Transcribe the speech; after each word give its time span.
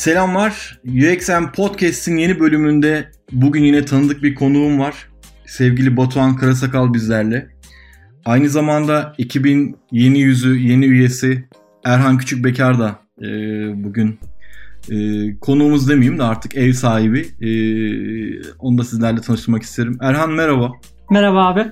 Selamlar. 0.00 0.80
UXM 0.84 1.52
Podcast'in 1.56 2.16
yeni 2.16 2.40
bölümünde 2.40 3.10
bugün 3.32 3.64
yine 3.64 3.84
tanıdık 3.84 4.22
bir 4.22 4.34
konuğum 4.34 4.78
var. 4.78 5.08
Sevgili 5.46 5.96
Batuhan 5.96 6.36
Karasakal 6.36 6.94
bizlerle. 6.94 7.48
Aynı 8.24 8.48
zamanda 8.48 9.14
ekibin 9.18 9.76
yeni 9.92 10.20
yüzü, 10.20 10.58
yeni 10.58 10.86
üyesi 10.86 11.48
Erhan 11.84 12.18
Küçükbekar 12.18 12.78
da 12.78 12.98
e, 13.22 13.26
bugün 13.84 14.18
e, 14.90 14.96
konuğumuz 15.40 15.88
demeyeyim 15.88 16.18
de 16.18 16.22
artık 16.22 16.56
ev 16.56 16.72
sahibi. 16.72 17.20
E, 17.40 17.50
onu 18.58 18.78
da 18.78 18.84
sizlerle 18.84 19.20
tanıştırmak 19.20 19.62
isterim. 19.62 19.98
Erhan 20.00 20.32
merhaba. 20.32 20.72
Merhaba 21.10 21.46
abi. 21.46 21.66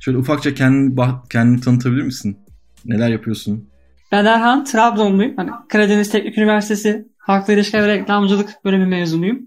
Şöyle 0.00 0.18
ufakça 0.18 0.54
kendini, 0.54 0.94
kendini 1.30 1.60
tanıtabilir 1.60 2.02
misin? 2.02 2.38
Neler 2.84 3.08
yapıyorsun? 3.08 3.73
Ben 4.14 4.24
Erhan, 4.24 4.64
Trabzonluyum. 4.64 5.36
Hani 5.36 5.50
Karadeniz 5.68 6.10
Teknik 6.10 6.38
Üniversitesi 6.38 7.08
Halkla 7.18 7.52
İlişkiler 7.52 7.82
ve 7.82 7.88
Reklamcılık 7.88 8.64
bölümü 8.64 8.86
mezunuyum. 8.86 9.42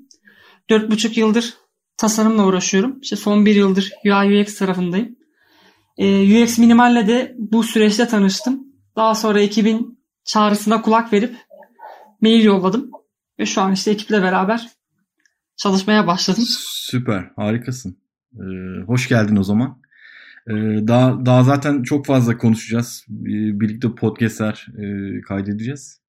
4,5 0.70 1.20
yıldır 1.20 1.54
tasarımla 1.98 2.46
uğraşıyorum. 2.46 3.00
İşte 3.02 3.16
son 3.16 3.46
bir 3.46 3.56
yıldır 3.56 3.92
UI 4.06 4.42
UX 4.42 4.58
tarafındayım. 4.58 5.16
Ee, 5.98 6.44
UX 6.44 6.58
Minimal'le 6.58 7.08
de 7.08 7.36
bu 7.38 7.64
süreçte 7.64 8.08
tanıştım. 8.08 8.64
Daha 8.96 9.16
sonra 9.16 9.40
ekibin 9.40 10.00
çağrısına 10.24 10.82
kulak 10.82 11.14
verip 11.14 11.36
mail 12.22 12.44
yolladım. 12.44 12.92
Ve 13.40 13.46
şu 13.46 13.62
an 13.62 13.74
işte 13.74 13.92
ekiple 13.92 14.22
beraber 14.22 14.70
çalışmaya 15.58 16.08
başladım. 16.08 16.44
Süper, 16.48 17.32
harikasın. 17.36 17.98
Ee, 18.34 18.84
hoş 18.88 19.10
geldin 19.10 19.36
o 19.36 19.44
zaman. 19.44 19.82
Ee, 20.50 20.88
daha 20.88 21.26
daha 21.26 21.44
zaten 21.44 21.84
çok 21.84 22.06
fazla 22.06 22.38
konuşacağız. 22.38 23.06
Ee, 23.10 23.60
birlikte 23.60 23.96
podcastler 23.96 24.68
e, 24.78 25.22
kaydedeceğiz. 25.22 26.02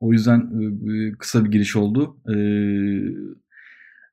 O 0.00 0.12
yüzden 0.12 0.40
e, 0.40 1.12
kısa 1.18 1.44
bir 1.44 1.50
giriş 1.50 1.76
oldu. 1.76 2.16
Ee, 2.28 2.34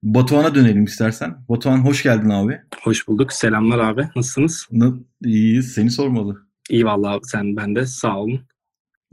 Batuhan'a 0.04 0.56
dönelim 0.56 0.84
istersen. 0.84 1.36
Batuhan 1.50 1.78
hoş 1.78 2.04
geldin 2.04 2.30
abi. 2.30 2.60
Hoş 2.84 3.08
bulduk. 3.08 3.34
Selamlar 3.34 3.80
abi. 3.80 4.08
Nasılsınız? 4.16 4.68
İyiyiz. 5.26 5.72
Seni 5.72 5.92
sormalı. 5.92 6.48
İyi 6.70 6.86
vallahi 6.86 7.20
sen 7.24 7.56
ben 7.56 7.76
de 7.76 7.86
sağ 7.86 8.18
olun. 8.20 8.40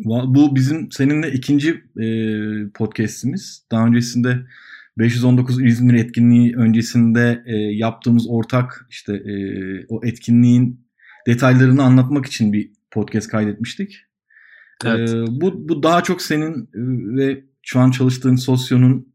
Bu 0.05 0.57
bizim 0.57 0.93
seninle 0.93 1.33
ikinci 1.33 1.85
e, 2.01 2.07
podcast'imiz. 2.75 3.65
Daha 3.71 3.87
öncesinde 3.87 4.47
519 4.99 5.65
İzmir 5.65 5.95
etkinliği 5.95 6.57
öncesinde 6.57 7.43
e, 7.47 7.57
yaptığımız 7.57 8.27
ortak 8.29 8.87
işte 8.91 9.13
e, 9.15 9.35
o 9.89 10.01
etkinliğin 10.05 10.89
detaylarını 11.27 11.83
anlatmak 11.83 12.27
için 12.27 12.53
bir 12.53 12.73
podcast 12.91 13.29
kaydetmiştik. 13.29 13.97
Evet. 14.85 15.11
E, 15.11 15.27
bu, 15.41 15.69
bu 15.69 15.83
daha 15.83 16.03
çok 16.03 16.23
senin 16.23 16.69
ve 17.17 17.45
şu 17.63 17.81
an 17.81 17.91
çalıştığın 17.91 18.37
sosyonun 18.37 19.15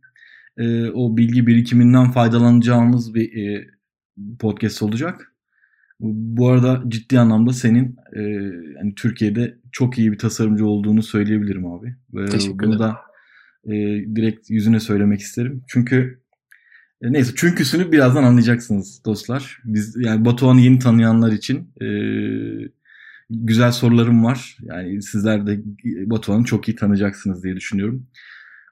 e, 0.58 0.90
o 0.90 1.18
bilgi 1.18 1.48
birikiminden 1.48 2.12
faydalanacağımız 2.12 3.14
bir 3.14 3.38
e, 3.38 3.68
podcast 4.40 4.84
olacak. 4.84 5.34
Bu 6.00 6.50
arada 6.50 6.84
ciddi 6.88 7.20
anlamda 7.20 7.54
senin 7.54 7.96
e, 8.16 8.22
yani 8.78 8.96
Türkiye'de 8.96 9.58
çok 9.72 9.98
iyi 9.98 10.12
bir 10.12 10.18
tasarımcı 10.18 10.66
olduğunu 10.66 11.04
söyleyebilirim 11.04 11.66
abi. 11.66 11.96
Ve 12.14 12.26
Teşekkür 12.26 12.68
bunu 12.68 12.80
da 12.80 12.98
e, 13.66 13.72
direkt 14.16 14.50
yüzüne 14.50 14.80
söylemek 14.80 15.20
isterim. 15.20 15.64
Çünkü 15.68 16.20
e, 17.02 17.14
neyse 17.14 17.32
çünküsünü 17.36 17.92
birazdan 17.92 18.24
anlayacaksınız 18.24 19.02
dostlar. 19.06 19.60
Biz 19.64 19.96
yani 20.00 20.26
Batuhan'ı 20.26 20.62
yeni 20.62 20.80
tanıyanlar 20.80 21.32
için 21.32 21.72
e, 21.82 21.88
güzel 23.30 23.72
sorularım 23.72 24.24
var. 24.24 24.58
Yani 24.62 25.02
sizler 25.02 25.48
de 25.48 25.60
Batuhan'ı 26.10 26.44
çok 26.44 26.68
iyi 26.68 26.76
tanıyacaksınız 26.76 27.44
diye 27.44 27.56
düşünüyorum. 27.56 28.08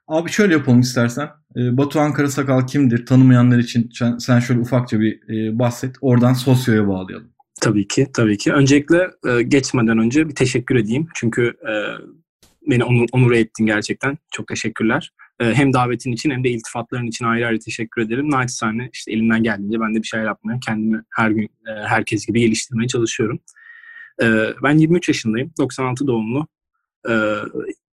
Abi 0.07 0.31
şöyle 0.31 0.53
yapalım 0.53 0.79
istersen. 0.79 1.29
E, 1.58 1.78
Batuhan 1.78 2.13
Karasakal 2.13 2.68
kimdir? 2.68 3.06
Tanımayanlar 3.06 3.59
için 3.59 3.90
sen 4.19 4.40
şöyle 4.40 4.59
ufakça 4.59 5.00
bir 5.00 5.29
e, 5.29 5.59
bahset. 5.59 5.96
Oradan 6.02 6.34
sosyoya 6.34 6.88
bağlayalım. 6.88 7.31
Tabii 7.62 7.88
ki, 7.88 8.08
tabii 8.13 8.38
ki. 8.38 8.53
Öncelikle 8.53 9.08
e, 9.28 9.41
geçmeden 9.41 9.97
önce 9.97 10.29
bir 10.29 10.35
teşekkür 10.35 10.75
edeyim. 10.75 11.08
Çünkü 11.16 11.41
e, 11.47 11.73
beni 12.67 12.83
onur, 12.83 13.07
onur 13.11 13.31
ettin 13.31 13.66
gerçekten. 13.66 14.17
Çok 14.31 14.47
teşekkürler. 14.47 15.11
E, 15.39 15.53
hem 15.53 15.73
davetin 15.73 16.11
için 16.11 16.31
hem 16.31 16.44
de 16.44 16.49
iltifatların 16.49 17.07
için 17.07 17.25
ayrı 17.25 17.47
ayrı 17.47 17.59
teşekkür 17.59 18.01
ederim. 18.01 18.31
Naçizane 18.31 18.89
işte 18.94 19.11
elimden 19.11 19.44
geldiğince 19.44 19.79
ben 19.79 19.95
de 19.95 20.01
bir 20.01 20.07
şeyler 20.07 20.25
yapmaya, 20.25 20.59
kendimi 20.59 21.03
her 21.09 21.31
gün 21.31 21.45
e, 21.45 21.72
herkes 21.88 22.25
gibi 22.25 22.39
geliştirmeye 22.39 22.88
çalışıyorum. 22.88 23.39
E, 24.22 24.25
ben 24.63 24.77
23 24.77 25.07
yaşındayım. 25.07 25.51
96 25.59 26.07
doğumlu. 26.07 26.47
E, 27.09 27.13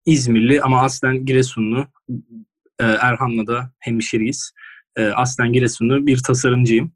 İzmirli 0.06 0.62
ama 0.62 0.82
aslen 0.82 1.24
Giresunlu. 1.24 1.86
E, 2.80 2.84
Erhan'la 2.84 3.46
da 3.46 3.72
hemşeriyiz. 3.78 4.52
E, 4.96 5.06
aslen 5.06 5.52
Giresunlu 5.52 6.06
bir 6.06 6.18
tasarımcıyım. 6.18 6.92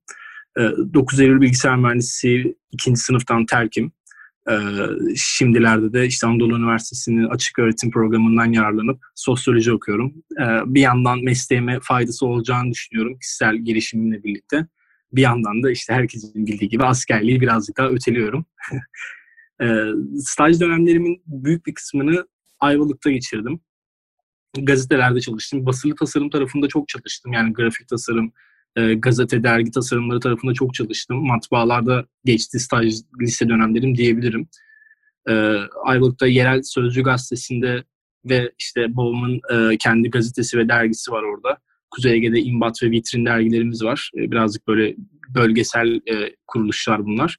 E, 0.59 0.62
9 0.94 1.21
Eylül 1.21 1.41
Bilgisayar 1.41 1.77
Mühendisliği 1.77 2.56
ikinci 2.72 3.00
sınıftan 3.00 3.47
terkim. 3.47 3.93
E, 4.51 4.55
şimdilerde 5.17 5.93
de 5.93 6.07
işte 6.07 6.27
Anadolu 6.27 6.59
Üniversitesi'nin 6.59 7.25
açık 7.25 7.59
öğretim 7.59 7.91
programından 7.91 8.53
yararlanıp 8.53 9.05
sosyoloji 9.15 9.73
okuyorum. 9.73 10.15
E, 10.41 10.45
bir 10.67 10.81
yandan 10.81 11.25
mesleğime 11.25 11.79
faydası 11.83 12.27
olacağını 12.27 12.71
düşünüyorum 12.71 13.19
kişisel 13.19 13.57
gelişimimle 13.57 14.23
birlikte. 14.23 14.67
Bir 15.12 15.23
yandan 15.23 15.62
da 15.62 15.71
işte 15.71 15.95
herkesin 15.95 16.47
bildiği 16.47 16.69
gibi 16.69 16.84
askerliği 16.84 17.41
birazcık 17.41 17.77
daha 17.77 17.89
öteliyorum. 17.89 18.47
e, 19.62 19.67
staj 20.19 20.61
dönemlerimin 20.61 21.23
büyük 21.27 21.67
bir 21.67 21.75
kısmını 21.75 22.27
Ayvalık'ta 22.61 23.11
geçirdim. 23.11 23.61
Gazetelerde 24.63 25.21
çalıştım. 25.21 25.67
Basılı 25.67 25.95
tasarım 25.95 26.31
tarafında 26.31 26.69
çok 26.69 26.89
çalıştım. 26.89 27.33
Yani 27.33 27.53
grafik 27.53 27.89
tasarım, 27.89 28.33
e, 28.77 28.95
gazete, 28.95 29.43
dergi 29.43 29.71
tasarımları 29.71 30.21
tarafında 30.21 30.55
çok 30.55 30.75
çalıştım. 30.75 31.27
Matbaalarda 31.27 32.07
geçti 32.25 32.61
staj 32.61 32.95
lise 33.21 33.49
dönemlerim 33.49 33.97
diyebilirim. 33.97 34.49
E, 35.29 35.33
Ayvalık'ta 35.85 36.27
yerel 36.27 36.63
Sözcü 36.63 37.03
gazetesinde 37.03 37.85
ve 38.25 38.53
işte 38.59 38.97
babamın 38.97 39.41
e, 39.53 39.77
kendi 39.77 40.11
gazetesi 40.11 40.59
ve 40.59 40.69
dergisi 40.69 41.11
var 41.11 41.23
orada. 41.23 41.59
Kuzey 41.91 42.13
Ege'de 42.13 42.41
İmbat 42.41 42.83
ve 42.83 42.91
Vitrin 42.91 43.27
dergilerimiz 43.27 43.85
var. 43.85 44.11
E, 44.17 44.31
birazcık 44.31 44.69
böyle 44.69 44.97
bölgesel 45.35 46.01
e, 46.07 46.37
kuruluşlar 46.47 47.07
bunlar. 47.07 47.37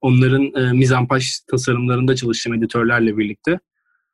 Onların 0.00 0.54
e, 0.54 0.72
mizampaş 0.72 1.40
tasarımlarında 1.50 2.16
çalıştım 2.16 2.54
editörlerle 2.54 3.18
birlikte. 3.18 3.58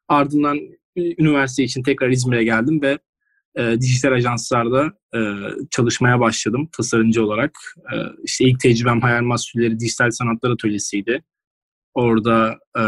Ardından 0.09 0.61
üniversite 0.97 1.65
için 1.65 1.83
tekrar 1.83 2.11
İzmir'e 2.11 2.45
geldim 2.45 2.83
ve 2.83 2.99
e, 3.57 3.81
dijital 3.81 4.13
ajanslarda 4.13 4.93
e, 5.15 5.21
çalışmaya 5.71 6.21
başladım 6.21 6.69
tasarımcı 6.77 7.25
olarak. 7.25 7.59
E, 7.93 7.97
işte 8.25 8.45
ilk 8.45 8.61
tecrübem 8.61 9.01
Hayal 9.01 9.23
Mahsulleri 9.23 9.81
Dijital 9.81 10.11
Sanatlar 10.11 10.51
Atölyesi'ydi. 10.51 11.23
Orada 11.95 12.59
e, 12.79 12.83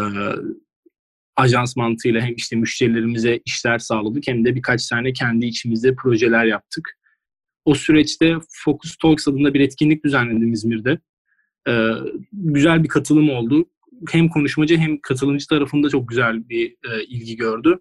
ajans 1.36 1.76
mantığıyla 1.76 2.20
hem 2.20 2.34
işte 2.34 2.56
müşterilerimize 2.56 3.40
işler 3.44 3.78
sağladık 3.78 4.26
hem 4.26 4.44
de 4.44 4.54
birkaç 4.54 4.88
tane 4.88 5.12
kendi 5.12 5.46
içimizde 5.46 5.94
projeler 5.94 6.44
yaptık. 6.44 6.98
O 7.64 7.74
süreçte 7.74 8.36
Focus 8.50 8.96
Talks 8.96 9.28
adında 9.28 9.54
bir 9.54 9.60
etkinlik 9.60 10.04
düzenledim 10.04 10.52
İzmir'de. 10.52 10.98
Ee, 11.68 11.90
güzel 12.32 12.82
bir 12.82 12.88
katılım 12.88 13.30
oldu 13.30 13.66
hem 14.10 14.28
konuşmacı 14.28 14.76
hem 14.76 15.00
katılımcı 15.00 15.46
tarafında 15.46 15.88
çok 15.88 16.08
güzel 16.08 16.48
bir 16.48 16.70
e, 16.70 17.04
ilgi 17.04 17.36
gördü. 17.36 17.78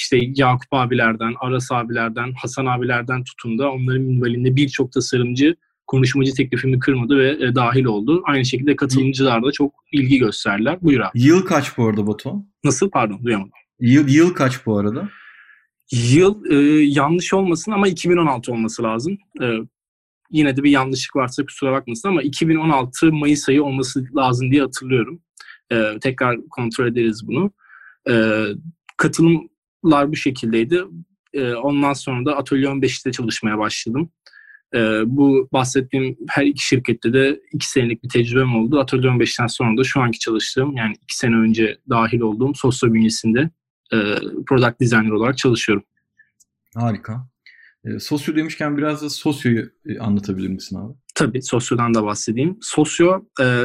İşte 0.00 0.18
Yakup 0.34 0.72
abilerden, 0.72 1.34
Aras 1.40 1.72
abilerden, 1.72 2.32
Hasan 2.32 2.66
abilerden 2.66 3.24
tutun 3.24 3.58
da 3.58 3.72
onların 3.72 4.02
minvalinde 4.02 4.56
birçok 4.56 4.92
tasarımcı 4.92 5.56
konuşmacı 5.86 6.34
teklifimi 6.34 6.78
kırmadı 6.78 7.18
ve 7.18 7.30
e, 7.30 7.54
dahil 7.54 7.84
oldu. 7.84 8.22
Aynı 8.26 8.44
şekilde 8.44 8.76
katılımcılar 8.76 9.42
da 9.42 9.52
çok 9.52 9.74
ilgi 9.92 10.18
gösterdiler. 10.18 10.78
Buyur 10.82 11.00
abi. 11.00 11.10
Yıl 11.14 11.44
kaç 11.44 11.78
bu 11.78 11.86
arada 11.86 12.06
Batu? 12.06 12.34
Nasıl? 12.64 12.90
Pardon 12.90 13.24
duyamadım. 13.24 13.52
Yıl, 13.80 14.08
yıl 14.08 14.34
kaç 14.34 14.66
bu 14.66 14.78
arada? 14.78 15.08
Yıl 15.92 16.44
e, 16.50 16.84
yanlış 16.84 17.34
olmasın 17.34 17.72
ama 17.72 17.88
2016 17.88 18.52
olması 18.52 18.82
lazım. 18.82 19.18
E, 19.42 19.46
yine 20.30 20.56
de 20.56 20.62
bir 20.62 20.70
yanlışlık 20.70 21.16
varsa 21.16 21.44
kusura 21.44 21.72
bakmasın 21.72 22.08
ama 22.08 22.22
2016 22.22 23.12
Mayıs 23.12 23.48
ayı 23.48 23.64
olması 23.64 24.04
lazım 24.16 24.50
diye 24.50 24.62
hatırlıyorum. 24.62 25.20
E, 25.72 25.98
tekrar 26.00 26.36
kontrol 26.50 26.86
ederiz 26.86 27.28
bunu. 27.28 27.52
E, 28.10 28.44
katılımlar 28.96 29.50
bu 29.82 30.16
şekildeydi. 30.16 30.84
E, 31.32 31.54
ondan 31.54 31.92
sonra 31.92 32.24
da 32.24 32.36
Atölye 32.36 32.66
15'te 32.66 33.12
çalışmaya 33.12 33.58
başladım. 33.58 34.10
E, 34.74 34.78
bu 35.06 35.48
bahsettiğim 35.52 36.16
her 36.28 36.46
iki 36.46 36.66
şirkette 36.66 37.12
de 37.12 37.40
iki 37.52 37.70
senelik 37.70 38.04
bir 38.04 38.08
tecrübem 38.08 38.56
oldu. 38.56 38.80
Atölye 38.80 39.10
15'ten 39.10 39.46
sonra 39.46 39.76
da 39.78 39.84
şu 39.84 40.00
anki 40.00 40.18
çalıştığım 40.18 40.76
yani 40.76 40.94
iki 41.02 41.16
sene 41.16 41.36
önce 41.36 41.78
dahil 41.88 42.20
olduğum 42.20 42.54
Sosyo 42.54 42.92
bünyesinde 42.92 43.50
e, 43.92 43.98
product 44.46 44.80
designer 44.80 45.10
olarak 45.10 45.38
çalışıyorum. 45.38 45.84
Harika. 46.74 47.30
E, 47.84 47.98
sosyo 47.98 48.36
demişken 48.36 48.76
biraz 48.76 49.02
da 49.02 49.10
sosyoyu 49.10 49.70
e, 49.86 49.98
anlatabilir 49.98 50.48
misin 50.48 50.76
abi? 50.76 50.94
Tabii 51.14 51.42
sosyodan 51.42 51.94
da 51.94 52.04
bahsedeyim. 52.04 52.58
Sosyo 52.60 53.24
e, 53.42 53.64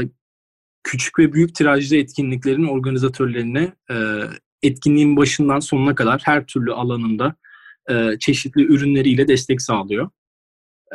küçük 0.84 1.20
ve 1.20 1.34
büyük 1.34 1.56
tirajlı 1.56 1.96
etkinliklerin 1.96 2.68
organizatörlerine 2.68 3.74
e, 3.92 3.96
etkinliğin 4.66 5.18
başından 5.18 5.60
sonuna 5.60 5.96
kadar 5.96 6.22
her 6.26 6.46
türlü 6.46 6.74
alanında 6.74 7.36
e, 7.90 8.20
çeşitli 8.20 8.62
ürünleriyle 8.62 9.28
destek 9.28 9.62
sağlıyor. 9.62 10.10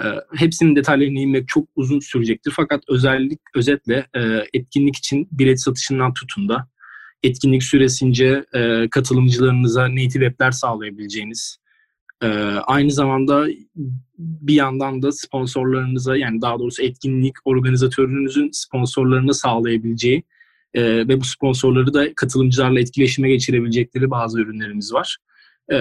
E, 0.02 0.04
hepsinin 0.36 0.76
detaylarına 0.76 1.18
inmek 1.18 1.48
çok 1.48 1.68
uzun 1.76 2.00
sürecektir. 2.00 2.52
Fakat 2.56 2.82
özellik 2.88 3.40
özetle 3.54 4.06
e, 4.16 4.20
etkinlik 4.54 4.96
için 4.96 5.28
bilet 5.32 5.60
satışından 5.60 6.14
tutun 6.14 6.48
da 6.48 6.68
etkinlik 7.22 7.62
süresince 7.62 8.44
e, 8.54 8.88
katılımcılarınıza 8.90 9.94
native 9.94 10.26
app'ler 10.26 10.50
sağlayabileceğiniz, 10.50 11.58
e, 12.22 12.26
aynı 12.66 12.90
zamanda 12.90 13.46
bir 14.18 14.54
yandan 14.54 15.02
da 15.02 15.12
sponsorlarınıza 15.12 16.16
yani 16.16 16.42
daha 16.42 16.58
doğrusu 16.58 16.82
etkinlik 16.82 17.34
organizatörünüzün 17.44 18.50
sponsorlarına 18.52 19.32
sağlayabileceği 19.32 20.22
e, 20.74 20.82
ve 21.08 21.20
bu 21.20 21.24
sponsorları 21.24 21.94
da 21.94 22.14
katılımcılarla 22.14 22.80
etkileşime 22.80 23.28
geçirebilecekleri 23.28 24.10
bazı 24.10 24.40
ürünlerimiz 24.40 24.92
var. 24.92 25.16
E, 25.72 25.76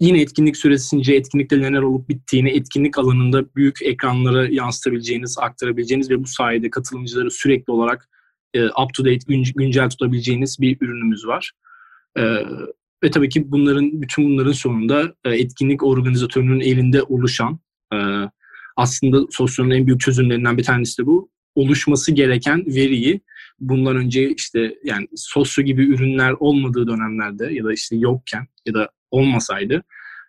yine 0.00 0.20
etkinlik 0.20 0.56
süresince 0.56 1.14
etkinlikte 1.14 1.62
neler 1.62 1.82
olup 1.82 2.08
bittiğini 2.08 2.50
etkinlik 2.50 2.98
alanında 2.98 3.54
büyük 3.54 3.82
ekranlara 3.82 4.48
yansıtabileceğiniz, 4.48 5.38
aktarabileceğiniz 5.38 6.10
ve 6.10 6.22
bu 6.22 6.26
sayede 6.26 6.70
katılımcıları 6.70 7.30
sürekli 7.30 7.70
olarak 7.72 8.08
e, 8.54 8.64
up 8.64 8.94
to 8.94 9.04
date, 9.04 9.52
güncel 9.56 9.90
tutabileceğiniz 9.90 10.60
bir 10.60 10.76
ürünümüz 10.80 11.26
var. 11.26 11.52
E, 12.18 12.22
ve 13.04 13.10
tabii 13.10 13.28
ki 13.28 13.52
bunların 13.52 14.02
bütün 14.02 14.24
bunların 14.24 14.52
sonunda 14.52 15.14
e, 15.24 15.30
etkinlik 15.30 15.82
organizatörünün 15.82 16.60
elinde 16.60 17.02
oluşan 17.02 17.58
e, 17.92 17.96
aslında 18.76 19.26
sosyonun 19.30 19.70
en 19.70 19.86
büyük 19.86 20.00
çözümlerinden 20.00 20.58
bir 20.58 20.64
tanesi 20.64 21.02
de 21.02 21.06
bu. 21.06 21.30
Oluşması 21.54 22.12
gereken 22.12 22.66
veriyi 22.66 23.20
bundan 23.60 23.96
önce 23.96 24.30
işte 24.30 24.74
yani 24.84 25.08
sosyo 25.16 25.64
gibi 25.64 25.84
ürünler 25.84 26.34
olmadığı 26.40 26.88
dönemlerde 26.88 27.54
ya 27.54 27.64
da 27.64 27.72
işte 27.72 27.96
yokken 27.96 28.46
ya 28.66 28.74
da 28.74 28.88
olmasaydı 29.10 29.82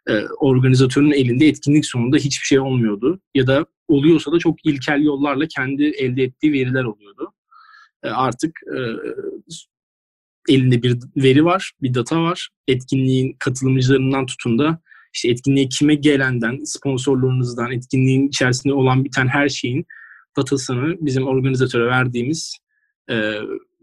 e, 0.10 0.26
organizatörün 0.40 1.12
elinde 1.12 1.48
etkinlik 1.48 1.86
sonunda 1.86 2.18
hiçbir 2.18 2.46
şey 2.46 2.60
olmuyordu. 2.60 3.20
Ya 3.36 3.48
da 3.48 3.66
oluyorsa 3.88 4.32
da 4.32 4.40
çok 4.40 4.66
ilkel 4.66 5.04
yollarla 5.04 5.48
kendi 5.48 5.84
elde 5.84 6.24
ettiği 6.24 6.54
veriler 6.54 6.84
oluyordu. 6.84 7.34
E, 8.04 8.10
artık 8.10 8.60
e, 8.76 8.80
elinde 10.50 10.84
bir 10.84 10.98
veri 11.18 11.46
var, 11.46 11.72
bir 11.82 11.94
data 11.94 12.22
var. 12.22 12.50
Etkinliğin 12.68 13.36
katılımcılarından 13.40 14.26
tutun 14.26 14.60
da 14.60 14.80
işte 15.14 15.30
etkinliğe 15.30 15.70
kime 15.70 15.96
gelenden, 15.96 16.64
sponsorlarınızdan, 16.64 17.72
etkinliğin 17.72 18.28
içerisinde 18.28 18.74
olan 18.74 19.06
biten 19.06 19.28
her 19.28 19.50
şeyin 19.50 19.86
datasını 20.38 20.96
bizim 21.00 21.28
organizatöre 21.28 21.86
verdiğimiz, 21.86 22.58
e, 23.10 23.34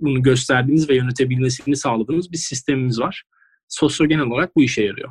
bunu 0.01 0.23
gösterdiğimiz 0.23 0.89
ve 0.89 0.97
yönetebilmesini 0.97 1.77
sağladığımız 1.77 2.33
bir 2.33 2.37
sistemimiz 2.37 3.01
var. 3.01 3.25
Sosyo 3.69 4.07
genel 4.07 4.25
olarak 4.25 4.57
bu 4.57 4.63
işe 4.63 4.83
yarıyor. 4.83 5.11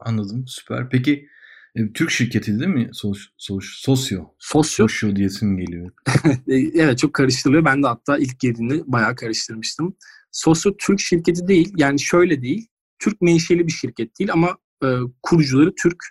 Anladım, 0.00 0.44
süper. 0.46 0.90
Peki 0.90 1.28
e, 1.76 1.92
Türk 1.92 2.10
şirketi 2.10 2.58
değil 2.58 2.70
mi? 2.70 2.88
Sos, 2.92 3.18
sos, 3.36 3.64
sosyo. 3.64 4.24
Sosyo. 4.38 4.88
Sosyo 4.88 5.16
diyesim 5.16 5.58
geliyor. 5.58 5.90
evet 6.48 6.98
çok 6.98 7.14
karıştırılıyor. 7.14 7.64
Ben 7.64 7.82
de 7.82 7.86
hatta 7.86 8.18
ilk 8.18 8.40
girdiğinde 8.40 8.82
bayağı 8.86 9.16
karıştırmıştım. 9.16 9.96
Sosyo 10.32 10.72
Türk 10.78 11.00
şirketi 11.00 11.48
değil. 11.48 11.74
Yani 11.76 12.00
şöyle 12.00 12.42
değil. 12.42 12.66
Türk 12.98 13.20
menşeli 13.20 13.66
bir 13.66 13.72
şirket 13.72 14.18
değil 14.18 14.32
ama 14.32 14.58
e, 14.84 14.88
kurucuları 15.22 15.74
Türk. 15.82 16.04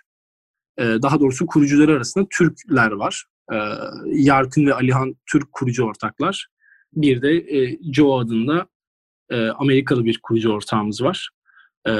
E, 0.78 0.82
daha 0.82 1.20
doğrusu 1.20 1.46
kurucuları 1.46 1.92
arasında 1.92 2.26
Türkler 2.30 2.90
var. 2.90 3.24
E, 3.52 3.56
Yarkın 4.06 4.66
ve 4.66 4.74
Alihan 4.74 5.16
Türk 5.26 5.52
kurucu 5.52 5.84
ortaklar. 5.84 6.48
Bir 6.96 7.22
de 7.22 7.36
e, 7.36 7.78
Joe 7.92 8.18
adında 8.18 8.68
e, 9.30 9.48
Amerikalı 9.48 10.04
bir 10.04 10.20
kurucu 10.22 10.52
ortağımız 10.52 11.02
var. 11.02 11.30
E, 11.88 11.92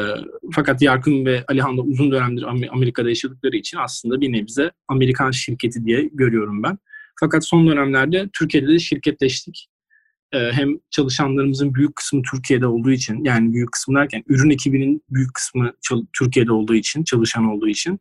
fakat 0.52 0.82
Yarkın 0.82 1.26
ve 1.26 1.44
Alihan 1.48 1.76
da 1.76 1.82
uzun 1.82 2.10
dönemdir 2.10 2.44
Amerika'da 2.72 3.08
yaşadıkları 3.08 3.56
için 3.56 3.78
aslında 3.78 4.20
bir 4.20 4.32
nebze 4.32 4.70
Amerikan 4.88 5.31
şirketi 5.31 5.84
diye 5.84 6.10
görüyorum 6.12 6.62
ben. 6.62 6.78
Fakat 7.20 7.46
son 7.46 7.69
dönemlerde 7.69 8.28
Türkiye'de 8.32 8.69
de 8.69 8.78
şirketleştik. 8.78 9.69
E, 10.32 10.52
hem 10.52 10.78
çalışanlarımızın 10.90 11.75
büyük 11.75 11.96
kısmı 11.96 12.22
Türkiye'de 12.32 12.66
olduğu 12.66 12.90
için 12.90 13.25
yani 13.25 13.52
büyük 13.52 13.72
kısmı 13.72 13.98
derken 13.98 14.25
ürün 14.28 14.50
ekibinin 14.50 15.02
büyük 15.10 15.34
kısmı 15.34 15.72
Türkiye'de 16.19 16.52
olduğu 16.52 16.75
için, 16.75 17.04
çalışan 17.04 17.44
olduğu 17.44 17.69
için 17.69 18.00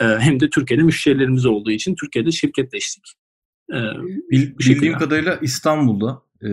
e, 0.00 0.04
hem 0.04 0.40
de 0.40 0.50
Türkiye'de 0.50 0.82
müşterilerimiz 0.82 1.46
olduğu 1.46 1.70
için 1.70 1.94
Türkiye'de 1.94 2.30
şirketleştik. 2.30 3.04
E, 3.72 3.78
Bil, 4.30 4.58
bildiğim 4.58 4.98
kadarıyla 4.98 5.38
İstanbul'da 5.42 6.22
e, 6.42 6.50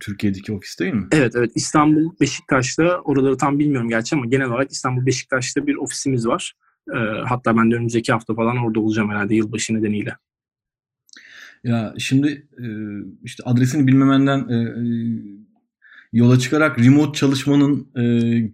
Türkiye'deki 0.00 0.52
ofis 0.52 0.78
değil 0.80 0.94
mi? 0.94 1.06
Evet 1.12 1.32
evet 1.36 1.52
İstanbul 1.54 2.10
Beşiktaş'ta 2.20 3.00
oraları 3.00 3.36
tam 3.36 3.58
bilmiyorum 3.58 3.88
gerçi 3.88 4.16
ama 4.16 4.26
genel 4.26 4.46
olarak 4.46 4.72
İstanbul 4.72 5.06
Beşiktaş'ta 5.06 5.66
bir 5.66 5.74
ofisimiz 5.74 6.26
var. 6.26 6.54
E, 6.94 6.98
hatta 7.28 7.56
ben 7.56 7.70
de 7.70 7.74
önümüzdeki 7.74 8.12
hafta 8.12 8.34
falan 8.34 8.56
orada 8.56 8.80
olacağım 8.80 9.10
herhalde 9.10 9.34
yılbaşı 9.34 9.74
nedeniyle. 9.74 10.16
Ya 11.64 11.94
şimdi 11.98 12.48
e, 12.58 12.66
işte 13.22 13.42
adresini 13.46 13.86
bilmemenden 13.86 14.48
e, 14.48 14.54
e, 14.54 14.82
yola 16.12 16.38
çıkarak 16.38 16.78
remote 16.78 17.18
çalışmanın 17.18 17.88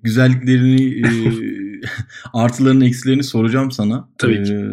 güzelliklerini, 0.03 1.03
artılarını, 2.33 2.87
eksilerini 2.87 3.23
soracağım 3.23 3.71
sana. 3.71 4.09
Tabii 4.19 4.43
ki. 4.43 4.71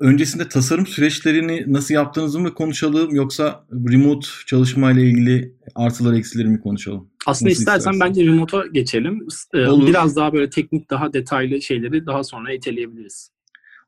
Öncesinde 0.00 0.48
tasarım 0.48 0.86
süreçlerini 0.86 1.64
nasıl 1.66 1.94
yaptığınızı 1.94 2.40
mı 2.40 2.54
konuşalım 2.54 3.14
yoksa 3.14 3.66
remote 3.72 4.26
çalışma 4.46 4.92
ile 4.92 5.02
ilgili 5.02 5.54
artılar 5.74 6.14
eksileri 6.14 6.48
mi 6.48 6.60
konuşalım? 6.60 7.10
Aslında 7.26 7.50
nasıl 7.50 7.60
istersen 7.60 7.78
istersen 7.78 8.08
bence 8.08 8.26
remote'a 8.26 8.66
geçelim. 8.66 9.26
Olur. 9.54 9.86
Biraz 9.86 10.16
daha 10.16 10.32
böyle 10.32 10.50
teknik 10.50 10.90
daha 10.90 11.12
detaylı 11.12 11.62
şeyleri 11.62 12.06
daha 12.06 12.24
sonra 12.24 12.52
iteleyebiliriz. 12.52 13.30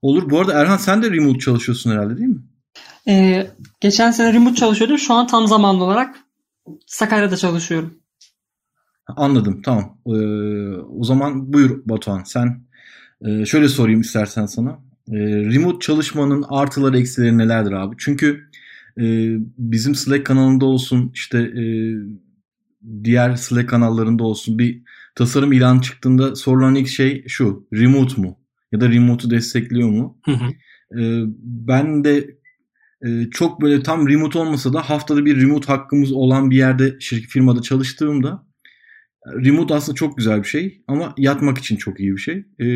Olur. 0.02 0.30
Bu 0.30 0.40
arada 0.40 0.52
Erhan 0.52 0.76
sen 0.76 1.02
de 1.02 1.10
remote 1.10 1.38
çalışıyorsun 1.38 1.90
herhalde 1.90 2.16
değil 2.16 2.28
mi? 2.28 2.42
Ee, 3.08 3.46
geçen 3.80 4.10
sene 4.10 4.32
remote 4.32 4.54
çalışıyordum. 4.54 4.98
Şu 4.98 5.14
an 5.14 5.26
tam 5.26 5.46
zamanlı 5.46 5.84
olarak 5.84 6.16
Sakarya'da 6.86 7.36
çalışıyorum. 7.36 7.94
Anladım. 9.06 9.62
Tamam. 9.62 9.98
Ee, 10.06 10.10
o 10.76 11.04
zaman 11.04 11.52
buyur 11.52 11.82
Batuhan. 11.84 12.22
Sen 12.22 12.62
e, 13.20 13.46
şöyle 13.46 13.68
sorayım 13.68 14.00
istersen 14.00 14.46
sana. 14.46 14.87
E, 15.12 15.18
remote 15.54 15.78
çalışmanın 15.80 16.44
artıları 16.48 16.98
eksileri 16.98 17.38
nelerdir 17.38 17.72
abi? 17.72 17.96
Çünkü 17.98 18.48
e, 19.00 19.04
bizim 19.58 19.94
Slack 19.94 20.26
kanalında 20.26 20.66
olsun 20.66 21.10
işte 21.14 21.38
e, 21.38 21.64
diğer 23.04 23.36
Slack 23.36 23.68
kanallarında 23.68 24.24
olsun 24.24 24.58
bir 24.58 24.82
tasarım 25.14 25.52
ilan 25.52 25.78
çıktığında 25.80 26.36
sorulan 26.36 26.74
ilk 26.74 26.88
şey 26.88 27.24
şu. 27.28 27.66
Remote 27.72 28.20
mu? 28.20 28.38
Ya 28.72 28.80
da 28.80 28.90
remote'u 28.90 29.30
destekliyor 29.30 29.88
mu? 29.88 30.18
Hı 30.24 30.32
hı. 30.32 30.44
E, 31.00 31.24
ben 31.42 32.04
de 32.04 32.38
e, 33.06 33.30
çok 33.30 33.62
böyle 33.62 33.82
tam 33.82 34.08
remote 34.08 34.38
olmasa 34.38 34.72
da 34.72 34.90
haftada 34.90 35.24
bir 35.24 35.40
remote 35.42 35.66
hakkımız 35.66 36.12
olan 36.12 36.50
bir 36.50 36.56
yerde 36.56 36.96
şirket 37.00 37.30
firmada 37.30 37.62
çalıştığımda 37.62 38.48
remote 39.26 39.74
aslında 39.74 39.96
çok 39.96 40.16
güzel 40.16 40.42
bir 40.42 40.48
şey 40.48 40.82
ama 40.88 41.14
yatmak 41.18 41.58
için 41.58 41.76
çok 41.76 42.00
iyi 42.00 42.12
bir 42.12 42.20
şey. 42.20 42.44
E, 42.58 42.66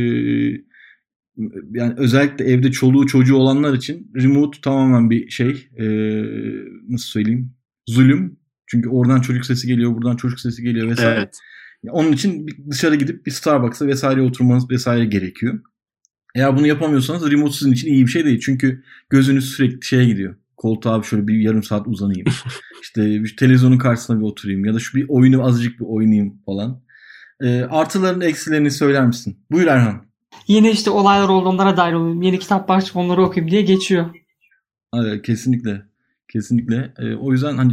yani 1.71 1.95
özellikle 1.97 2.45
evde 2.45 2.73
çoluğu 2.73 3.07
çocuğu 3.07 3.37
olanlar 3.37 3.75
için 3.75 4.11
remote 4.17 4.61
tamamen 4.61 5.11
bir 5.11 5.31
şey 5.31 5.69
e, 5.79 5.85
nasıl 6.89 7.07
söyleyeyim 7.07 7.55
zulüm. 7.87 8.37
Çünkü 8.67 8.89
oradan 8.89 9.21
çocuk 9.21 9.47
sesi 9.47 9.67
geliyor, 9.67 9.95
buradan 9.95 10.17
çocuk 10.17 10.41
sesi 10.41 10.63
geliyor 10.63 10.89
vesaire. 10.89 11.19
Evet. 11.19 11.39
Onun 11.91 12.13
için 12.13 12.47
dışarı 12.71 12.95
gidip 12.95 13.27
bir 13.27 13.31
Starbucks'a 13.31 13.87
vesaire 13.87 14.23
oturmanız 14.23 14.71
vesaire 14.71 15.05
gerekiyor. 15.05 15.61
Eğer 16.35 16.57
bunu 16.57 16.67
yapamıyorsanız 16.67 17.31
remote 17.31 17.53
sizin 17.53 17.73
için 17.73 17.89
iyi 17.89 18.07
bir 18.07 18.11
şey 18.11 18.25
değil. 18.25 18.41
Çünkü 18.41 18.83
gözünüz 19.11 19.45
sürekli 19.45 19.87
şeye 19.87 20.05
gidiyor. 20.05 20.35
Koltuğa 20.57 21.03
şöyle 21.03 21.29
bir 21.29 21.35
yarım 21.35 21.63
saat 21.63 21.87
uzanayım. 21.87 22.27
işte 22.83 23.23
televizyonun 23.39 23.79
karşısına 23.79 24.19
bir 24.21 24.25
oturayım. 24.25 24.65
Ya 24.65 24.75
da 24.75 24.79
şu 24.79 24.99
bir 24.99 25.07
oyunu 25.09 25.47
azıcık 25.47 25.81
bir 25.81 25.85
oynayayım 25.85 26.43
falan. 26.47 26.83
E, 27.41 27.63
artılarını 27.63 28.25
eksilerini 28.25 28.71
söyler 28.71 29.07
misin? 29.07 29.39
Buyur 29.51 29.67
Erhan. 29.67 30.12
Yeni 30.49 30.71
işte 30.71 30.91
olaylar 30.91 31.29
oldu 31.29 31.49
onlara 31.49 31.77
dair 31.77 31.93
olayım. 31.93 32.23
Yeni 32.23 32.39
kitap 32.39 32.69
başlık 32.69 32.97
onları 32.97 33.23
okuyayım 33.23 33.51
diye 33.51 33.63
geçiyor. 33.63 34.15
Evet, 34.95 35.23
kesinlikle. 35.23 35.83
Kesinlikle. 36.33 36.93
E, 36.99 37.15
o 37.15 37.33
yüzden 37.33 37.57
hani 37.57 37.73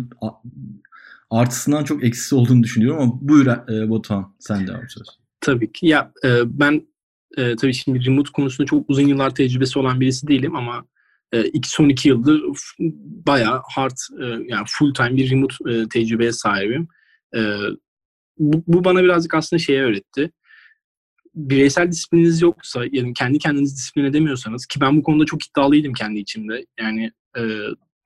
artısından 1.29 1.83
çok 1.83 2.03
eksisi 2.03 2.35
olduğunu 2.35 2.63
düşünüyorum 2.63 3.01
ama 3.01 3.13
buyur 3.21 3.47
e, 3.47 3.89
Batuhan 3.89 4.35
sen 4.39 4.67
devam 4.67 4.89
söz. 4.89 5.07
Tabii 5.41 5.71
ki. 5.71 5.88
Ya 5.88 6.11
e, 6.23 6.29
ben 6.45 6.88
e, 7.38 7.55
tabii 7.55 7.73
şimdi 7.73 8.05
remote 8.05 8.31
konusunda 8.31 8.65
çok 8.65 8.89
uzun 8.89 9.07
yıllar 9.07 9.35
tecrübesi 9.35 9.79
olan 9.79 9.99
birisi 9.99 10.27
değilim 10.27 10.55
ama 10.55 10.85
e, 11.31 11.43
iki, 11.43 11.69
son 11.69 11.89
iki 11.89 12.09
yıldır 12.09 12.43
bayağı 13.27 13.61
hard 13.75 13.97
e, 14.21 14.25
yani 14.25 14.65
full 14.67 14.93
time 14.93 15.15
bir 15.15 15.31
remote 15.31 15.55
e, 15.69 15.89
tecrübeye 15.89 16.31
sahibim. 16.31 16.88
E, 17.35 17.39
bu, 18.38 18.63
bu 18.67 18.83
bana 18.83 19.03
birazcık 19.03 19.33
aslında 19.33 19.59
şeye 19.59 19.83
öğretti. 19.83 20.31
Bireysel 21.39 21.91
disiplininiz 21.91 22.41
yoksa 22.41 22.81
yani 22.91 23.13
kendi 23.13 23.39
kendinizi 23.39 23.75
disiplin 23.75 24.05
edemiyorsanız 24.05 24.65
ki 24.65 24.81
ben 24.81 24.98
bu 24.98 25.03
konuda 25.03 25.25
çok 25.25 25.46
iddialıydım 25.46 25.93
kendi 25.93 26.19
içimde. 26.19 26.65
Yani 26.79 27.12
e, 27.38 27.41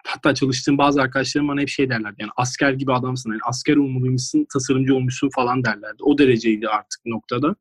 hatta 0.06 0.36
çalıştığım 0.36 0.78
bazı 0.78 1.02
arkadaşlarım 1.02 1.48
bana 1.48 1.62
hep 1.62 1.70
şey 1.70 1.90
derlerdi. 1.90 2.16
Yani 2.20 2.32
asker 2.38 2.74
gibi 2.74 2.94
adamsın. 2.94 3.32
Yani 3.32 3.42
asker 3.46 3.76
olmalıymışsın, 3.76 4.48
tasarımcı 4.54 4.96
olmuşsun 4.96 5.30
falan 5.36 5.64
derlerdi. 5.64 6.04
O 6.04 6.18
dereceydi 6.18 6.68
artık 6.68 7.06
noktada. 7.06 7.56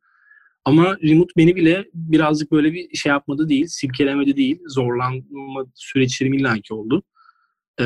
Ama 0.65 0.97
remote 1.03 1.33
beni 1.37 1.57
bile 1.57 1.85
birazcık 1.95 2.53
böyle 2.53 2.73
bir 2.73 2.97
şey 2.97 3.11
yapmadı 3.11 3.49
değil, 3.49 3.67
silkelemedi 3.67 4.37
değil. 4.37 4.59
Zorlanma 4.69 5.65
süreçlerim 5.75 6.33
illaki 6.35 6.75
oldu. 6.75 7.03
Ee, 7.81 7.85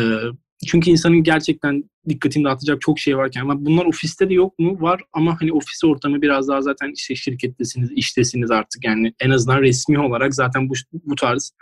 çünkü 0.66 0.90
insanın 0.90 1.22
gerçekten 1.22 1.90
dikkatini 2.08 2.44
dağıtacak 2.44 2.80
çok 2.80 2.98
şey 2.98 3.16
varken 3.16 3.40
ama 3.40 3.64
bunlar 3.64 3.84
ofiste 3.84 4.30
de 4.30 4.34
yok 4.34 4.58
mu? 4.58 4.80
Var 4.80 5.02
ama 5.12 5.36
hani 5.40 5.52
ofis 5.52 5.84
ortamı 5.84 6.22
biraz 6.22 6.48
daha 6.48 6.62
zaten 6.62 6.92
işte 6.96 7.14
şirkettesiniz, 7.14 7.92
iştesiniz 7.92 8.50
artık 8.50 8.84
yani 8.84 9.14
en 9.20 9.30
azından 9.30 9.62
resmi 9.62 9.98
olarak 9.98 10.34
zaten 10.34 10.68
bu, 10.68 10.74
bu 10.92 11.14
tarz 11.14 11.52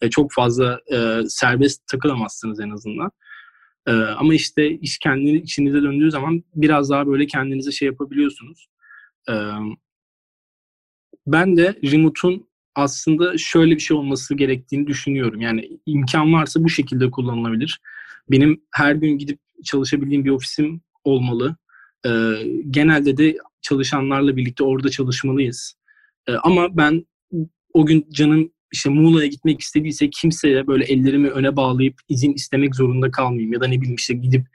e, 0.00 0.10
çok 0.10 0.32
fazla 0.32 0.80
e, 0.92 1.20
serbest 1.28 1.86
takılamazsınız 1.86 2.60
en 2.60 2.70
azından. 2.70 3.10
E, 3.86 3.92
ama 3.92 4.34
işte 4.34 4.70
iş 4.70 4.98
kendi 4.98 5.30
içinize 5.30 5.82
döndüğü 5.82 6.10
zaman 6.10 6.44
biraz 6.54 6.90
daha 6.90 7.06
böyle 7.06 7.26
kendinize 7.26 7.72
şey 7.72 7.86
yapabiliyorsunuz. 7.86 8.68
E, 9.28 9.34
ben 11.26 11.56
de 11.56 11.78
remote'un 11.92 12.48
aslında 12.74 13.38
şöyle 13.38 13.74
bir 13.74 13.80
şey 13.80 13.96
olması 13.96 14.34
gerektiğini 14.34 14.86
düşünüyorum. 14.86 15.40
Yani 15.40 15.78
imkan 15.86 16.32
varsa 16.32 16.64
bu 16.64 16.68
şekilde 16.68 17.10
kullanılabilir. 17.10 17.80
Benim 18.30 18.60
her 18.70 18.94
gün 18.94 19.18
gidip 19.18 19.38
çalışabildiğim 19.64 20.24
bir 20.24 20.30
ofisim 20.30 20.80
olmalı. 21.04 21.56
Ee, 22.06 22.10
genelde 22.70 23.16
de 23.16 23.36
çalışanlarla 23.62 24.36
birlikte 24.36 24.64
orada 24.64 24.88
çalışmalıyız. 24.88 25.74
Ee, 26.28 26.32
ama 26.32 26.76
ben 26.76 27.06
o 27.74 27.86
gün 27.86 28.06
canım 28.12 28.50
işte 28.72 28.90
Muğla'ya 28.90 29.26
gitmek 29.26 29.60
istediyse 29.60 30.10
kimseye 30.10 30.66
böyle 30.66 30.84
ellerimi 30.84 31.28
öne 31.28 31.56
bağlayıp 31.56 31.94
izin 32.08 32.32
istemek 32.32 32.74
zorunda 32.74 33.10
kalmayayım. 33.10 33.52
Ya 33.52 33.60
da 33.60 33.66
ne 33.66 33.80
bileyim 33.80 33.96
işte 33.96 34.14
gidip 34.14 34.46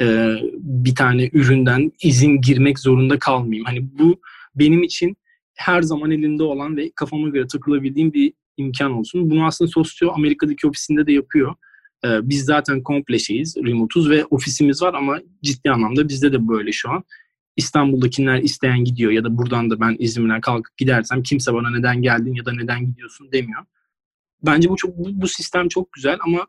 e, 0.00 0.36
bir 0.54 0.94
tane 0.94 1.30
üründen 1.32 1.92
izin 2.02 2.40
girmek 2.40 2.78
zorunda 2.78 3.18
kalmayayım. 3.18 3.64
Hani 3.64 3.98
bu 3.98 4.20
benim 4.54 4.82
için 4.82 5.16
her 5.54 5.82
zaman 5.82 6.10
elinde 6.10 6.42
olan 6.42 6.76
ve 6.76 6.90
kafama 6.96 7.28
göre 7.28 7.46
takılabildiğim 7.46 8.12
bir 8.12 8.32
imkan 8.56 8.92
olsun. 8.92 9.30
Bunu 9.30 9.46
aslında 9.46 9.70
Sosyo 9.70 10.12
Amerika'daki 10.12 10.66
ofisinde 10.66 11.06
de 11.06 11.12
yapıyor. 11.12 11.54
Ee, 12.04 12.20
biz 12.22 12.44
zaten 12.44 12.82
komple 12.82 13.18
şeyiz, 13.18 13.56
remote'uz 13.56 14.10
ve 14.10 14.24
ofisimiz 14.24 14.82
var 14.82 14.94
ama 14.94 15.18
ciddi 15.42 15.70
anlamda 15.70 16.08
bizde 16.08 16.32
de 16.32 16.48
böyle 16.48 16.72
şu 16.72 16.90
an. 16.90 17.04
İstanbul'dakiler 17.56 18.38
isteyen 18.38 18.84
gidiyor 18.84 19.12
ya 19.12 19.24
da 19.24 19.38
buradan 19.38 19.70
da 19.70 19.80
ben 19.80 19.96
İzmir'den 19.98 20.40
kalkıp 20.40 20.76
gidersem 20.76 21.22
kimse 21.22 21.54
bana 21.54 21.70
neden 21.70 22.02
geldin 22.02 22.34
ya 22.34 22.44
da 22.44 22.52
neden 22.52 22.86
gidiyorsun 22.86 23.32
demiyor. 23.32 23.64
Bence 24.46 24.68
bu 24.68 24.76
çok 24.76 24.98
bu, 24.98 25.22
bu 25.22 25.28
sistem 25.28 25.68
çok 25.68 25.92
güzel 25.92 26.18
ama 26.20 26.46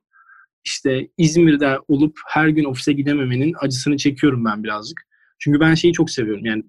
işte 0.66 1.10
İzmir'de 1.18 1.80
olup 1.88 2.20
her 2.28 2.48
gün 2.48 2.64
ofise 2.64 2.94
gidememenin 2.94 3.54
acısını 3.60 3.98
çekiyorum 3.98 4.46
ben 4.46 4.64
birazcık. 4.64 5.02
Çünkü 5.40 5.60
ben 5.60 5.76
şeyi 5.76 5.94
çok 5.94 6.10
seviyorum. 6.10 6.46
Yani 6.46 6.64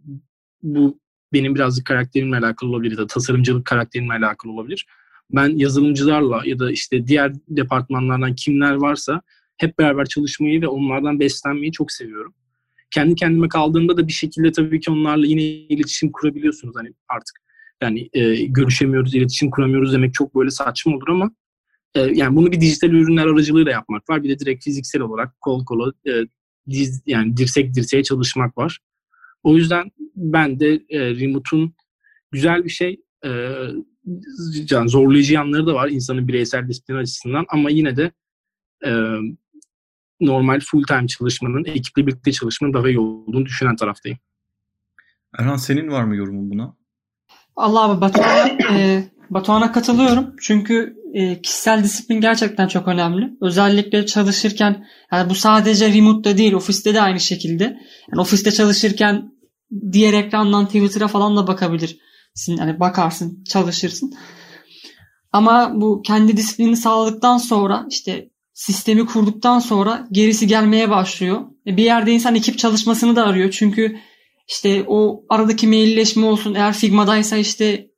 bu 0.63 1.01
benim 1.33 1.55
birazcık 1.55 1.87
karakterimle 1.87 2.37
alakalı 2.37 2.71
olabilir 2.71 2.99
ya 2.99 3.07
tasarımcılık 3.07 3.65
karakterimle 3.67 4.13
alakalı 4.13 4.53
olabilir. 4.53 4.87
Ben 5.31 5.49
yazılımcılarla 5.49 6.43
ya 6.45 6.59
da 6.59 6.71
işte 6.71 7.07
diğer 7.07 7.33
departmanlardan 7.49 8.35
kimler 8.35 8.75
varsa 8.75 9.23
hep 9.57 9.79
beraber 9.79 10.05
çalışmayı 10.05 10.63
ve 10.63 10.69
onlardan 10.69 11.21
beslenmeyi 11.21 11.73
çok 11.73 11.93
seviyorum. 11.93 12.35
Kendi 12.91 13.15
kendime 13.15 13.49
kaldığımda 13.49 13.97
da 13.97 14.09
bir 14.09 14.13
şekilde 14.13 14.53
tabii 14.53 14.81
ki 14.81 14.91
onlarla 14.91 15.27
yine 15.27 15.43
iletişim 15.43 16.13
kurabiliyorsunuz 16.13 16.77
hani 16.77 16.93
artık. 17.09 17.37
Yani 17.83 18.09
e, 18.13 18.45
görüşemiyoruz, 18.45 19.15
iletişim 19.15 19.51
kuramıyoruz 19.51 19.93
demek 19.93 20.15
çok 20.15 20.35
böyle 20.35 20.51
saçma 20.51 20.97
olur 20.97 21.09
ama 21.09 21.31
e, 21.95 22.01
yani 22.01 22.37
bunu 22.37 22.53
bir 22.53 22.61
dijital 22.61 22.91
ürünler 22.91 23.27
aracılığıyla 23.27 23.73
yapmak 23.73 24.11
var. 24.11 24.23
Bir 24.23 24.29
de 24.29 24.39
direkt 24.39 24.65
fiziksel 24.65 25.03
olarak 25.03 25.41
kol 25.41 25.65
kola 25.65 25.93
e, 26.07 26.13
diz, 26.71 27.03
yani 27.07 27.37
dirsek 27.37 27.75
dirseğe 27.75 28.03
çalışmak 28.03 28.59
var. 28.59 28.79
O 29.43 29.57
yüzden 29.57 29.91
ben 30.17 30.61
de 30.61 30.83
e, 30.89 31.15
remote'un 31.15 31.75
güzel 32.31 32.65
bir 32.65 32.71
şey. 32.71 33.01
E, 33.25 33.31
yani 34.71 34.89
zorlayıcı 34.89 35.35
yanları 35.35 35.67
da 35.67 35.75
var 35.75 35.89
insanın 35.89 36.29
bireysel 36.29 36.69
disiplin 36.69 36.97
açısından 36.97 37.45
ama 37.49 37.71
yine 37.71 37.97
de 37.97 38.13
e, 38.87 38.91
normal 40.21 40.61
full 40.61 40.83
time 40.83 41.07
çalışmanın, 41.07 41.65
ekiple 41.65 42.07
birlikte 42.07 42.33
çalışmanın 42.33 42.75
daha 42.75 42.89
iyi 42.89 42.99
olduğunu 42.99 43.47
düşünen 43.47 43.77
taraftayım. 43.77 44.19
Erhan 45.39 45.57
senin 45.57 45.89
var 45.89 46.05
mı 46.05 46.17
yorumun 46.17 46.51
buna? 46.51 46.77
Allah 47.57 47.83
abi 47.83 48.01
Batuhan'a 48.01 48.49
e, 48.49 49.05
Batuhan'a 49.31 49.73
katılıyorum. 49.73 50.35
Çünkü 50.41 50.97
e, 51.15 51.43
kişisel 51.43 51.85
disiplin 51.85 52.21
gerçekten 52.21 52.69
çok 52.69 52.89
önemli. 52.89 53.31
Özellikle 53.41 54.07
çalışırken 54.07 54.87
yani 55.13 55.31
bu 55.31 55.35
sadece 55.35 55.95
remote'da 55.95 56.39
değil 56.39 56.53
ofiste 56.53 56.95
de 56.95 57.01
aynı 57.01 57.21
şekilde. 57.21 57.65
Yani 57.65 58.21
ofiste 58.21 58.51
çalışırken 58.51 59.33
diğer 59.93 60.13
ekrandan 60.13 60.67
Twitter'a 60.67 61.09
falan 61.09 61.37
da 61.37 61.47
bakabilir. 61.47 61.99
Yani 62.49 62.81
bakarsın, 62.81 63.45
çalışırsın. 63.45 64.15
Ama 65.33 65.73
bu 65.81 66.03
kendi 66.03 66.37
disiplinini 66.37 66.77
sağladıktan 66.77 67.39
sonra 67.39 67.87
işte 67.91 68.31
sistemi 68.53 69.07
kurduktan 69.07 69.59
sonra 69.59 70.09
gerisi 70.13 70.47
gelmeye 70.47 70.91
başlıyor. 70.91 71.43
E 71.67 71.77
bir 71.77 71.85
yerde 71.85 72.13
insan 72.13 72.35
ekip 72.35 72.59
çalışmasını 72.59 73.17
da 73.17 73.27
arıyor. 73.27 73.51
Çünkü 73.51 73.99
işte 74.49 74.85
o 74.87 75.25
aradaki 75.29 75.69
mailleşme 75.69 76.27
olsun. 76.27 76.55
Eğer 76.55 76.73
Figma'daysa 76.73 77.37
işte 77.37 77.91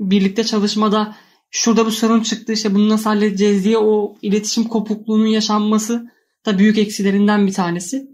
birlikte 0.00 0.44
çalışmada 0.44 1.16
şurada 1.50 1.86
bu 1.86 1.90
sorun 1.90 2.20
çıktı 2.22 2.52
işte 2.52 2.74
bunu 2.74 2.88
nasıl 2.88 3.04
halledeceğiz 3.10 3.64
diye 3.64 3.78
o 3.78 4.16
iletişim 4.22 4.64
kopukluğunun 4.64 5.26
yaşanması 5.26 6.10
da 6.46 6.58
büyük 6.58 6.78
eksilerinden 6.78 7.46
bir 7.46 7.52
tanesi. 7.52 8.10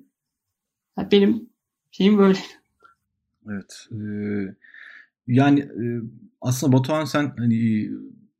Benim 1.12 1.50
şeyim 1.90 2.19
böyle. 2.19 2.38
Evet. 3.49 3.88
E, 3.92 3.97
yani 5.33 5.61
e, 5.61 5.85
aslında 6.41 6.73
Batuhan 6.73 7.05
sen 7.05 7.33
hani 7.39 7.89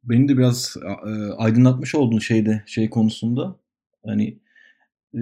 beni 0.05 0.29
de 0.29 0.39
biraz 0.39 0.77
e, 1.07 1.33
aydınlatmış 1.33 1.95
oldun 1.95 2.19
şeyde 2.19 2.63
şey 2.67 2.91
konusunda. 2.91 3.57
Hani 4.07 4.39
e, 5.15 5.21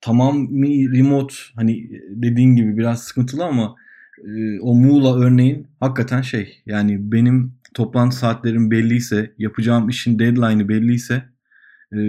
tamam 0.00 0.38
mi 0.38 0.98
remote 0.98 1.34
hani 1.56 1.90
dediğin 2.08 2.56
gibi 2.56 2.76
biraz 2.76 3.02
sıkıntılı 3.04 3.44
ama 3.44 3.74
e, 4.24 4.60
o 4.60 4.74
Muğla 4.74 5.18
örneğin 5.18 5.66
hakikaten 5.80 6.22
şey 6.22 6.62
yani 6.66 7.12
benim 7.12 7.54
toplantı 7.74 8.16
saatlerim 8.16 8.70
belliyse 8.70 9.34
yapacağım 9.38 9.88
işin 9.88 10.18
deadline'ı 10.18 10.68
belliyse 10.68 11.22
e, 11.92 12.00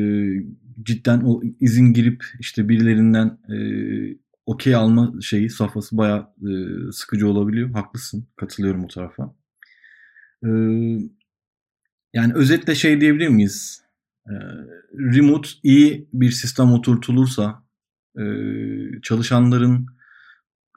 cidden 0.84 1.22
o 1.26 1.42
izin 1.60 1.94
girip 1.94 2.24
işte 2.40 2.70
birilerinden 2.70 3.38
e, 3.50 3.58
okey 4.46 4.76
alma 4.76 5.14
şeyi 5.22 5.50
safhası 5.50 5.98
bayağı 5.98 6.30
e, 6.42 6.52
sıkıcı 6.92 7.28
olabiliyor. 7.30 7.72
Haklısın. 7.72 8.28
Katılıyorum 8.36 8.84
o 8.84 8.88
tarafa. 8.88 9.36
E, 10.44 10.50
yani 12.14 12.34
özetle 12.34 12.76
şey 12.76 13.02
diyebilir 13.02 13.28
miyiz? 13.28 13.84
E, 14.28 14.34
remote 14.94 15.50
iyi 15.64 16.10
bir 16.14 16.32
sistem 16.32 16.74
oturtulursa 16.74 17.64
e, 18.20 18.24
çalışanların 19.04 19.86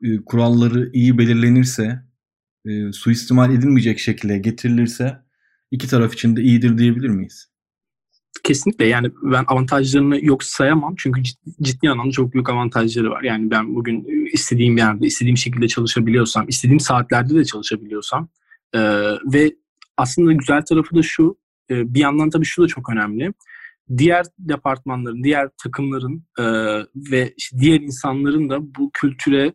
e, 0.05 0.25
kuralları 0.25 0.91
iyi 0.93 1.19
belirlenirse 1.19 2.03
e, 2.65 2.93
suistimal 2.93 3.55
edilmeyecek 3.55 3.99
şekilde 3.99 4.39
getirilirse 4.39 5.19
iki 5.71 5.89
taraf 5.89 6.15
için 6.15 6.37
de 6.37 6.43
iyidir 6.43 6.79
diyebilir 6.79 7.09
miyiz? 7.09 7.49
Kesinlikle 8.49 8.87
yani 8.87 9.11
ben 9.23 9.45
avantajlarını 9.49 10.25
yok 10.25 10.45
sayamam 10.45 10.95
çünkü 10.99 11.23
ciddi, 11.23 11.51
ciddi 11.63 11.91
anlamda 11.91 12.11
çok 12.11 12.33
büyük 12.33 12.51
avantajları 12.51 13.11
var. 13.11 13.23
Yani 13.23 13.51
ben 13.51 13.75
bugün 13.75 14.07
istediğim 14.33 14.77
yerde, 14.77 15.07
istediğim 15.07 15.37
şekilde 15.37 15.69
çalışabiliyorsam, 15.69 16.49
istediğim 16.49 16.81
saatlerde 16.81 17.35
de 17.35 17.45
çalışabiliyorsam 17.45 18.29
e, 18.75 18.81
ve 19.33 19.57
aslında 19.97 20.33
güzel 20.33 20.63
tarafı 20.63 20.97
da 20.97 21.03
şu, 21.03 21.39
e, 21.71 21.95
bir 21.95 22.01
yandan 22.01 22.31
tabii 22.31 22.45
şu 22.45 22.63
da 22.63 22.67
çok 22.67 22.91
önemli. 22.91 23.33
Diğer 23.99 24.27
departmanların, 24.39 25.25
diğer 25.25 25.49
takımların 25.63 26.25
e, 26.39 26.45
ve 27.13 27.35
diğer 27.61 27.81
insanların 27.81 28.51
da 28.51 28.75
bu 28.75 28.91
kültüre 28.95 29.53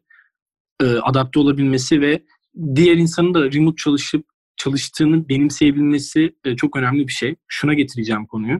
e, 0.82 0.86
adapte 0.86 1.40
olabilmesi 1.40 2.02
ve 2.02 2.24
diğer 2.76 2.98
insanın 2.98 3.34
da 3.34 3.52
remote 3.52 3.76
çalışıp 3.76 4.26
çalıştığını 4.58 5.30
benimseyebilmesi 5.30 6.36
e, 6.46 6.56
çok 6.56 6.78
önemli 6.78 7.08
bir 7.08 7.14
şey. 7.14 7.36
Şuna 7.48 7.74
getireceğim 7.74 8.26
konuyu. 8.26 8.60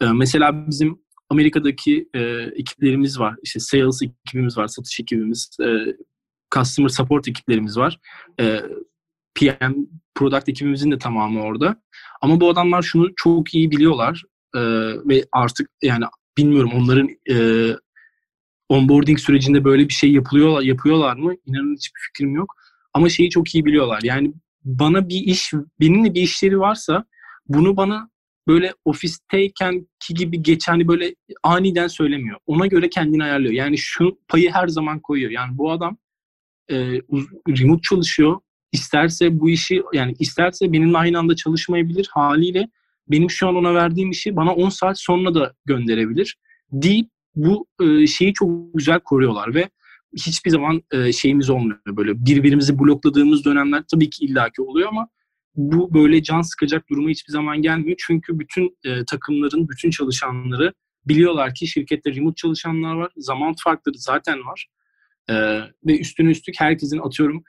E, 0.00 0.06
mesela 0.06 0.68
bizim 0.68 0.98
Amerika'daki 1.28 2.08
e, 2.14 2.20
ekiplerimiz 2.56 3.20
var. 3.20 3.34
İşte 3.42 3.60
sales 3.60 4.02
ekibimiz 4.02 4.58
var, 4.58 4.66
satış 4.66 5.00
ekibimiz, 5.00 5.50
e, 5.62 5.66
customer 6.54 6.88
support 6.88 7.28
ekiplerimiz 7.28 7.76
var. 7.76 7.98
E, 8.40 8.60
PM, 9.34 9.74
product 10.14 10.48
ekibimizin 10.48 10.90
de 10.90 10.98
tamamı 10.98 11.42
orada. 11.42 11.82
Ama 12.22 12.40
bu 12.40 12.50
adamlar 12.50 12.82
şunu 12.82 13.08
çok 13.16 13.54
iyi 13.54 13.70
biliyorlar 13.70 14.22
e, 14.56 14.60
ve 15.08 15.24
artık 15.32 15.70
yani 15.82 16.04
bilmiyorum 16.38 16.70
onların 16.74 17.08
e, 17.30 17.36
onboarding 18.68 19.18
sürecinde 19.18 19.64
böyle 19.64 19.88
bir 19.88 19.94
şey 19.94 20.12
yapılıyor 20.12 20.62
yapıyorlar 20.62 21.16
mı? 21.16 21.34
İnanın 21.46 21.74
hiçbir 21.74 22.00
fikrim 22.00 22.34
yok. 22.34 22.54
Ama 22.94 23.08
şeyi 23.08 23.30
çok 23.30 23.54
iyi 23.54 23.64
biliyorlar. 23.64 24.00
Yani 24.02 24.32
bana 24.64 25.08
bir 25.08 25.20
iş, 25.20 25.52
benimle 25.80 26.14
bir 26.14 26.22
işleri 26.22 26.60
varsa 26.60 27.04
bunu 27.48 27.76
bana 27.76 28.10
böyle 28.48 28.74
ofisteyken 28.84 29.86
ki 30.00 30.14
gibi 30.14 30.42
geçen 30.42 30.72
hani 30.72 30.88
böyle 30.88 31.14
aniden 31.42 31.86
söylemiyor. 31.86 32.38
Ona 32.46 32.66
göre 32.66 32.90
kendini 32.90 33.24
ayarlıyor. 33.24 33.52
Yani 33.52 33.78
şu 33.78 34.18
payı 34.28 34.50
her 34.50 34.68
zaman 34.68 35.00
koyuyor. 35.00 35.30
Yani 35.30 35.58
bu 35.58 35.72
adam 35.72 35.96
e, 36.70 36.76
remote 37.48 37.82
çalışıyor. 37.82 38.40
İsterse 38.72 39.40
bu 39.40 39.50
işi 39.50 39.82
yani 39.92 40.14
isterse 40.18 40.72
benimle 40.72 40.98
aynı 40.98 41.18
anda 41.18 41.36
çalışmayabilir 41.36 42.08
haliyle 42.12 42.68
benim 43.08 43.30
şu 43.30 43.48
an 43.48 43.56
ona 43.56 43.74
verdiğim 43.74 44.10
işi 44.10 44.36
bana 44.36 44.54
10 44.54 44.68
saat 44.68 45.00
sonra 45.00 45.34
da 45.34 45.54
gönderebilir 45.64 46.36
deyip 46.72 47.08
bu 47.34 47.66
e, 47.82 48.06
şeyi 48.06 48.32
çok 48.32 48.50
güzel 48.74 49.00
koruyorlar 49.00 49.54
ve 49.54 49.68
hiçbir 50.16 50.50
zaman 50.50 50.82
e, 50.92 51.12
şeyimiz 51.12 51.50
olmuyor 51.50 51.78
böyle 51.86 52.24
birbirimizi 52.24 52.78
blokladığımız 52.78 53.44
dönemler 53.44 53.84
tabii 53.92 54.10
ki 54.10 54.24
illaki 54.24 54.62
oluyor 54.62 54.88
ama 54.88 55.08
bu 55.56 55.94
böyle 55.94 56.22
can 56.22 56.42
sıkacak 56.42 56.90
duruma 56.90 57.08
hiçbir 57.08 57.32
zaman 57.32 57.62
gelmiyor. 57.62 57.96
Çünkü 58.06 58.38
bütün 58.38 58.76
e, 58.84 59.04
takımların, 59.04 59.68
bütün 59.68 59.90
çalışanları 59.90 60.72
biliyorlar 61.06 61.54
ki 61.54 61.66
şirkette 61.66 62.14
remote 62.14 62.34
çalışanlar 62.34 62.94
var. 62.94 63.12
Zaman 63.16 63.54
farkları 63.64 63.98
zaten 63.98 64.38
var. 64.46 64.66
E, 65.28 65.34
ve 65.86 66.00
üstüne 66.00 66.30
üstlük 66.30 66.60
herkesin 66.60 66.98
atıyorum 66.98 67.42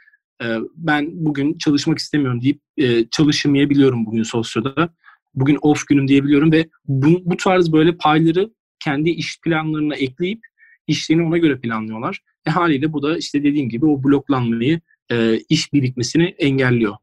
e, 0.43 0.57
ben 0.75 1.09
bugün 1.11 1.57
çalışmak 1.57 1.97
istemiyorum 1.99 2.41
deyip 2.41 2.61
e, 2.77 3.09
çalışmayabiliyorum 3.09 4.05
bugün 4.05 4.23
sosyoda. 4.23 4.93
Bugün 5.33 5.57
off 5.61 5.87
günüm 5.87 6.07
diyebiliyorum 6.07 6.51
ve 6.51 6.69
bu, 6.85 7.21
bu 7.25 7.37
tarz 7.37 7.71
böyle 7.71 7.97
payları 7.97 8.51
kendi 8.83 9.09
iş 9.09 9.39
planlarına 9.41 9.95
ekleyip 9.95 10.39
işlerini 10.87 11.23
ona 11.23 11.37
göre 11.37 11.59
planlıyorlar. 11.59 12.19
E 12.45 12.49
haliyle 12.49 12.93
bu 12.93 13.03
da 13.03 13.17
işte 13.17 13.43
dediğim 13.43 13.69
gibi 13.69 13.85
o 13.85 14.03
bloklanmayı, 14.03 14.81
e, 15.11 15.39
iş 15.49 15.73
birikmesini 15.73 16.23
engelliyor. 16.23 16.95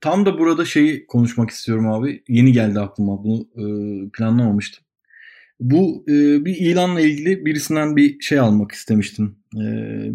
Tam 0.00 0.26
da 0.26 0.38
burada 0.38 0.64
şeyi 0.64 1.06
konuşmak 1.06 1.50
istiyorum 1.50 1.90
abi. 1.90 2.22
Yeni 2.28 2.52
geldi 2.52 2.80
aklıma. 2.80 3.24
Bunu 3.24 3.48
e, 3.56 3.64
planlamamıştım. 4.10 4.84
Bu 5.60 6.04
e, 6.08 6.44
bir 6.44 6.56
ilanla 6.56 7.00
ilgili 7.00 7.46
birisinden 7.46 7.96
bir 7.96 8.20
şey 8.20 8.38
almak 8.38 8.72
istemiştim. 8.72 9.36
E, 9.54 9.64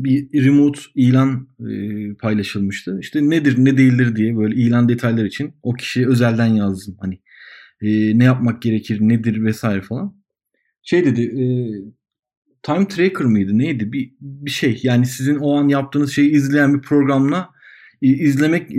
bir 0.04 0.46
remote 0.46 0.80
ilan 0.96 1.48
e, 1.60 1.74
paylaşılmıştı. 2.14 2.98
İşte 3.02 3.30
nedir 3.30 3.56
ne 3.58 3.78
değildir 3.78 4.16
diye 4.16 4.38
böyle 4.38 4.56
ilan 4.56 4.90
detaylar 4.90 5.26
için 5.26 5.54
o 5.64 5.74
kişiye 5.74 6.08
özelden 6.08 6.48
yazdım. 6.48 6.98
Hani 7.00 7.20
e, 7.82 8.20
ne 8.20 8.24
yapmak 8.24 8.62
gerekir 8.62 9.02
nedir 9.02 9.44
vesaire 9.44 9.82
falan. 9.82 10.16
Şey 10.84 11.06
dedi 11.06 11.22
e, 11.22 11.46
time 12.64 12.88
tracker 12.88 13.26
mıydı 13.26 13.58
neydi 13.58 13.94
bir, 13.94 14.12
bir 14.20 14.52
şey 14.52 14.80
yani 14.84 15.06
sizin 15.06 15.36
o 15.36 15.56
an 15.58 15.68
yaptığınız 15.68 16.12
şeyi 16.12 16.32
izleyen 16.32 16.74
bir 16.74 16.82
programla 16.82 17.50
izlemek 18.02 18.72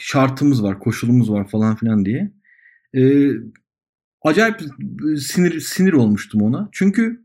şartımız 0.00 0.62
var, 0.62 0.78
koşulumuz 0.78 1.30
var 1.30 1.48
falan 1.48 1.76
filan 1.76 2.04
diye. 2.04 2.32
Acayip 4.22 4.60
sinir 5.18 5.60
sinir 5.60 5.92
olmuştum 5.92 6.42
ona. 6.42 6.68
Çünkü 6.72 7.24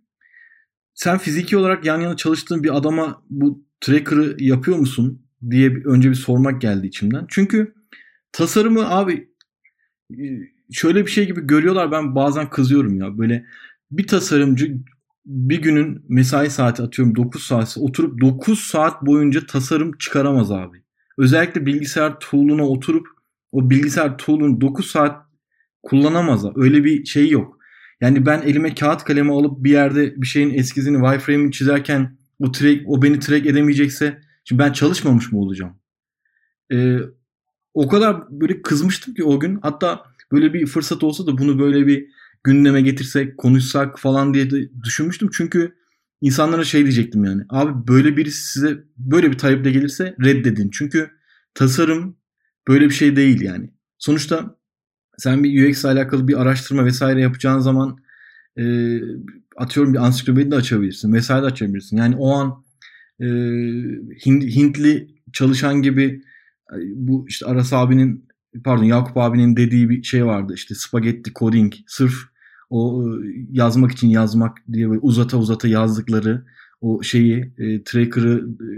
sen 0.93 1.17
fiziki 1.17 1.57
olarak 1.57 1.85
yan 1.85 2.01
yana 2.01 2.15
çalıştığın 2.15 2.63
bir 2.63 2.77
adama 2.77 3.23
bu 3.29 3.65
tracker'ı 3.81 4.35
yapıyor 4.39 4.77
musun 4.77 5.21
diye 5.49 5.73
önce 5.85 6.09
bir 6.09 6.15
sormak 6.15 6.61
geldi 6.61 6.87
içimden. 6.87 7.25
Çünkü 7.29 7.73
tasarımı 8.31 8.89
abi 8.89 9.29
şöyle 10.71 11.05
bir 11.05 11.11
şey 11.11 11.27
gibi 11.27 11.47
görüyorlar 11.47 11.91
ben 11.91 12.15
bazen 12.15 12.49
kızıyorum 12.49 12.99
ya. 12.99 13.17
Böyle 13.17 13.45
bir 13.91 14.07
tasarımcı 14.07 14.77
bir 15.25 15.61
günün 15.61 16.05
mesai 16.09 16.49
saati 16.49 16.81
atıyorum 16.83 17.15
9 17.15 17.43
saat 17.43 17.77
oturup 17.79 18.21
9 18.21 18.59
saat 18.59 19.05
boyunca 19.05 19.45
tasarım 19.45 19.97
çıkaramaz 19.97 20.51
abi. 20.51 20.84
Özellikle 21.17 21.65
bilgisayar 21.65 22.19
tool'una 22.19 22.67
oturup 22.67 23.07
o 23.51 23.69
bilgisayar 23.69 24.17
tool'unu 24.17 24.61
9 24.61 24.91
saat 24.91 25.25
kullanamaz. 25.83 26.45
Öyle 26.55 26.83
bir 26.83 27.05
şey 27.05 27.29
yok. 27.29 27.57
Yani 28.01 28.25
ben 28.25 28.41
elime 28.41 28.75
kağıt 28.75 29.03
kalemi 29.03 29.31
alıp 29.31 29.63
bir 29.63 29.71
yerde 29.71 30.21
bir 30.21 30.27
şeyin 30.27 30.53
eskizini 30.53 30.97
wireframe'ini 30.97 31.51
çizerken 31.51 32.17
o 32.39 32.51
track, 32.51 32.81
o 32.85 33.01
beni 33.01 33.19
track 33.19 33.45
edemeyecekse 33.45 34.21
şimdi 34.43 34.63
ben 34.63 34.71
çalışmamış 34.71 35.31
mı 35.31 35.39
olacağım? 35.39 35.79
Ee, 36.71 36.97
o 37.73 37.87
kadar 37.87 38.23
böyle 38.29 38.61
kızmıştım 38.61 39.13
ki 39.13 39.23
o 39.23 39.39
gün. 39.39 39.59
Hatta 39.61 40.05
böyle 40.31 40.53
bir 40.53 40.65
fırsat 40.65 41.03
olsa 41.03 41.27
da 41.27 41.37
bunu 41.37 41.59
böyle 41.59 41.87
bir 41.87 42.07
gündeme 42.43 42.81
getirsek, 42.81 43.37
konuşsak 43.37 43.99
falan 43.99 44.33
diye 44.33 44.51
de 44.51 44.69
düşünmüştüm. 44.83 45.29
Çünkü 45.33 45.75
insanlara 46.25 46.63
şey 46.63 46.81
diyecektim 46.81 47.23
yani. 47.23 47.43
Abi 47.49 47.87
böyle 47.87 48.17
birisi 48.17 48.51
size 48.51 48.83
böyle 48.97 49.31
bir 49.31 49.37
taleple 49.37 49.71
gelirse 49.71 50.15
reddedin. 50.23 50.69
Çünkü 50.69 51.11
tasarım 51.53 52.17
böyle 52.67 52.85
bir 52.85 52.93
şey 52.93 53.15
değil 53.15 53.41
yani. 53.41 53.73
Sonuçta 53.97 54.57
sen 55.17 55.43
bir 55.43 55.69
UX 55.69 55.83
ile 55.83 55.89
alakalı 55.89 56.27
bir 56.27 56.41
araştırma 56.41 56.85
vesaire 56.85 57.21
yapacağın 57.21 57.59
zaman 57.59 57.97
e, 58.57 58.63
atıyorum 59.57 59.93
bir 59.93 59.99
ansiklopedi 59.99 60.51
de 60.51 60.55
açabilirsin 60.55 61.13
vesaire 61.13 61.41
de 61.41 61.45
açabilirsin. 61.45 61.97
Yani 61.97 62.15
o 62.15 62.33
an 62.33 62.63
e, 63.19 63.27
Hintli 64.25 65.07
çalışan 65.33 65.81
gibi 65.81 66.21
bu 66.95 67.25
işte 67.27 67.45
Aras 67.45 67.73
abinin 67.73 68.27
pardon 68.63 68.83
Yakup 68.83 69.17
abinin 69.17 69.55
dediği 69.55 69.89
bir 69.89 70.03
şey 70.03 70.25
vardı 70.25 70.53
işte 70.55 70.75
spagetti 70.75 71.31
coding 71.33 71.73
sırf 71.87 72.34
o 72.69 73.03
e, 73.03 73.15
yazmak 73.51 73.91
için 73.91 74.07
yazmak 74.07 74.57
diye 74.73 74.89
böyle 74.89 74.99
uzata 74.99 75.37
uzata 75.37 75.67
yazdıkları 75.67 76.45
o 76.81 77.03
şeyi 77.03 77.53
e, 77.57 77.83
tracker'ı 77.83 78.47
e, 78.61 78.69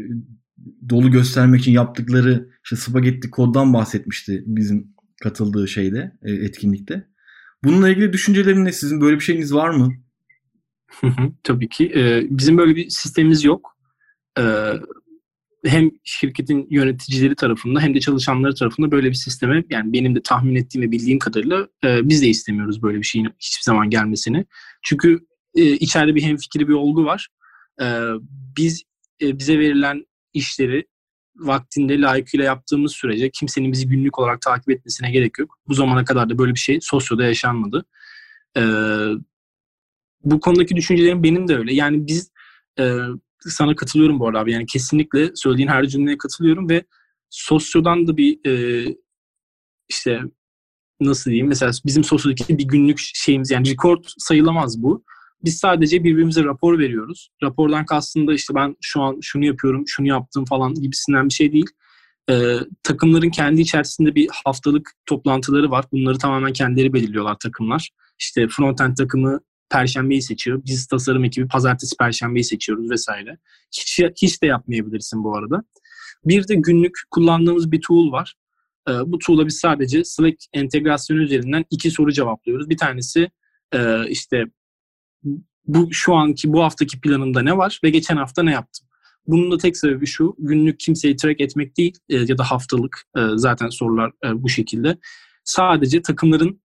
dolu 0.89 1.12
göstermek 1.12 1.62
için 1.62 1.71
yaptıkları 1.71 2.50
işte 2.63 2.76
spagetti 2.76 3.30
koddan 3.30 3.73
bahsetmişti 3.73 4.43
bizim 4.45 4.88
katıldığı 5.23 5.67
şeyde 5.67 6.17
e, 6.23 6.32
etkinlikte. 6.32 7.08
Bununla 7.63 7.89
ilgili 7.89 8.13
düşüncelerin 8.13 8.65
ne? 8.65 8.71
Sizin 8.71 9.02
böyle 9.02 9.15
bir 9.15 9.23
şeyiniz 9.23 9.54
var 9.54 9.69
mı? 9.69 9.93
Tabii 11.43 11.69
ki. 11.69 11.91
Ee, 11.95 12.28
bizim 12.30 12.58
böyle 12.58 12.76
bir 12.76 12.89
sistemimiz 12.89 13.43
yok. 13.43 13.78
Ee, 14.39 14.73
hem 15.68 15.92
şirketin 16.04 16.68
yöneticileri 16.70 17.36
tarafında 17.36 17.80
hem 17.80 17.94
de 17.94 18.00
çalışanları 18.00 18.56
tarafında 18.56 18.92
böyle 18.92 19.10
bir 19.10 19.14
sisteme 19.16 19.64
yani 19.70 19.94
benim 19.94 20.16
de 20.16 20.22
tahmin 20.24 20.56
ettiğim 20.56 20.88
ve 20.88 20.92
bildiğim 20.92 21.20
kadarıyla 21.20 21.68
e, 21.84 22.10
biz 22.10 22.22
de 22.22 22.28
istemiyoruz 22.28 22.84
böyle 22.84 22.98
bir 22.98 23.04
şeyin 23.04 23.30
hiçbir 23.40 23.64
zaman 23.64 23.90
gelmesini. 23.90 24.46
Çünkü 24.84 25.20
e, 25.56 25.64
içeride 25.64 26.16
bir 26.16 26.24
hemfikri 26.24 26.68
bir 26.68 26.74
olgu 26.74 27.06
var. 27.06 27.28
E, 27.82 27.86
biz 28.58 28.84
e, 29.22 29.40
bize 29.40 29.60
verilen 29.60 30.06
işleri 30.34 30.86
vaktinde 31.36 32.02
layıkıyla 32.02 32.46
yaptığımız 32.46 32.92
sürece 32.92 33.30
kimsenin 33.30 33.72
bizi 33.72 33.88
günlük 33.88 34.20
olarak 34.20 34.42
takip 34.42 34.70
etmesine 34.70 35.12
gerek 35.12 35.40
yok. 35.40 35.58
Bu 35.68 35.74
zamana 35.74 36.06
kadar 36.06 36.30
da 36.30 36.38
böyle 36.38 36.54
bir 36.54 36.60
şey 36.60 36.80
sosyoda 36.82 37.24
yaşanmadı. 37.24 37.86
E, 38.58 38.62
bu 40.24 40.40
konudaki 40.40 40.76
düşüncelerim 40.76 41.24
benim 41.24 41.48
de 41.48 41.58
öyle. 41.58 41.74
Yani 41.74 42.08
biz 42.08 42.32
e, 42.80 42.98
sana 43.52 43.76
katılıyorum 43.76 44.20
bu 44.20 44.28
arada 44.28 44.40
abi. 44.40 44.52
Yani 44.52 44.66
kesinlikle 44.66 45.32
söylediğin 45.36 45.68
her 45.68 45.88
cümleye 45.88 46.18
katılıyorum 46.18 46.70
ve 46.70 46.84
sosyodan 47.30 48.08
da 48.08 48.18
bir 48.18 48.40
e, 48.48 48.86
işte 49.90 50.22
nasıl 51.02 51.32
diyeyim 51.32 51.48
mesela 51.48 51.72
bizim 51.86 52.04
sosyodaki 52.04 52.58
bir 52.58 52.68
günlük 52.68 52.98
şeyimiz 53.00 53.52
yani 53.52 53.70
record 53.70 54.04
sayılamaz 54.18 54.84
bu. 54.84 55.04
Biz 55.44 55.58
sadece 55.58 56.04
birbirimize 56.04 56.44
rapor 56.44 56.80
veriyoruz. 56.80 57.30
Rapordan 57.44 57.86
kastında 57.86 58.34
işte 58.34 58.56
ben 58.56 58.76
şu 58.82 59.02
an 59.02 59.18
şunu 59.22 59.46
yapıyorum, 59.46 59.84
şunu 59.88 60.08
yaptım 60.08 60.46
falan 60.46 60.74
gibisinden 60.74 61.30
bir 61.30 61.34
şey 61.34 61.54
değil. 61.54 61.66
Ee, 62.30 62.56
takımların 62.84 63.30
kendi 63.30 63.62
içerisinde 63.62 64.16
bir 64.16 64.30
haftalık 64.46 64.92
toplantıları 65.06 65.72
var. 65.72 65.86
Bunları 65.92 66.18
tamamen 66.18 66.54
kendileri 66.54 66.94
belirliyorlar 66.94 67.38
takımlar. 67.40 67.90
İşte 68.20 68.48
frontend 68.48 68.96
takımı 68.96 69.40
Perşembeyi 69.70 70.22
seçiyor. 70.22 70.62
Biz 70.66 70.88
tasarım 70.88 71.24
ekibi 71.24 71.48
pazartesi 71.48 71.98
perşembeyi 71.98 72.44
seçiyoruz 72.44 72.90
vesaire. 72.90 73.38
Hiç, 73.72 74.00
hiç 74.22 74.42
de 74.42 74.48
yapmayabilirsin 74.48 75.24
bu 75.24 75.38
arada. 75.38 75.64
Bir 76.26 76.48
de 76.48 76.56
günlük 76.56 77.00
kullandığımız 77.12 77.72
bir 77.72 77.82
tool 77.82 78.12
var. 78.12 78.36
Ee, 78.90 78.92
bu 79.06 79.20
tool'a 79.20 79.48
biz 79.48 79.60
sadece 79.60 80.04
Slack 80.04 80.38
entegrasyonu 80.54 81.22
üzerinden 81.22 81.66
iki 81.70 81.92
soru 81.92 82.12
cevaplıyoruz. 82.12 82.70
Bir 82.70 82.78
tanesi 82.78 83.30
e, 83.74 84.10
işte 84.10 84.46
bu 85.66 85.94
şu 85.94 86.14
anki 86.14 86.54
bu 86.54 86.64
haftaki 86.64 87.02
planımda 87.02 87.42
ne 87.42 87.58
var 87.58 87.80
ve 87.84 87.90
geçen 87.90 88.18
hafta 88.18 88.44
ne 88.44 88.52
yaptım? 88.52 88.88
Bunun 89.28 89.52
da 89.52 89.58
tek 89.58 89.78
sebebi 89.78 90.06
şu, 90.06 90.36
günlük 90.40 90.80
kimseyi 90.80 91.16
track 91.16 91.42
etmek 91.42 91.78
değil 91.78 91.98
e, 92.10 92.16
ya 92.16 92.38
da 92.38 92.44
haftalık 92.44 93.04
e, 93.18 93.22
zaten 93.36 93.70
sorular 93.70 94.12
bu 94.34 94.50
şekilde. 94.50 94.98
Sadece 95.44 96.02
takımların 96.02 96.62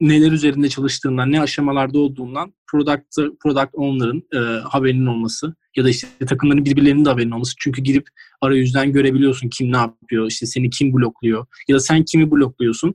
neler 0.00 0.32
üzerinde 0.32 0.68
çalıştığından, 0.68 1.32
ne 1.32 1.40
aşamalarda 1.40 1.98
olduğundan 1.98 2.54
product, 2.70 3.16
product 3.40 3.70
owner'ın 3.72 4.22
e, 4.34 4.38
haberinin 4.60 5.06
olması 5.06 5.54
ya 5.76 5.84
da 5.84 5.90
işte 5.90 6.08
takımların 6.28 6.64
birbirlerinin 6.64 7.04
de 7.04 7.08
haberinin 7.08 7.30
olması. 7.30 7.54
Çünkü 7.58 7.82
girip 7.82 8.08
arayüzden 8.40 8.92
görebiliyorsun 8.92 9.48
kim 9.48 9.72
ne 9.72 9.76
yapıyor, 9.76 10.26
işte 10.26 10.46
seni 10.46 10.70
kim 10.70 10.92
blokluyor 10.94 11.46
ya 11.68 11.76
da 11.76 11.80
sen 11.80 12.04
kimi 12.04 12.30
blokluyorsun. 12.30 12.94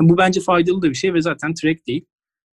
Bu 0.00 0.18
bence 0.18 0.40
faydalı 0.40 0.82
da 0.82 0.90
bir 0.90 0.94
şey 0.94 1.14
ve 1.14 1.22
zaten 1.22 1.54
track 1.54 1.86
değil. 1.86 2.04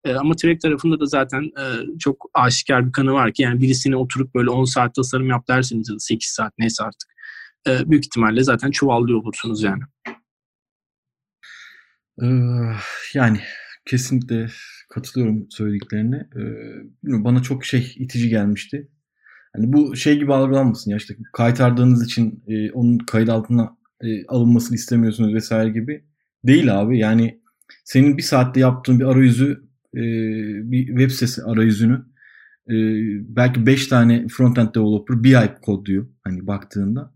E, 0.05 0.13
ama 0.13 0.35
track 0.35 0.61
tarafında 0.61 0.99
da 0.99 1.05
zaten 1.05 1.41
e, 1.43 1.65
çok 1.99 2.25
aşikar 2.33 2.87
bir 2.87 2.91
kanı 2.91 3.13
var 3.13 3.33
ki 3.33 3.41
yani 3.41 3.61
birisini 3.61 3.95
oturup 3.95 4.35
böyle 4.35 4.49
10 4.49 4.65
saat 4.65 4.95
tasarım 4.95 5.27
yap 5.27 5.47
derseniz 5.47 5.89
ya 5.89 5.95
da 5.95 5.99
8 5.99 6.29
saat 6.29 6.53
neyse 6.57 6.83
artık. 6.83 7.13
E, 7.67 7.89
büyük 7.91 8.05
ihtimalle 8.05 8.43
zaten 8.43 8.71
çuvallıyor 8.71 9.19
olursunuz 9.19 9.63
yani. 9.63 9.83
Ee, 12.21 12.25
yani 13.13 13.39
kesinlikle 13.85 14.47
katılıyorum 14.89 15.47
söylediklerine. 15.49 16.15
Ee, 16.15 16.43
bana 17.03 17.41
çok 17.41 17.65
şey 17.65 17.93
itici 17.95 18.29
gelmişti. 18.29 18.87
Hani 19.55 19.73
bu 19.73 19.95
şey 19.95 20.19
gibi 20.19 20.33
algılanmasın 20.33 20.91
ya 20.91 20.97
işte 20.97 21.15
kaytardığınız 21.33 22.05
için 22.05 22.43
e, 22.47 22.71
onun 22.71 22.97
kayıt 22.97 23.29
altına 23.29 23.77
e, 24.01 24.25
alınmasını 24.27 24.75
istemiyorsunuz 24.75 25.33
vesaire 25.33 25.69
gibi. 25.69 26.05
Değil 26.43 26.81
abi 26.81 26.99
yani 26.99 27.41
senin 27.83 28.17
bir 28.17 28.21
saatte 28.21 28.59
yaptığın 28.59 28.99
bir 28.99 29.05
arayüzü 29.05 29.63
e, 29.95 30.01
bir 30.71 30.87
web 30.87 31.09
sitesi 31.09 31.43
arayüzünü 31.43 32.05
e, 32.69 32.75
belki 33.35 33.65
5 33.65 33.87
tane 33.87 34.27
frontend 34.27 34.75
developer 34.75 35.23
bir 35.23 35.35
ay 35.35 35.61
kodluyor 35.61 36.07
hani 36.23 36.47
baktığında. 36.47 37.13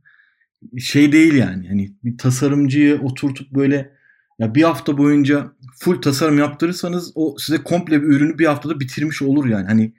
Şey 0.78 1.12
değil 1.12 1.34
yani 1.34 1.68
hani 1.68 1.96
bir 2.04 2.18
tasarımcıyı 2.18 3.00
oturtup 3.02 3.52
böyle 3.52 3.97
ya 4.40 4.56
bir 4.56 4.64
hafta 4.64 4.98
boyunca 4.98 5.52
full 5.80 6.02
tasarım 6.02 6.38
yaptırırsanız 6.38 7.12
o 7.16 7.36
size 7.40 7.64
komple 7.64 8.02
bir 8.02 8.08
ürünü 8.08 8.40
bir 8.40 8.46
haftada 8.46 8.80
bitirmiş 8.80 9.22
olur 9.22 9.46
yani. 9.46 9.68
Hani 9.68 9.94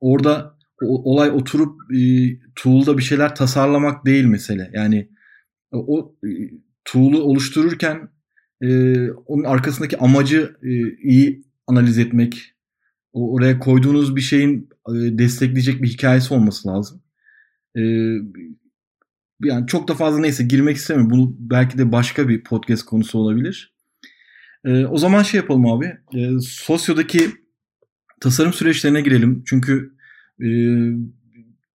orada 0.00 0.58
o, 0.82 1.12
olay 1.12 1.30
oturup 1.30 1.80
e, 1.94 2.00
tool'da 2.54 2.98
bir 2.98 3.02
şeyler 3.02 3.34
tasarlamak 3.34 4.06
değil 4.06 4.24
mesele. 4.24 4.70
Yani 4.74 5.08
o 5.72 6.14
e, 6.24 6.28
tool'u 6.84 7.22
oluştururken 7.22 8.08
e, 8.62 9.10
onun 9.10 9.44
arkasındaki 9.44 9.98
amacı 9.98 10.56
e, 10.62 10.70
iyi 11.02 11.44
analiz 11.66 11.98
etmek, 11.98 12.54
o, 13.12 13.34
oraya 13.34 13.58
koyduğunuz 13.58 14.16
bir 14.16 14.20
şeyin 14.20 14.68
e, 14.88 15.18
destekleyecek 15.18 15.82
bir 15.82 15.88
hikayesi 15.88 16.34
olması 16.34 16.68
lazım. 16.68 17.02
E, 17.76 17.82
yani 19.42 19.66
çok 19.66 19.88
da 19.88 19.94
fazla 19.94 20.20
neyse 20.20 20.44
girmek 20.44 20.76
istemiyorum. 20.76 21.10
Bunu 21.10 21.36
belki 21.38 21.78
de 21.78 21.92
başka 21.92 22.28
bir 22.28 22.44
podcast 22.44 22.84
konusu 22.84 23.18
olabilir. 23.18 23.74
E, 24.64 24.86
o 24.86 24.98
zaman 24.98 25.22
şey 25.22 25.40
yapalım 25.40 25.66
abi. 25.66 25.86
E, 26.14 26.30
sosyodaki 26.40 27.30
tasarım 28.20 28.52
süreçlerine 28.52 29.00
girelim. 29.00 29.42
Çünkü 29.46 29.94
e, 30.42 30.48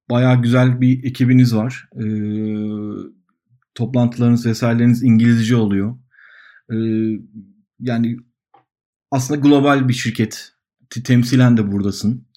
bayağı 0.10 0.42
güzel 0.42 0.82
bir 0.82 1.04
ekibiniz 1.04 1.56
var. 1.56 1.90
E, 1.96 2.06
toplantılarınız 3.76 4.46
vesaireleriniz 4.46 5.04
İngilizce 5.04 5.56
oluyor. 5.56 5.98
E, 6.72 6.78
yani 7.80 8.18
aslında 9.12 9.40
global 9.40 9.88
bir 9.88 9.94
şirket. 9.94 10.52
Temsilen 11.04 11.58
de 11.58 11.72
buradasın. 11.72 12.28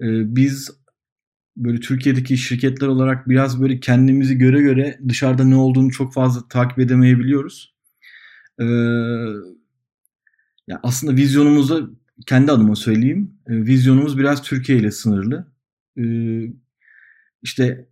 E, 0.00 0.06
biz 0.36 0.70
böyle 1.56 1.80
Türkiye'deki 1.80 2.38
şirketler 2.38 2.86
olarak 2.86 3.28
biraz 3.28 3.60
böyle 3.60 3.80
kendimizi 3.80 4.38
göre 4.38 4.60
göre 4.60 4.98
dışarıda 5.08 5.44
ne 5.44 5.56
olduğunu 5.56 5.90
çok 5.90 6.14
fazla 6.14 6.48
takip 6.48 6.78
edemeyebiliyoruz. 6.78 7.74
Ee, 8.60 8.64
ya 10.68 10.80
aslında 10.82 11.16
vizyonumuzda 11.16 11.80
kendi 12.26 12.52
adıma 12.52 12.76
söyleyeyim. 12.76 13.30
E, 13.46 13.52
vizyonumuz 13.52 14.18
biraz 14.18 14.42
Türkiye 14.42 14.78
ile 14.78 14.90
sınırlı. 14.90 15.46
E, 15.98 16.04
işte 17.42 17.88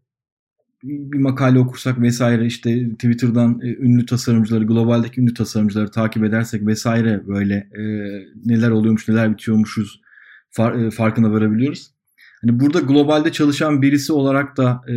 bir 0.82 1.18
makale 1.18 1.58
okursak 1.58 2.00
vesaire 2.00 2.46
işte 2.46 2.90
Twitter'dan 2.90 3.60
e, 3.62 3.76
ünlü 3.76 4.06
tasarımcıları, 4.06 4.64
globaldeki 4.64 5.20
ünlü 5.20 5.34
tasarımcıları 5.34 5.90
takip 5.90 6.24
edersek 6.24 6.66
vesaire 6.66 7.26
böyle 7.26 7.54
e, 7.54 7.82
neler 8.44 8.70
oluyormuş, 8.70 9.08
neler 9.08 9.32
bitiyormuşuz 9.32 10.00
far, 10.50 10.74
e, 10.74 10.90
farkına 10.90 11.32
varabiliyoruz. 11.32 11.90
Hani 12.40 12.60
burada 12.60 12.80
globalde 12.80 13.32
çalışan 13.32 13.82
birisi 13.82 14.12
olarak 14.12 14.56
da 14.56 14.82
e, 14.88 14.94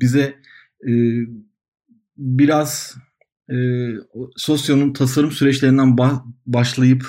bize 0.00 0.34
e, 0.88 0.92
biraz 2.16 2.96
e, 3.52 3.56
Sosyonun 4.36 4.92
tasarım 4.92 5.30
süreçlerinden 5.30 5.88
ba- 5.88 6.22
başlayıp 6.46 7.06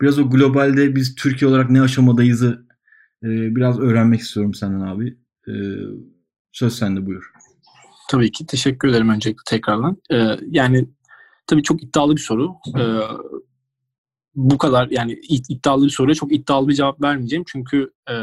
biraz 0.00 0.18
o 0.18 0.30
globalde 0.30 0.96
biz 0.96 1.14
Türkiye 1.14 1.50
olarak 1.50 1.70
ne 1.70 1.82
aşamadayızı 1.82 2.66
e, 3.22 3.28
biraz 3.56 3.80
öğrenmek 3.80 4.20
istiyorum 4.20 4.54
senden 4.54 4.86
abi. 4.86 5.18
E, 5.48 5.52
söz 6.52 6.74
sende 6.74 7.06
buyur. 7.06 7.32
Tabii 8.08 8.32
ki. 8.32 8.46
Teşekkür 8.46 8.88
ederim 8.88 9.08
öncelikle 9.08 9.42
tekrardan. 9.46 9.96
Ee, 10.10 10.36
yani 10.46 10.88
tabii 11.46 11.62
çok 11.62 11.82
iddialı 11.82 12.16
bir 12.16 12.20
soru. 12.20 12.54
Ee, 12.78 13.00
bu 14.34 14.58
kadar 14.58 14.88
yani 14.90 15.20
iddialı 15.28 15.84
bir 15.84 15.90
soruya 15.90 16.14
çok 16.14 16.32
iddialı 16.32 16.68
bir 16.68 16.74
cevap 16.74 17.02
vermeyeceğim. 17.02 17.44
Çünkü 17.48 17.90
e, 18.10 18.14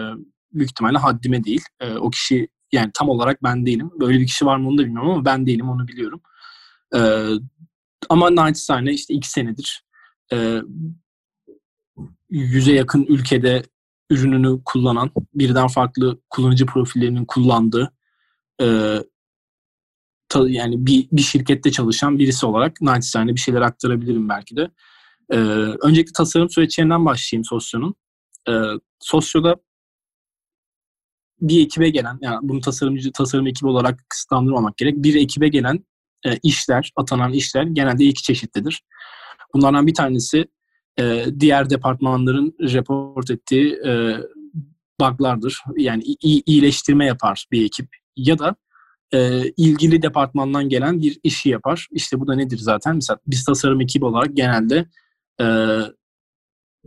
büyük 0.54 0.70
ihtimalle 0.72 0.98
haddime 0.98 1.44
değil. 1.44 1.64
E, 1.80 1.94
o 1.94 2.10
kişi 2.10 2.48
yani 2.72 2.92
tam 2.94 3.10
olarak 3.10 3.44
ben 3.44 3.66
değilim. 3.66 3.92
Böyle 4.00 4.20
bir 4.20 4.28
kişi 4.28 4.46
var 4.46 4.58
mı 4.58 4.68
onu 4.68 4.78
da 4.78 4.86
bilmiyorum 4.86 5.12
ama 5.12 5.26
ben 5.26 5.46
değilim 5.46 5.70
onu 5.70 5.88
biliyorum. 5.88 6.22
E, 6.96 7.00
ama 8.10 8.36
naçizane 8.36 8.94
işte 8.94 9.14
iki 9.14 9.30
senedir 9.30 9.84
e, 10.34 10.62
yüze 12.30 12.72
yakın 12.72 13.06
ülkede 13.06 13.64
ürününü 14.10 14.62
kullanan, 14.66 15.12
birden 15.34 15.68
farklı 15.68 16.20
kullanıcı 16.30 16.66
profillerinin 16.66 17.26
kullandığı 17.26 17.94
e, 18.62 18.98
ta, 20.30 20.50
yani 20.50 20.86
bir, 20.86 21.08
bir 21.12 21.22
şirkette 21.22 21.72
çalışan 21.72 22.20
birisi 22.20 22.46
olarak 22.46 22.82
naçizane 22.82 23.36
bir 23.36 23.40
şeyler 23.40 23.62
aktarabilirim 23.62 24.30
belki 24.30 24.56
de. 24.56 24.72
E, 25.32 25.38
öncelikle 25.82 26.14
tasarım 26.14 26.50
süreçlerinden 26.50 27.06
başlayayım 27.06 27.46
Sosyo'nun. 27.46 27.96
E, 28.50 28.54
Sosyo'da 29.00 29.56
bir 31.42 31.66
ekibe 31.66 31.90
gelen, 31.90 32.18
yani 32.22 32.40
bunu 32.42 32.62
tasarımcı 32.62 33.12
tasarım 33.12 33.48
ekibi 33.48 33.70
olarak 33.70 34.06
kısıtlandırmamak 34.10 34.78
gerek. 34.78 34.96
Bir 34.98 35.16
ekibe 35.16 35.48
gelen 35.48 35.86
e, 36.26 36.38
işler, 36.44 36.92
atanan 36.96 37.34
işler 37.34 37.64
genelde 37.64 38.06
iki 38.06 38.24
çeşitlidir. 38.24 38.82
Bunlardan 39.54 39.88
bir 39.88 39.94
tanesi 39.94 40.46
e, 41.00 41.26
diğer 41.40 41.70
departmanların 41.70 42.56
report 42.60 43.32
ettiği 43.32 43.74
e, 43.86 44.18
buglardır. 45.00 45.62
Yani 45.78 46.04
iyi, 46.22 46.44
iyileştirme 46.46 47.06
yapar 47.06 47.46
bir 47.52 47.66
ekip. 47.66 47.88
Ya 48.16 48.40
da 48.40 48.56
e, 49.14 49.50
ilgili 49.58 50.02
departmandan 50.02 50.70
gelen 50.70 51.02
bir 51.02 51.20
işi 51.24 51.50
yapar. 51.50 51.88
İşte 51.92 52.20
bu 52.20 52.28
da 52.28 52.36
nedir 52.36 52.58
zaten? 52.58 52.96
Mesela 52.96 53.20
biz 53.28 53.44
tasarım 53.44 53.82
ekibi 53.82 54.06
olarak 54.06 54.36
genelde 54.36 54.86
e, 55.42 55.46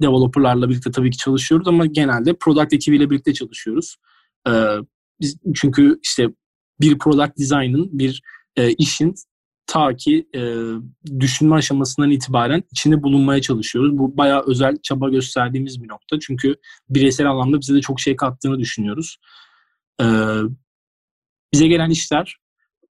developerlarla 0.02 0.68
birlikte 0.68 0.90
tabii 0.90 1.10
ki 1.10 1.18
çalışıyoruz 1.18 1.68
ama 1.68 1.86
genelde 1.86 2.34
product 2.34 2.72
ekibiyle 2.72 3.10
birlikte 3.10 3.34
çalışıyoruz. 3.34 3.96
E, 4.48 4.52
biz 5.20 5.36
çünkü 5.54 5.98
işte 6.02 6.28
bir 6.80 6.98
product 6.98 7.38
design'ın 7.38 7.98
bir 7.98 8.22
e, 8.58 8.72
işin 8.72 9.14
ta 9.66 9.96
ki 9.96 10.28
e, 10.34 10.40
düşünme 11.20 11.56
aşamasından 11.56 12.10
itibaren 12.10 12.62
içinde 12.72 13.02
bulunmaya 13.02 13.40
çalışıyoruz. 13.40 13.98
Bu 13.98 14.16
bayağı 14.16 14.44
özel 14.46 14.76
çaba 14.82 15.08
gösterdiğimiz 15.08 15.82
bir 15.82 15.88
nokta. 15.88 16.18
Çünkü 16.20 16.56
bireysel 16.90 17.30
anlamda 17.30 17.60
bize 17.60 17.74
de 17.74 17.80
çok 17.80 18.00
şey 18.00 18.16
kattığını 18.16 18.58
düşünüyoruz. 18.58 19.16
E, 20.00 20.06
bize 21.52 21.66
gelen 21.68 21.90
işler, 21.90 22.36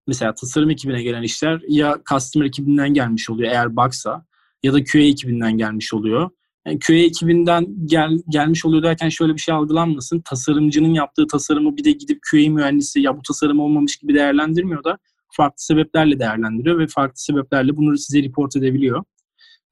mesela 0.06 0.34
tasarım 0.34 0.70
ekibine 0.70 1.02
gelen 1.02 1.22
işler 1.22 1.60
ya 1.68 1.98
customer 2.10 2.46
ekibinden 2.46 2.94
gelmiş 2.94 3.30
oluyor 3.30 3.52
eğer 3.52 3.76
baksa 3.76 4.26
ya 4.62 4.72
da 4.72 4.84
QA 4.84 5.00
ekibinden 5.00 5.58
gelmiş 5.58 5.94
oluyor. 5.94 6.30
Yani 6.66 6.78
QA 6.78 6.96
ekibinden 6.96 7.66
gel, 7.84 8.10
gelmiş 8.28 8.64
oluyor 8.64 8.82
derken 8.82 9.08
şöyle 9.08 9.34
bir 9.34 9.40
şey 9.40 9.54
algılanmasın. 9.54 10.20
Tasarımcının 10.20 10.94
yaptığı 10.94 11.26
tasarımı 11.26 11.76
bir 11.76 11.84
de 11.84 11.92
gidip 11.92 12.18
QA 12.30 12.50
mühendisi 12.50 13.00
ya 13.00 13.16
bu 13.16 13.22
tasarım 13.22 13.60
olmamış 13.60 13.96
gibi 13.96 14.14
değerlendirmiyor 14.14 14.84
da 14.84 14.98
farklı 15.32 15.56
sebeplerle 15.56 16.18
değerlendiriyor 16.18 16.78
ve 16.78 16.86
farklı 16.86 17.20
sebeplerle 17.20 17.76
bunu 17.76 17.98
size 17.98 18.22
report 18.22 18.56
edebiliyor. 18.56 19.04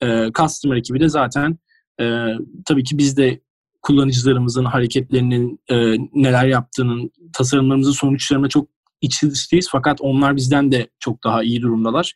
E, 0.03 0.31
customer 0.35 0.77
ekibi 0.77 1.01
de 1.01 1.09
zaten 1.09 1.59
e, 2.01 2.27
tabii 2.65 2.85
ki 2.85 2.99
biz 2.99 3.17
de 3.17 3.41
kullanıcılarımızın 3.83 4.65
hareketlerinin 4.65 5.61
e, 5.69 5.77
neler 6.15 6.47
yaptığının, 6.47 7.11
tasarımlarımızın 7.33 7.93
sonuçlarına 7.93 8.49
çok 8.49 8.69
içi 9.01 9.31
dışlıyız. 9.31 9.69
Fakat 9.73 10.01
onlar 10.01 10.37
bizden 10.37 10.73
de 10.73 10.89
çok 10.99 11.25
daha 11.25 11.43
iyi 11.43 11.63
durumdalar. 11.63 12.13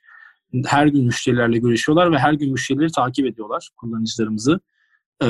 Her 0.66 0.86
gün 0.86 1.04
müşterilerle 1.04 1.58
görüşüyorlar 1.58 2.12
ve 2.12 2.18
her 2.18 2.32
gün 2.32 2.52
müşterileri 2.52 2.92
takip 2.92 3.26
ediyorlar 3.26 3.70
kullanıcılarımızı. 3.76 4.60
E, 5.22 5.26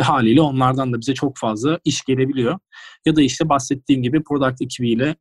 haliyle 0.00 0.40
onlardan 0.40 0.92
da 0.92 1.00
bize 1.00 1.14
çok 1.14 1.36
fazla 1.36 1.80
iş 1.84 2.04
gelebiliyor. 2.04 2.58
Ya 3.06 3.16
da 3.16 3.22
işte 3.22 3.48
bahsettiğim 3.48 4.02
gibi 4.02 4.22
product 4.22 4.62
ekibiyle 4.62 5.16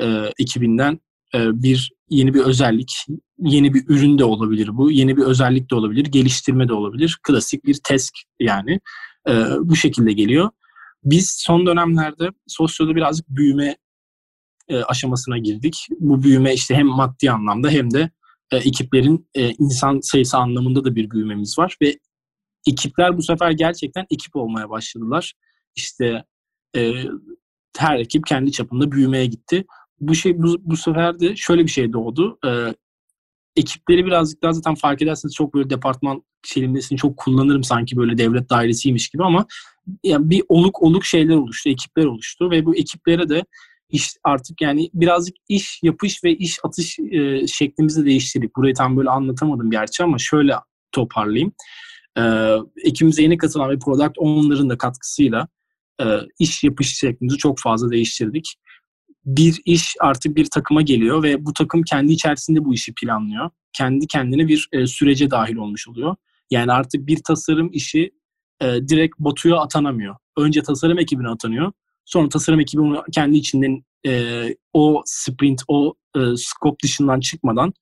e, 0.00 0.32
ekibinden 0.38 1.00
bir 1.34 1.92
yeni 2.10 2.34
bir 2.34 2.40
özellik, 2.40 2.92
yeni 3.38 3.74
bir 3.74 3.84
ürün 3.88 4.18
de 4.18 4.24
olabilir 4.24 4.76
bu, 4.76 4.90
yeni 4.90 5.16
bir 5.16 5.22
özellik 5.22 5.70
de 5.70 5.74
olabilir, 5.74 6.04
geliştirme 6.04 6.68
de 6.68 6.72
olabilir. 6.72 7.18
Klasik 7.22 7.64
bir 7.64 7.80
test 7.84 8.14
yani 8.40 8.80
e, 9.28 9.32
bu 9.60 9.76
şekilde 9.76 10.12
geliyor. 10.12 10.50
Biz 11.04 11.30
son 11.38 11.66
dönemlerde 11.66 12.28
sosyoda 12.46 12.96
birazcık 12.96 13.28
büyüme 13.28 13.76
e, 14.68 14.82
aşamasına 14.82 15.38
girdik. 15.38 15.86
Bu 16.00 16.22
büyüme 16.22 16.54
işte 16.54 16.74
hem 16.74 16.86
maddi 16.86 17.30
anlamda 17.30 17.70
hem 17.70 17.90
de 17.90 18.10
ekiplerin 18.52 19.28
insan 19.58 20.00
sayısı 20.00 20.38
anlamında 20.38 20.84
da 20.84 20.94
bir 20.94 21.10
büyümemiz 21.10 21.58
var 21.58 21.76
ve 21.82 21.98
ekipler 22.68 23.16
bu 23.16 23.22
sefer 23.22 23.50
gerçekten 23.50 24.06
ekip 24.10 24.36
olmaya 24.36 24.70
başladılar. 24.70 25.34
İşte 25.76 26.24
her 27.78 27.98
ekip 27.98 28.26
kendi 28.26 28.52
çapında 28.52 28.92
büyümeye 28.92 29.26
gitti 29.26 29.64
bu 30.00 30.14
şey 30.14 30.42
bu, 30.42 30.56
bu 30.60 30.76
sefer 30.76 31.20
de 31.20 31.36
şöyle 31.36 31.62
bir 31.62 31.70
şey 31.70 31.92
doğdu. 31.92 32.38
Ee, 32.46 32.74
ekipleri 33.56 34.06
birazcık 34.06 34.42
daha 34.42 34.52
zaten 34.52 34.74
fark 34.74 35.02
ederseniz 35.02 35.34
çok 35.34 35.54
böyle 35.54 35.70
departman 35.70 36.22
kelimesini 36.42 36.98
çok 36.98 37.16
kullanırım 37.16 37.64
sanki 37.64 37.96
böyle 37.96 38.18
devlet 38.18 38.50
dairesiymiş 38.50 39.08
gibi 39.08 39.24
ama 39.24 39.46
yani 40.02 40.30
bir 40.30 40.42
oluk 40.48 40.82
oluk 40.82 41.04
şeyler 41.04 41.36
oluştu, 41.36 41.70
ekipler 41.70 42.04
oluştu 42.04 42.50
ve 42.50 42.64
bu 42.64 42.76
ekiplere 42.76 43.28
de 43.28 43.44
iş 43.90 44.10
artık 44.24 44.60
yani 44.60 44.90
birazcık 44.94 45.36
iş 45.48 45.80
yapış 45.82 46.24
ve 46.24 46.36
iş 46.36 46.58
atış 46.62 46.98
e, 46.98 47.46
şeklimizi 47.46 48.04
değiştirdik. 48.04 48.56
Burayı 48.56 48.74
tam 48.74 48.96
böyle 48.96 49.10
anlatamadım 49.10 49.70
gerçi 49.70 50.02
ama 50.02 50.18
şöyle 50.18 50.54
toparlayayım. 50.92 51.52
E, 52.18 52.22
ekibimize 52.84 53.22
yeni 53.22 53.38
katılan 53.38 53.70
ve 53.70 53.78
product 53.78 54.18
owner'ın 54.18 54.70
da 54.70 54.78
katkısıyla 54.78 55.48
e, 56.00 56.04
iş 56.38 56.64
yapış 56.64 56.96
şeklimizi 56.96 57.36
çok 57.38 57.58
fazla 57.58 57.90
değiştirdik. 57.90 58.54
Bir 59.26 59.60
iş 59.64 59.96
artık 60.00 60.36
bir 60.36 60.50
takıma 60.50 60.82
geliyor 60.82 61.22
ve 61.22 61.46
bu 61.46 61.52
takım 61.52 61.82
kendi 61.82 62.12
içerisinde 62.12 62.64
bu 62.64 62.74
işi 62.74 62.94
planlıyor. 62.94 63.50
Kendi 63.72 64.06
kendine 64.06 64.48
bir 64.48 64.68
e, 64.72 64.86
sürece 64.86 65.30
dahil 65.30 65.56
olmuş 65.56 65.88
oluyor. 65.88 66.16
Yani 66.50 66.72
artık 66.72 67.06
bir 67.06 67.22
tasarım 67.22 67.70
işi 67.72 68.10
e, 68.60 68.66
direkt 68.66 69.18
Batu'ya 69.18 69.56
atanamıyor. 69.56 70.16
Önce 70.36 70.62
tasarım 70.62 70.98
ekibine 70.98 71.28
atanıyor. 71.28 71.72
Sonra 72.04 72.28
tasarım 72.28 72.60
ekibi 72.60 72.82
onu 72.82 73.04
kendi 73.12 73.36
içinden 73.36 73.84
e, 74.06 74.44
o 74.72 75.02
sprint, 75.06 75.62
o 75.68 75.94
e, 76.16 76.20
scope 76.36 76.76
dışından 76.82 77.20
çıkmadan 77.20 77.72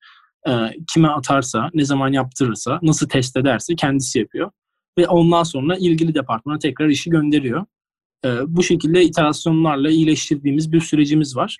e, 0.48 0.52
kime 0.94 1.08
atarsa, 1.08 1.70
ne 1.74 1.84
zaman 1.84 2.12
yaptırırsa, 2.12 2.78
nasıl 2.82 3.08
test 3.08 3.36
ederse 3.36 3.74
kendisi 3.76 4.18
yapıyor. 4.18 4.50
Ve 4.98 5.08
ondan 5.08 5.42
sonra 5.42 5.76
ilgili 5.76 6.14
departmana 6.14 6.58
tekrar 6.58 6.88
işi 6.88 7.10
gönderiyor. 7.10 7.66
E, 8.24 8.28
bu 8.46 8.62
şekilde 8.62 9.04
iterasyonlarla 9.04 9.90
iyileştirdiğimiz 9.90 10.72
bir 10.72 10.80
sürecimiz 10.80 11.36
var. 11.36 11.56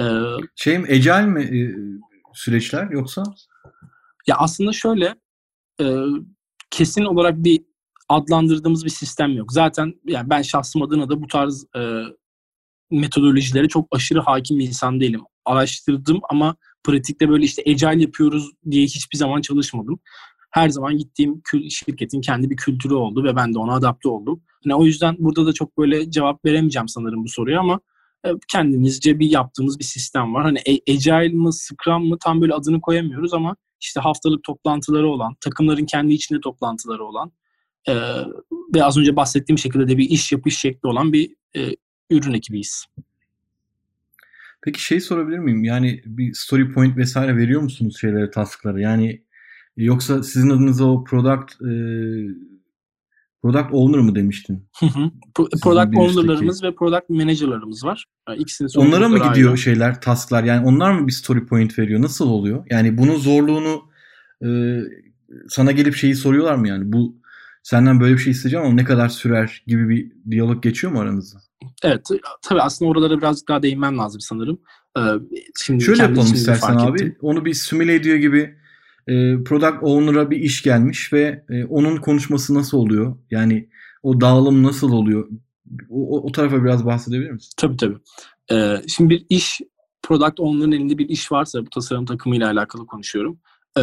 E, 0.00 0.04
şey 0.56 0.78
mi, 0.78 0.86
ecel 0.88 1.24
mi 1.24 1.42
e, 1.42 1.58
süreçler 2.34 2.90
yoksa? 2.90 3.22
Ya 4.26 4.36
aslında 4.38 4.72
şöyle, 4.72 5.14
e, 5.80 5.84
kesin 6.70 7.04
olarak 7.04 7.44
bir 7.44 7.62
adlandırdığımız 8.08 8.84
bir 8.84 8.90
sistem 8.90 9.36
yok. 9.36 9.52
Zaten 9.52 9.94
yani 10.06 10.30
ben 10.30 10.42
şahsım 10.42 10.82
adına 10.82 11.08
da 11.08 11.22
bu 11.22 11.26
tarz 11.26 11.66
e, 11.76 12.02
metodolojilere 12.90 13.68
çok 13.68 13.88
aşırı 13.90 14.20
hakim 14.20 14.58
bir 14.58 14.66
insan 14.66 15.00
değilim. 15.00 15.20
Araştırdım 15.44 16.20
ama 16.30 16.56
pratikte 16.84 17.28
böyle 17.28 17.44
işte 17.44 17.62
agile 17.66 18.02
yapıyoruz 18.02 18.50
diye 18.70 18.84
hiçbir 18.84 19.18
zaman 19.18 19.40
çalışmadım. 19.40 20.00
Her 20.54 20.68
zaman 20.68 20.98
gittiğim 20.98 21.42
şirketin 21.70 22.20
kendi 22.20 22.50
bir 22.50 22.56
kültürü 22.56 22.94
oldu 22.94 23.24
ve 23.24 23.36
ben 23.36 23.54
de 23.54 23.58
ona 23.58 23.74
adapte 23.74 24.08
oldum. 24.08 24.42
Yani 24.64 24.74
o 24.74 24.84
yüzden 24.84 25.16
burada 25.18 25.46
da 25.46 25.52
çok 25.52 25.78
böyle 25.78 26.10
cevap 26.10 26.44
veremeyeceğim 26.44 26.88
sanırım 26.88 27.24
bu 27.24 27.28
soruya 27.28 27.60
ama 27.60 27.80
e, 28.26 28.28
kendimizce 28.52 29.18
bir 29.18 29.30
yaptığımız 29.30 29.78
bir 29.78 29.84
sistem 29.84 30.34
var. 30.34 30.42
Hani 30.42 30.58
e, 30.58 30.92
agile 30.92 31.28
mı, 31.28 31.52
scrum 31.52 32.08
mı 32.08 32.18
tam 32.24 32.40
böyle 32.40 32.54
adını 32.54 32.80
koyamıyoruz 32.80 33.34
ama 33.34 33.56
işte 33.80 34.00
haftalık 34.00 34.44
toplantıları 34.44 35.08
olan, 35.08 35.34
takımların 35.40 35.86
kendi 35.86 36.14
içinde 36.14 36.40
toplantıları 36.40 37.04
olan 37.04 37.32
e, 37.88 37.94
ve 38.74 38.84
az 38.84 38.98
önce 38.98 39.16
bahsettiğim 39.16 39.58
şekilde 39.58 39.88
de 39.88 39.98
bir 39.98 40.10
iş 40.10 40.32
yapış 40.32 40.58
şekli 40.58 40.86
olan 40.86 41.12
bir 41.12 41.34
e, 41.56 41.76
ürün 42.10 42.34
ekibiyiz. 42.34 42.86
Peki 44.62 44.84
şey 44.84 45.00
sorabilir 45.00 45.38
miyim? 45.38 45.64
Yani 45.64 46.02
bir 46.06 46.34
story 46.34 46.72
point 46.72 46.96
vesaire 46.96 47.36
veriyor 47.36 47.60
musunuz 47.60 47.96
şeylere, 48.00 48.30
tasklara? 48.30 48.80
Yani 48.80 49.23
yoksa 49.76 50.22
sizin 50.22 50.50
adınıza 50.50 50.84
o 50.84 51.04
product 51.04 51.52
e, 51.52 51.72
product 53.42 53.72
owner 53.72 54.00
mı 54.00 54.14
demiştin? 54.14 54.68
product 55.62 55.96
owner'larımız 55.96 56.62
ve 56.62 56.74
product 56.74 57.10
manager'larımız 57.10 57.84
var. 57.84 58.04
İkisini 58.36 58.68
Onlara 58.76 59.08
mı 59.08 59.18
gidiyor 59.18 59.50
ayrı. 59.50 59.58
şeyler, 59.58 60.00
tasklar? 60.00 60.44
Yani 60.44 60.66
onlar 60.66 60.92
mı 60.92 61.06
bir 61.06 61.12
story 61.12 61.46
point 61.46 61.78
veriyor? 61.78 62.02
Nasıl 62.02 62.28
oluyor? 62.28 62.66
Yani 62.70 62.98
bunun 62.98 63.16
zorluğunu 63.16 63.82
e, 64.44 64.48
sana 65.48 65.72
gelip 65.72 65.94
şeyi 65.94 66.14
soruyorlar 66.14 66.54
mı 66.54 66.68
yani? 66.68 66.92
Bu 66.92 67.16
senden 67.62 68.00
böyle 68.00 68.14
bir 68.14 68.18
şey 68.18 68.30
isteyeceğim 68.30 68.66
ama 68.66 68.74
ne 68.74 68.84
kadar 68.84 69.08
sürer 69.08 69.62
gibi 69.66 69.88
bir 69.88 70.12
diyalog 70.30 70.62
geçiyor 70.62 70.92
mu 70.92 71.00
aranızda? 71.00 71.38
Evet. 71.82 72.08
Tabii 72.42 72.60
aslında 72.60 72.90
oralara 72.90 73.18
birazcık 73.18 73.48
daha 73.48 73.62
değinmem 73.62 73.98
lazım 73.98 74.20
sanırım. 74.20 74.60
Ee, 74.98 75.00
şimdi 75.64 75.84
Şöyle 75.84 76.02
yapalım 76.02 76.34
istersen 76.34 76.76
abi. 76.76 77.02
Ettim. 77.02 77.16
Onu 77.20 77.44
bir 77.44 77.54
simüle 77.54 77.94
ediyor 77.94 78.16
gibi 78.16 78.56
e, 79.08 79.44
product 79.44 79.82
owner'a 79.82 80.30
bir 80.30 80.36
iş 80.36 80.62
gelmiş 80.62 81.12
ve 81.12 81.44
e, 81.50 81.64
onun 81.64 81.96
konuşması 81.96 82.54
nasıl 82.54 82.78
oluyor? 82.78 83.16
Yani 83.30 83.68
o 84.02 84.20
dağılım 84.20 84.62
nasıl 84.62 84.92
oluyor? 84.92 85.28
O, 85.90 86.16
o, 86.16 86.26
o 86.26 86.32
tarafa 86.32 86.64
biraz 86.64 86.86
bahsedebilir 86.86 87.30
misin? 87.30 87.50
Tabii 87.56 87.76
tabii. 87.76 87.96
Ee, 88.52 88.76
şimdi 88.88 89.10
bir 89.10 89.26
iş 89.28 89.60
product 90.02 90.40
owner'ın 90.40 90.72
elinde 90.72 90.98
bir 90.98 91.08
iş 91.08 91.32
varsa 91.32 91.66
bu 91.66 91.70
tasarım 91.70 92.06
takımıyla 92.06 92.50
alakalı 92.50 92.86
konuşuyorum. 92.86 93.40
Ee, 93.78 93.82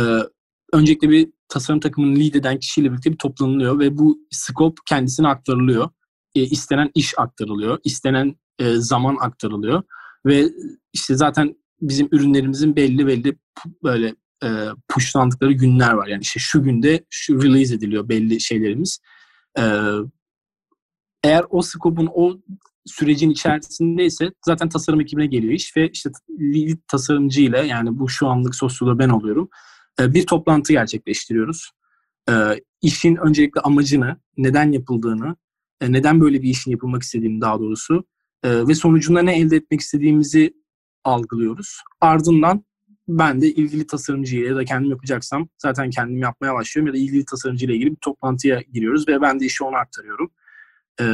öncelikle 0.74 1.10
bir 1.10 1.30
tasarım 1.50 1.80
takımını 1.80 2.20
lead 2.20 2.34
eden 2.34 2.60
kişiyle 2.60 2.92
birlikte 2.92 3.12
bir 3.12 3.18
toplanılıyor 3.18 3.80
ve 3.80 3.98
bu 3.98 4.20
scope 4.32 4.82
kendisine 4.86 5.28
aktarılıyor. 5.28 5.90
E, 6.36 6.42
istenen 6.42 6.92
iş 6.96 7.14
aktarılıyor, 7.18 7.78
istenen 7.84 8.36
e, 8.60 8.76
zaman 8.76 9.18
aktarılıyor 9.22 9.84
ve 10.26 10.50
işte 10.94 11.16
zaten 11.16 11.56
bizim 11.82 12.08
ürünlerimizin 12.12 12.76
belli 12.76 13.08
belli 13.08 13.38
böyle 13.84 14.16
e, 14.44 14.50
pushlandıkları 14.88 15.52
günler 15.52 15.94
var. 15.94 16.08
Yani 16.08 16.22
işte 16.22 16.40
şu 16.40 16.64
günde 16.64 17.06
şu 17.10 17.44
release 17.44 17.76
ediliyor 17.76 18.10
belli 18.10 18.42
şeylerimiz. 18.42 19.00
E, 19.60 19.64
eğer 21.24 21.46
o 21.50 21.62
scope'un 21.62 22.10
o 22.14 22.38
sürecin 22.86 23.30
içerisindeyse 23.30 24.32
zaten 24.46 24.70
tasarım 24.70 25.02
ekibine 25.02 25.26
geliyor 25.26 25.54
iş 25.54 25.78
ve 25.78 25.90
işte 25.90 26.10
lead 26.30 26.78
tasarımcı 26.88 27.42
ile 27.42 27.60
yani 27.68 28.00
bu 28.00 28.10
şu 28.10 28.28
anlık 28.28 28.56
sosyoloğu 28.56 29.00
ben 29.00 29.10
oluyorum 29.10 29.50
ee, 30.00 30.14
bir 30.14 30.26
toplantı 30.26 30.74
gerçekleştiriyoruz. 30.74 31.72
E, 32.30 32.34
işin 32.82 33.16
öncelikle 33.16 33.62
amacını, 33.62 34.18
neden 34.38 34.72
yapıldığını, 34.72 35.36
e, 35.82 35.92
neden 35.92 36.22
böyle 36.22 36.42
bir 36.42 36.50
işin 36.50 36.72
yapılmak 36.72 37.04
istediğini 37.04 37.42
daha 37.42 37.60
doğrusu 37.60 38.04
e, 38.44 38.68
ve 38.68 38.76
sonucunda 38.76 39.22
ne 39.22 39.40
elde 39.40 39.56
etmek 39.56 39.82
istediğimizi 39.82 40.54
algılıyoruz. 41.04 41.78
Ardından 42.02 42.66
ben 43.18 43.42
de 43.42 43.48
ilgili 43.54 43.88
tasarımcıyla 43.88 44.50
ya 44.50 44.56
da 44.56 44.66
kendim 44.66 44.90
yapacaksam 44.90 45.50
zaten 45.58 45.90
kendim 45.90 46.18
yapmaya 46.18 46.54
başlıyorum 46.54 46.88
ya 46.88 46.94
da 46.94 47.04
ilgili 47.04 47.26
tasarımcıyla 47.26 47.76
ilgili 47.76 47.92
bir 47.92 47.98
toplantıya 48.02 48.62
giriyoruz 48.74 49.08
ve 49.08 49.22
ben 49.22 49.40
de 49.40 49.46
işi 49.46 49.64
ona 49.64 49.78
aktarıyorum. 49.78 50.32
Ee, 51.02 51.06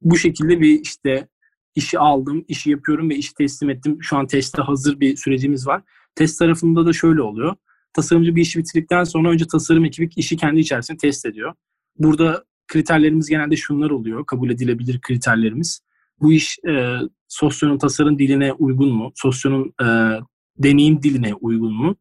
bu 0.00 0.16
şekilde 0.16 0.60
bir 0.60 0.80
işte 0.80 1.28
işi 1.74 1.98
aldım, 1.98 2.44
işi 2.48 2.70
yapıyorum 2.70 3.10
ve 3.10 3.16
işi 3.16 3.34
teslim 3.34 3.70
ettim. 3.70 3.98
Şu 4.00 4.16
an 4.16 4.26
teste 4.26 4.62
hazır 4.62 5.00
bir 5.00 5.16
sürecimiz 5.16 5.66
var. 5.66 5.82
Test 6.14 6.38
tarafında 6.38 6.86
da 6.86 6.92
şöyle 6.92 7.22
oluyor. 7.22 7.56
Tasarımcı 7.92 8.36
bir 8.36 8.42
işi 8.42 8.58
bitirdikten 8.58 9.04
sonra 9.04 9.30
önce 9.30 9.46
tasarım 9.46 9.84
ekibi 9.84 10.10
işi 10.16 10.36
kendi 10.36 10.60
içerisinde 10.60 10.96
test 10.96 11.26
ediyor. 11.26 11.54
Burada 11.98 12.44
kriterlerimiz 12.68 13.28
genelde 13.28 13.56
şunlar 13.56 13.90
oluyor. 13.90 14.26
Kabul 14.26 14.50
edilebilir 14.50 15.00
kriterlerimiz. 15.00 15.80
Bu 16.20 16.32
iş 16.32 16.58
e, 16.68 16.98
Sosyonun 17.32 17.78
tasarım 17.78 18.18
diline 18.18 18.52
uygun 18.52 18.92
mu? 18.92 19.12
Sosyonun 19.14 19.74
e, 19.82 19.86
deneyim 20.58 21.02
diline 21.02 21.34
uygun 21.34 21.74
mu? 21.74 21.96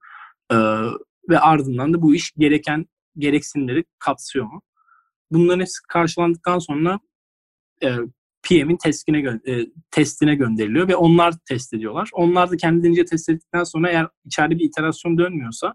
E, 0.52 0.56
ve 1.30 1.40
ardından 1.40 1.94
da 1.94 2.02
bu 2.02 2.16
iş 2.16 2.32
gereken 2.38 2.86
gereksinimleri 3.18 3.84
kapsıyor 4.00 4.46
mu? 4.46 4.62
Bunların 5.32 5.60
hepsi 5.60 5.80
karşılandıktan 5.88 6.60
sonra 6.60 7.00
e, 7.84 7.96
PM'in 8.44 8.78
testine, 8.78 9.20
gö- 9.20 9.50
e, 9.50 9.72
testine 9.92 10.36
gönderiliyor 10.36 10.88
ve 10.88 10.96
onlar 10.96 11.34
test 11.46 11.74
ediyorlar. 11.74 12.10
Onlar 12.14 12.52
da 12.52 12.58
kendilerince 12.58 13.06
test 13.06 13.30
ettikten 13.30 13.64
sonra 13.64 13.90
eğer 13.90 14.08
içeride 14.26 14.60
bir 14.60 14.66
iterasyon 14.66 15.18
dönmüyorsa 15.18 15.74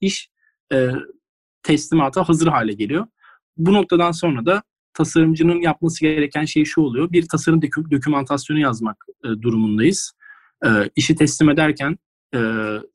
iş 0.00 0.30
e, 0.72 0.88
teslimata 1.62 2.28
hazır 2.28 2.46
hale 2.46 2.72
geliyor. 2.72 3.06
Bu 3.56 3.72
noktadan 3.72 4.12
sonra 4.12 4.46
da 4.46 4.62
tasarımcının 4.94 5.60
yapması 5.60 6.00
gereken 6.00 6.44
şey 6.44 6.64
şu 6.64 6.80
oluyor. 6.80 7.12
Bir 7.12 7.28
tasarım 7.28 7.60
dök- 7.60 7.90
dokümantasyonu 7.90 8.60
yazmak 8.60 9.04
e, 9.24 9.28
durumundayız. 9.28 10.12
E, 10.64 10.68
işi 10.96 11.14
teslim 11.14 11.50
ederken 11.50 11.98
e, 12.34 12.40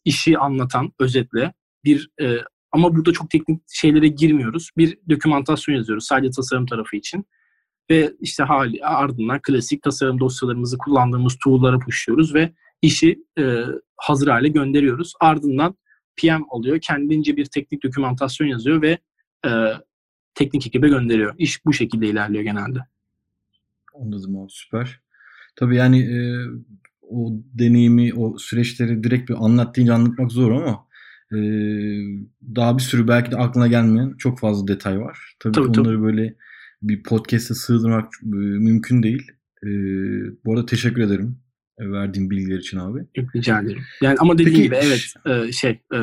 işi 0.06 0.38
anlatan 0.38 0.92
özetle 1.00 1.54
bir 1.84 2.10
e, 2.22 2.38
ama 2.72 2.96
burada 2.96 3.14
çok 3.14 3.30
teknik 3.30 3.62
şeylere 3.68 4.08
girmiyoruz. 4.08 4.70
Bir 4.78 4.98
dokümantasyon 5.10 5.76
yazıyoruz 5.76 6.06
sadece 6.06 6.32
tasarım 6.32 6.66
tarafı 6.66 6.96
için 6.96 7.26
ve 7.90 8.14
işte 8.20 8.44
hali 8.44 8.86
ardından 8.86 9.40
klasik 9.42 9.82
tasarım 9.82 10.20
dosyalarımızı 10.20 10.78
kullandığımız 10.78 11.38
tool'lara 11.44 11.80
pushluyoruz 11.80 12.34
ve 12.34 12.54
işi 12.82 13.24
e, 13.40 13.64
hazır 13.98 14.28
hale 14.28 14.48
gönderiyoruz. 14.48 15.14
Ardından 15.20 15.76
PM 16.16 16.44
alıyor, 16.50 16.80
kendince 16.82 17.38
bir 17.38 17.46
teknik 17.46 17.84
dokümantasyon 17.84 18.48
yazıyor 18.48 18.82
ve 18.82 18.98
e, 19.46 19.50
teknik 20.36 20.68
ekibe 20.68 20.90
gönderiyor. 20.90 21.36
İş 21.38 21.66
bu 21.66 21.74
şekilde 21.74 22.08
ilerliyor 22.08 22.44
genelde. 22.44 22.80
Anladım 24.02 24.38
abi 24.38 24.52
süper. 24.52 25.00
Tabii 25.56 25.76
yani 25.76 26.00
e, 26.00 26.20
o 27.14 27.34
deneyimi, 27.54 28.14
o 28.14 28.38
süreçleri 28.38 29.04
direkt 29.04 29.30
bir 29.30 29.46
anlat 29.46 29.76
deyince 29.76 29.94
anlatmak 29.94 30.32
zor 30.32 30.52
ama 30.52 30.86
e, 31.32 31.38
daha 32.56 32.78
bir 32.78 32.84
sürü 32.84 33.08
belki 33.08 33.32
de 33.32 33.36
aklına 33.36 33.68
gelmeyen 33.68 34.14
çok 34.18 34.40
fazla 34.40 34.68
detay 34.68 35.00
var. 35.00 35.36
Tabii, 35.40 35.54
tabii 35.54 35.68
onları 35.68 35.84
tabii. 35.84 36.04
böyle 36.04 36.36
bir 36.82 37.04
podcast'e 37.04 37.54
sığdırmak 37.54 38.14
e, 38.24 38.36
mümkün 38.36 39.04
değil. 39.04 39.28
E, 39.64 39.70
bu 40.46 40.54
arada 40.54 40.66
teşekkür 40.66 41.02
ederim. 41.02 41.38
E, 41.80 41.92
verdiğin 41.92 42.30
bilgiler 42.30 42.58
için 42.58 42.78
abi. 42.78 43.00
Yok, 43.16 43.36
rica 43.36 43.62
ederim. 43.62 43.84
Yani 44.02 44.18
ama 44.20 44.34
dediğim 44.34 44.50
Peki, 44.52 44.64
gibi 44.64 44.76
evet 44.76 45.14
e, 45.26 45.52
şey 45.52 45.72
e, 45.72 46.00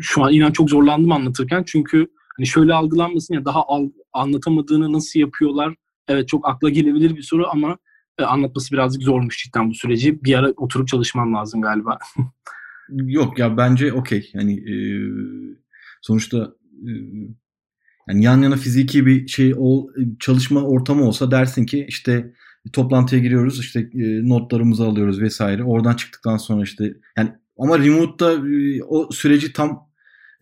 şu 0.00 0.24
an 0.24 0.32
inan 0.32 0.52
çok 0.52 0.70
zorlandım 0.70 1.12
anlatırken 1.12 1.62
çünkü 1.66 2.06
hani 2.36 2.46
şöyle 2.46 2.74
algılanmasın 2.74 3.34
ya 3.34 3.44
daha 3.44 3.62
al, 3.66 3.90
anlatamadığını 4.12 4.92
nasıl 4.92 5.20
yapıyorlar 5.20 5.74
evet 6.08 6.28
çok 6.28 6.48
akla 6.48 6.68
gelebilir 6.68 7.16
bir 7.16 7.22
soru 7.22 7.46
ama 7.48 7.78
anlatması 8.26 8.72
birazcık 8.72 9.02
zormuş 9.02 9.44
cidden 9.44 9.70
bu 9.70 9.74
süreci. 9.74 10.24
Bir 10.24 10.34
ara 10.38 10.50
oturup 10.56 10.88
çalışmam 10.88 11.34
lazım 11.34 11.62
galiba. 11.62 11.98
Yok 12.90 13.38
ya 13.38 13.56
bence 13.56 13.92
okey. 13.92 14.30
Yani 14.34 14.54
e, 14.54 14.74
sonuçta 16.02 16.52
e, 16.86 16.90
yani 18.08 18.24
yan 18.24 18.42
yana 18.42 18.56
fiziki 18.56 19.06
bir 19.06 19.28
şey 19.28 19.54
ol, 19.56 19.88
çalışma 20.20 20.62
ortamı 20.62 21.04
olsa 21.04 21.30
dersin 21.30 21.66
ki 21.66 21.86
işte 21.88 22.32
toplantıya 22.72 23.22
giriyoruz 23.22 23.60
işte 23.60 23.80
e, 23.80 24.28
notlarımızı 24.28 24.84
alıyoruz 24.84 25.20
vesaire. 25.20 25.64
Oradan 25.64 25.94
çıktıktan 25.94 26.36
sonra 26.36 26.62
işte 26.62 26.94
yani 27.16 27.32
ama 27.58 27.78
remote'da 27.78 28.32
e, 28.32 28.82
o 28.82 29.10
süreci 29.10 29.52
tam 29.52 29.88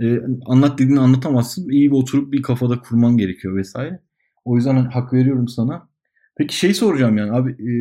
e, 0.01 0.21
anlat 0.47 0.79
dediğini 0.79 1.01
anlatamazsın. 1.01 1.71
İyi 1.71 1.91
bir 1.91 1.97
oturup 1.97 2.33
bir 2.33 2.43
kafada 2.43 2.81
kurman 2.81 3.17
gerekiyor 3.17 3.57
vesaire. 3.57 4.01
O 4.45 4.57
yüzden 4.57 4.85
hak 4.85 5.13
veriyorum 5.13 5.49
sana. 5.49 5.89
Peki 6.37 6.57
şey 6.57 6.75
soracağım 6.75 7.19
yani 7.19 7.33
abi 7.33 7.51
e, 7.51 7.73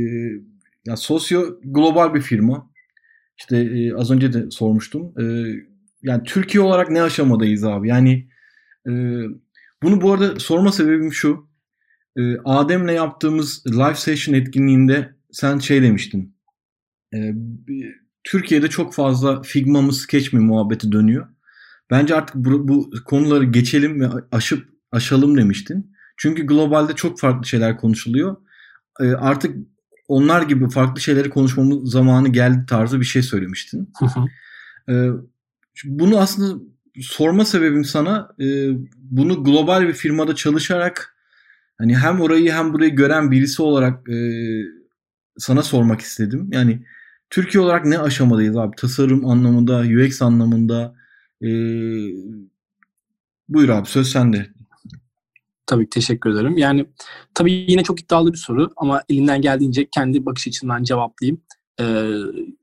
ya 0.85 0.97
sosyo 0.97 1.59
global 1.63 2.13
bir 2.13 2.21
firma. 2.21 2.71
İşte 3.37 3.57
e, 3.57 3.93
az 3.93 4.11
önce 4.11 4.33
de 4.33 4.51
sormuştum. 4.51 5.13
E, 5.21 5.23
yani 6.03 6.23
Türkiye 6.23 6.63
olarak 6.63 6.91
ne 6.91 7.01
aşamadayız 7.01 7.63
abi? 7.63 7.87
Yani 7.87 8.27
e, 8.87 8.91
bunu 9.83 10.01
bu 10.01 10.13
arada 10.13 10.39
sorma 10.39 10.71
sebebim 10.71 11.13
şu. 11.13 11.47
E, 12.17 12.37
Adem'le 12.45 12.93
yaptığımız 12.93 13.63
live 13.67 13.95
session 13.95 14.35
etkinliğinde 14.35 15.15
sen 15.31 15.59
şey 15.59 15.81
demiştin. 15.81 16.35
E, 17.13 17.33
Türkiye'de 18.23 18.67
çok 18.69 18.93
fazla 18.93 19.41
Figma 19.41 19.81
mı 19.81 19.93
Sketch 19.93 20.33
mi 20.33 20.39
muhabbeti 20.39 20.91
dönüyor. 20.91 21.27
Bence 21.91 22.15
artık 22.15 22.35
bu, 22.35 22.67
bu 22.67 22.91
konuları 23.05 23.43
geçelim 23.43 24.01
ve 24.01 24.07
aşıp 24.31 24.69
aşalım 24.91 25.37
demiştin. 25.37 25.95
Çünkü 26.17 26.45
globalde 26.45 26.93
çok 26.93 27.19
farklı 27.19 27.47
şeyler 27.47 27.77
konuşuluyor. 27.77 28.37
E, 28.99 29.11
artık 29.11 29.55
onlar 30.07 30.41
gibi 30.41 30.69
farklı 30.69 31.01
şeyleri 31.01 31.29
konuşmamız 31.29 31.91
zamanı 31.91 32.29
geldi 32.29 32.65
tarzı 32.67 32.99
bir 32.99 33.05
şey 33.05 33.23
söylemiştin. 33.23 33.93
e, 34.89 35.09
bunu 35.85 36.17
aslında 36.17 36.63
sorma 37.01 37.45
sebebim 37.45 37.85
sana 37.85 38.29
e, 38.39 38.69
bunu 38.97 39.43
global 39.43 39.87
bir 39.87 39.93
firmada 39.93 40.35
çalışarak 40.35 41.15
hani 41.77 41.97
hem 41.97 42.21
orayı 42.21 42.51
hem 42.51 42.73
burayı 42.73 42.95
gören 42.95 43.31
birisi 43.31 43.61
olarak 43.61 44.09
e, 44.09 44.17
sana 45.37 45.63
sormak 45.63 46.01
istedim. 46.01 46.49
Yani 46.51 46.85
Türkiye 47.29 47.63
olarak 47.63 47.85
ne 47.85 47.99
aşamadayız 47.99 48.57
abi? 48.57 48.75
Tasarım 48.75 49.25
anlamında, 49.25 49.79
UX 49.79 50.21
anlamında. 50.21 50.95
E, 51.41 51.49
buyur 53.49 53.69
abi 53.69 53.87
söz 53.87 54.11
sende. 54.11 54.54
Tabii 55.67 55.89
teşekkür 55.89 56.29
ederim. 56.29 56.57
Yani 56.57 56.85
tabii 57.33 57.51
yine 57.53 57.83
çok 57.83 58.01
iddialı 58.01 58.33
bir 58.33 58.37
soru 58.37 58.71
ama 58.77 59.03
elimden 59.09 59.41
geldiğince 59.41 59.87
kendi 59.95 60.25
bakış 60.25 60.47
açımdan 60.47 60.83
cevaplayayım. 60.83 61.41
E, 61.79 61.85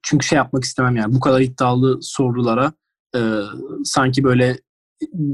çünkü 0.03 0.27
şey 0.27 0.37
yapmak 0.37 0.65
istemem 0.65 0.97
yani 0.97 1.15
bu 1.15 1.21
kadar 1.21 1.41
iddialı 1.41 1.99
sorulara 2.03 2.73
e, 3.17 3.21
sanki 3.85 4.25
böyle 4.25 4.59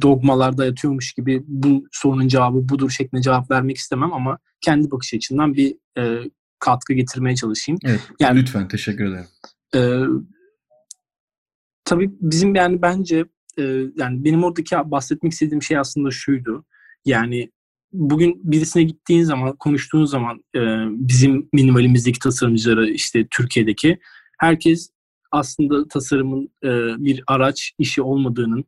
dogmalarda 0.02 0.64
yatıyormuş 0.64 1.12
gibi 1.12 1.44
bu 1.46 1.84
sorunun 1.92 2.28
cevabı 2.28 2.68
budur 2.68 2.90
şeklinde 2.90 3.22
cevap 3.22 3.50
vermek 3.50 3.76
istemem 3.76 4.12
ama 4.12 4.38
kendi 4.60 4.90
bakış 4.90 5.14
açımdan 5.14 5.54
bir 5.54 5.76
e, 5.98 6.30
katkı 6.58 6.92
getirmeye 6.92 7.36
çalışayım. 7.36 7.78
Evet, 7.84 8.00
yani, 8.20 8.40
lütfen 8.40 8.68
teşekkür 8.68 9.04
ederim. 9.04 9.26
E, 9.74 9.80
tabii 11.84 12.10
bizim 12.20 12.54
yani 12.54 12.82
bence 12.82 13.24
e, 13.58 13.62
yani 13.96 14.24
benim 14.24 14.44
oradaki 14.44 14.76
bahsetmek 14.76 15.32
istediğim 15.32 15.62
şey 15.62 15.78
aslında 15.78 16.10
şuydu. 16.10 16.64
Yani 17.04 17.50
bugün 17.92 18.40
birisine 18.44 18.82
gittiğin 18.82 19.24
zaman, 19.24 19.56
konuştuğun 19.56 20.04
zaman 20.04 20.44
e, 20.54 20.60
bizim 20.90 21.48
minimalimizdeki 21.52 22.18
tasarımcıları 22.18 22.90
işte 22.90 23.26
Türkiye'deki 23.30 23.98
herkes 24.38 24.90
aslında 25.32 25.88
tasarımın 25.88 26.48
e, 26.64 26.68
bir 27.04 27.22
araç 27.26 27.72
işi 27.78 28.02
olmadığının 28.02 28.64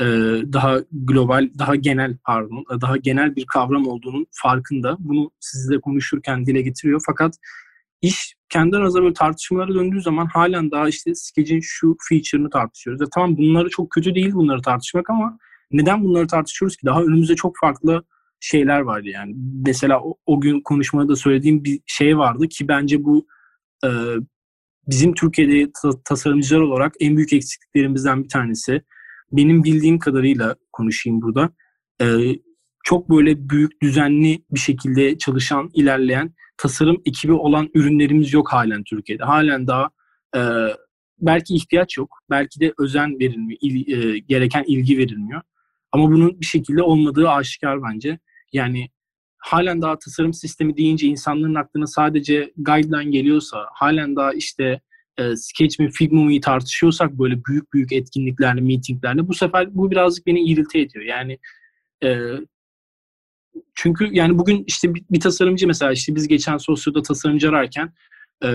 e, 0.00 0.04
daha 0.52 0.78
global, 0.92 1.50
daha 1.58 1.76
genel 1.76 2.16
pardon, 2.24 2.64
daha 2.80 2.96
genel 2.96 3.36
bir 3.36 3.46
kavram 3.46 3.86
olduğunun 3.86 4.26
farkında. 4.30 4.96
Bunu 4.98 5.30
sizle 5.40 5.80
konuşurken 5.80 6.46
dile 6.46 6.62
getiriyor. 6.62 7.02
Fakat 7.06 7.34
iş 8.02 8.34
kendi 8.48 8.76
aranızda 8.76 9.02
böyle 9.02 9.14
tartışmalara 9.14 9.74
döndüğü 9.74 10.02
zaman 10.02 10.26
halen 10.26 10.70
daha 10.70 10.88
işte 10.88 11.14
skecin 11.14 11.60
şu 11.62 11.96
feature'ını 12.08 12.50
tartışıyoruz. 12.50 13.00
Ya 13.00 13.06
tamam 13.14 13.36
bunları 13.36 13.70
çok 13.70 13.90
kötü 13.90 14.14
değil 14.14 14.32
bunları 14.32 14.62
tartışmak 14.62 15.10
ama 15.10 15.38
neden 15.70 16.04
bunları 16.04 16.26
tartışıyoruz 16.26 16.76
ki? 16.76 16.86
Daha 16.86 17.02
önümüzde 17.02 17.36
çok 17.36 17.54
farklı 17.60 18.04
şeyler 18.40 18.80
vardı 18.80 19.08
yani. 19.08 19.34
Mesela 19.66 20.00
o, 20.00 20.14
o 20.26 20.40
gün 20.40 20.60
konuşmada 20.60 21.08
da 21.08 21.16
söylediğim 21.16 21.64
bir 21.64 21.80
şey 21.86 22.18
vardı 22.18 22.48
ki 22.48 22.68
bence 22.68 23.04
bu 23.04 23.26
e, 23.84 23.88
bizim 24.86 25.14
Türkiye'de 25.14 25.70
ta- 25.82 26.02
tasarımcılar 26.04 26.60
olarak 26.60 26.94
en 27.00 27.16
büyük 27.16 27.32
eksikliklerimizden 27.32 28.24
bir 28.24 28.28
tanesi. 28.28 28.82
Benim 29.32 29.64
bildiğim 29.64 29.98
kadarıyla 29.98 30.56
konuşayım 30.72 31.22
burada. 31.22 31.50
E, 32.00 32.06
çok 32.84 33.10
böyle 33.10 33.48
büyük, 33.50 33.82
düzenli 33.82 34.44
bir 34.50 34.60
şekilde 34.60 35.18
çalışan, 35.18 35.70
ilerleyen 35.74 36.34
tasarım 36.56 37.02
ekibi 37.04 37.32
olan 37.32 37.68
ürünlerimiz 37.74 38.32
yok 38.32 38.52
halen 38.52 38.84
Türkiye'de. 38.84 39.24
Halen 39.24 39.66
daha 39.66 39.90
e, 40.36 40.40
belki 41.20 41.54
ihtiyaç 41.54 41.96
yok, 41.98 42.18
belki 42.30 42.60
de 42.60 42.72
özen 42.78 43.20
verilmiyor, 43.20 43.58
il, 43.62 43.92
e, 43.92 44.18
gereken 44.18 44.64
ilgi 44.66 44.98
verilmiyor. 44.98 45.42
Ama 45.92 46.10
bunun 46.10 46.40
bir 46.40 46.46
şekilde 46.46 46.82
olmadığı 46.82 47.28
aşikar 47.28 47.82
bence. 47.82 48.18
Yani 48.52 48.88
halen 49.38 49.82
daha 49.82 49.98
tasarım 49.98 50.34
sistemi 50.34 50.76
deyince 50.76 51.06
insanların 51.06 51.54
aklına 51.54 51.86
sadece 51.86 52.52
guideline 52.56 53.10
geliyorsa, 53.10 53.66
halen 53.74 54.16
daha 54.16 54.32
işte 54.32 54.80
e, 55.18 55.36
Sketch 55.36 55.80
mi 55.80 55.90
Figma 55.90 56.22
mı 56.22 56.40
tartışıyorsak 56.40 57.12
böyle 57.12 57.44
büyük 57.44 57.72
büyük 57.72 57.92
etkinliklerle, 57.92 58.60
meetinglerle 58.60 59.28
bu 59.28 59.34
sefer 59.34 59.74
bu 59.74 59.90
birazcık 59.90 60.26
beni 60.26 60.44
irite 60.44 60.80
ediyor. 60.80 61.04
Yani 61.04 61.38
e, 62.04 62.18
çünkü 63.74 64.08
yani 64.12 64.38
bugün 64.38 64.64
işte 64.66 64.94
bir, 64.94 65.04
bir 65.10 65.20
tasarımcı 65.20 65.66
mesela 65.66 65.92
işte 65.92 66.14
biz 66.14 66.28
geçen 66.28 66.56
sosyoda 66.56 67.02
tasarımcı 67.02 67.48
ararken 67.48 67.92
e, 68.44 68.48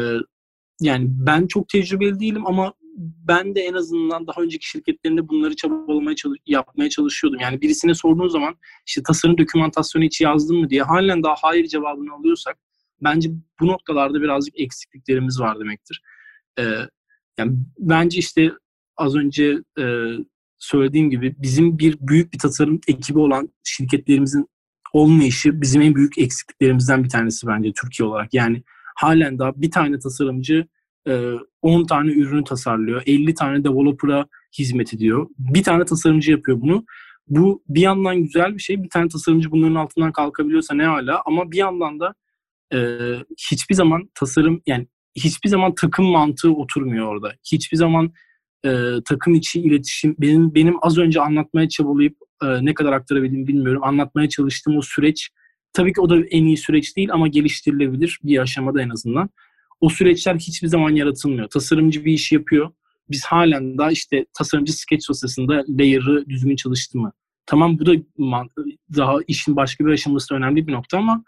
yani 0.81 1.07
ben 1.09 1.47
çok 1.47 1.69
tecrübeli 1.69 2.19
değilim 2.19 2.47
ama 2.47 2.73
ben 2.97 3.55
de 3.55 3.61
en 3.61 3.73
azından 3.73 4.27
daha 4.27 4.41
önceki 4.41 4.69
şirketlerinde 4.69 5.29
bunları 5.29 5.55
çabalamaya 5.55 6.15
çalış 6.15 6.39
yapmaya 6.45 6.89
çalışıyordum. 6.89 7.39
Yani 7.39 7.61
birisine 7.61 7.93
sorduğun 7.93 8.27
zaman 8.27 8.55
işte 8.87 9.03
tasarım 9.03 9.37
dokümantasyonu 9.37 10.05
hiç 10.05 10.21
yazdın 10.21 10.57
mı 10.57 10.69
diye 10.69 10.83
halen 10.83 11.23
daha 11.23 11.35
hayır 11.41 11.67
cevabını 11.67 12.13
alıyorsak 12.13 12.57
bence 13.01 13.29
bu 13.59 13.67
noktalarda 13.67 14.21
birazcık 14.21 14.59
eksikliklerimiz 14.59 15.39
var 15.39 15.59
demektir. 15.59 16.01
Ee, 16.59 16.63
yani 17.37 17.57
bence 17.79 18.19
işte 18.19 18.51
az 18.97 19.15
önce 19.15 19.57
e, 19.79 19.83
söylediğim 20.59 21.09
gibi 21.09 21.35
bizim 21.37 21.79
bir 21.79 21.97
büyük 21.99 22.33
bir 22.33 22.39
tasarım 22.39 22.79
ekibi 22.87 23.19
olan 23.19 23.49
şirketlerimizin 23.63 24.47
olmayışı 24.93 25.61
bizim 25.61 25.81
en 25.81 25.95
büyük 25.95 26.17
eksikliklerimizden 26.17 27.03
bir 27.03 27.09
tanesi 27.09 27.47
bence 27.47 27.71
Türkiye 27.81 28.09
olarak. 28.09 28.33
Yani 28.33 28.63
halen 28.95 29.39
daha 29.39 29.61
bir 29.61 29.71
tane 29.71 29.99
tasarımcı 29.99 30.67
10 31.61 31.85
tane 31.85 32.11
ürünü 32.11 32.43
tasarlıyor. 32.43 33.03
50 33.05 33.33
tane 33.33 33.63
developer'a 33.63 34.25
hizmet 34.59 34.93
ediyor. 34.93 35.27
Bir 35.39 35.63
tane 35.63 35.85
tasarımcı 35.85 36.31
yapıyor 36.31 36.61
bunu. 36.61 36.85
Bu 37.27 37.63
bir 37.69 37.81
yandan 37.81 38.23
güzel 38.23 38.53
bir 38.53 38.61
şey. 38.61 38.83
Bir 38.83 38.89
tane 38.89 39.09
tasarımcı 39.09 39.51
bunların 39.51 39.75
altından 39.75 40.11
kalkabiliyorsa 40.11 40.75
ne 40.75 40.85
hala. 40.85 41.21
Ama 41.25 41.51
bir 41.51 41.57
yandan 41.57 41.99
da 41.99 42.13
e, 42.73 42.79
hiçbir 43.51 43.75
zaman 43.75 44.09
tasarım 44.15 44.61
yani 44.67 44.87
hiçbir 45.15 45.49
zaman 45.49 45.75
takım 45.75 46.05
mantığı 46.05 46.53
oturmuyor 46.53 47.07
orada. 47.07 47.33
Hiçbir 47.51 47.77
zaman 47.77 48.13
e, 48.65 48.69
takım 49.05 49.33
içi 49.35 49.61
iletişim 49.61 50.15
benim 50.19 50.55
benim 50.55 50.75
az 50.81 50.97
önce 50.97 51.21
anlatmaya 51.21 51.69
çabalayıp 51.69 52.17
e, 52.43 52.65
ne 52.65 52.73
kadar 52.73 52.93
aktarabildim 52.93 53.47
bilmiyorum. 53.47 53.83
Anlatmaya 53.83 54.29
çalıştığım 54.29 54.77
o 54.77 54.81
süreç 54.81 55.29
tabii 55.73 55.93
ki 55.93 56.01
o 56.01 56.09
da 56.09 56.17
en 56.25 56.45
iyi 56.45 56.57
süreç 56.57 56.97
değil 56.97 57.11
ama 57.11 57.27
geliştirilebilir 57.27 58.19
bir 58.23 58.37
aşamada 58.37 58.81
en 58.81 58.89
azından. 58.89 59.29
O 59.81 59.89
süreçler 59.89 60.35
hiçbir 60.35 60.67
zaman 60.67 60.89
yaratılmıyor. 60.89 61.49
Tasarımcı 61.49 62.05
bir 62.05 62.13
iş 62.13 62.31
yapıyor. 62.31 62.71
Biz 63.09 63.25
halen 63.25 63.77
daha 63.77 63.91
işte 63.91 64.25
tasarımcı 64.33 64.73
sketch 64.73 65.09
dosyasında 65.09 65.63
layer'ı 65.69 66.29
düzgün 66.29 66.55
çalıştı 66.55 66.97
mı? 66.97 67.11
Tamam 67.45 67.79
bu 67.79 67.85
da 67.85 67.91
daha 68.97 69.15
işin 69.27 69.55
başka 69.55 69.85
bir 69.85 69.91
aşaması 69.91 70.35
önemli 70.35 70.67
bir 70.67 70.73
nokta 70.73 70.97
ama 70.97 71.23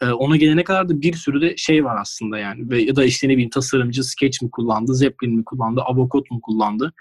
e, 0.00 0.06
ona 0.10 0.36
gelene 0.36 0.64
kadar 0.64 0.88
da 0.88 1.00
bir 1.00 1.14
sürü 1.14 1.40
de 1.40 1.56
şey 1.56 1.84
var 1.84 1.96
aslında 2.00 2.38
yani. 2.38 2.70
Ve 2.70 2.82
ya 2.82 2.96
da 2.96 3.04
işte 3.04 3.28
ne 3.28 3.32
bileyim 3.32 3.50
tasarımcı 3.50 4.04
sketch 4.04 4.42
mi 4.42 4.50
kullandı, 4.50 4.94
Zeppelin 4.94 5.36
mi 5.36 5.44
kullandı, 5.44 5.80
Avocot 5.80 6.30
mu 6.30 6.40
kullandı? 6.40 6.92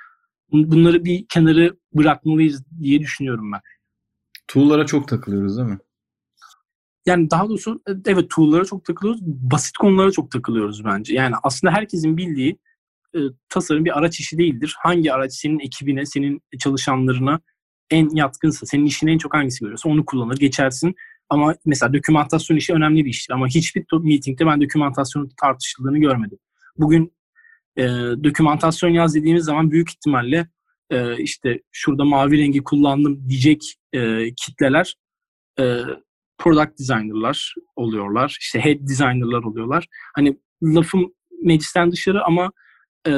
Bunları 0.51 1.05
bir 1.05 1.25
kenarı 1.29 1.77
bırakmalıyız 1.93 2.63
diye 2.81 2.99
düşünüyorum 2.99 3.51
ben. 3.51 3.61
Tool'lara 4.47 4.85
çok 4.85 5.07
takılıyoruz 5.07 5.57
değil 5.57 5.69
mi? 5.69 5.79
Yani 7.05 7.31
daha 7.31 7.49
doğrusu 7.49 7.81
e, 7.87 7.91
evet 8.05 8.29
tool'lara 8.29 8.65
çok 8.65 8.85
takılıyoruz. 8.85 9.21
Basit 9.23 9.77
konulara 9.77 10.11
çok 10.11 10.31
takılıyoruz 10.31 10.85
bence. 10.85 11.13
Yani 11.13 11.35
aslında 11.43 11.73
herkesin 11.73 12.17
bildiği 12.17 12.57
e, 13.15 13.19
tasarım 13.49 13.85
bir 13.85 13.97
araç 13.97 14.19
işi 14.19 14.37
değildir. 14.37 14.75
Hangi 14.79 15.13
araç 15.13 15.33
senin 15.33 15.59
ekibine, 15.59 16.05
senin 16.05 16.41
çalışanlarına 16.59 17.39
en 17.89 18.09
yatkınsa, 18.15 18.65
senin 18.65 18.85
işine 18.85 19.11
en 19.11 19.17
çok 19.17 19.33
hangisi 19.33 19.59
görüyorsa 19.59 19.89
onu 19.89 20.05
kullanır, 20.05 20.37
geçersin. 20.37 20.95
Ama 21.29 21.55
mesela 21.65 21.93
dokümantasyon 21.93 22.57
işi 22.57 22.73
önemli 22.73 23.05
bir 23.05 23.09
iştir. 23.09 23.33
Ama 23.33 23.47
hiçbir 23.47 23.85
meetingde 24.01 24.45
ben 24.45 24.61
dokümantasyonun 24.61 25.31
tartışıldığını 25.41 25.97
görmedim. 25.97 26.37
Bugün 26.77 27.13
e, 27.77 27.83
dokümantasyon 28.23 28.89
yaz 28.89 29.15
dediğimiz 29.15 29.45
zaman 29.45 29.71
büyük 29.71 29.89
ihtimalle 29.89 30.47
e, 30.89 31.17
işte 31.17 31.61
şurada 31.71 32.05
mavi 32.05 32.37
rengi 32.37 32.63
kullandım 32.63 33.29
diyecek 33.29 33.75
e, 33.93 34.33
kitleler 34.35 34.95
e, 35.59 35.81
product 36.41 36.79
designer'lar 36.79 37.55
oluyorlar. 37.75 38.37
İşte 38.39 38.59
head 38.59 38.79
designer'lar 38.81 39.43
oluyorlar. 39.43 39.87
Hani 40.15 40.37
lafım 40.63 41.13
meclisten 41.43 41.91
dışarı 41.91 42.25
ama 42.25 42.51
e, 43.07 43.11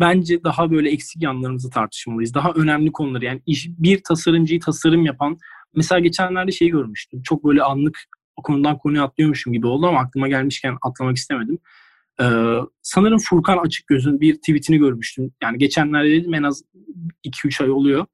bence 0.00 0.44
daha 0.44 0.70
böyle 0.70 0.90
eksik 0.90 1.22
yanlarımızı 1.22 1.70
tartışmalıyız. 1.70 2.34
Daha 2.34 2.52
önemli 2.52 2.92
konuları 2.92 3.24
yani 3.24 3.42
iş, 3.46 3.68
bir 3.68 4.02
tasarımcıyı 4.02 4.60
tasarım 4.60 5.04
yapan 5.04 5.38
mesela 5.76 5.98
geçenlerde 5.98 6.52
şey 6.52 6.68
görmüştüm. 6.68 7.22
Çok 7.22 7.44
böyle 7.44 7.62
anlık 7.62 7.98
o 8.36 8.42
konudan 8.42 8.78
konuya 8.78 9.04
atlıyormuşum 9.04 9.52
gibi 9.52 9.66
oldu 9.66 9.86
ama 9.86 10.00
aklıma 10.00 10.28
gelmişken 10.28 10.76
atlamak 10.82 11.16
istemedim. 11.16 11.58
Ee, 12.20 12.56
sanırım 12.82 13.18
Furkan 13.18 13.58
açık 13.58 13.86
gözün 13.86 14.20
bir 14.20 14.34
tweetini 14.34 14.78
görmüştüm. 14.78 15.32
Yani 15.42 15.58
geçenlerde 15.58 16.10
dedim 16.10 16.34
en 16.34 16.42
az 16.42 16.62
2-3 17.24 17.64
ay 17.64 17.70
oluyor. 17.70 18.06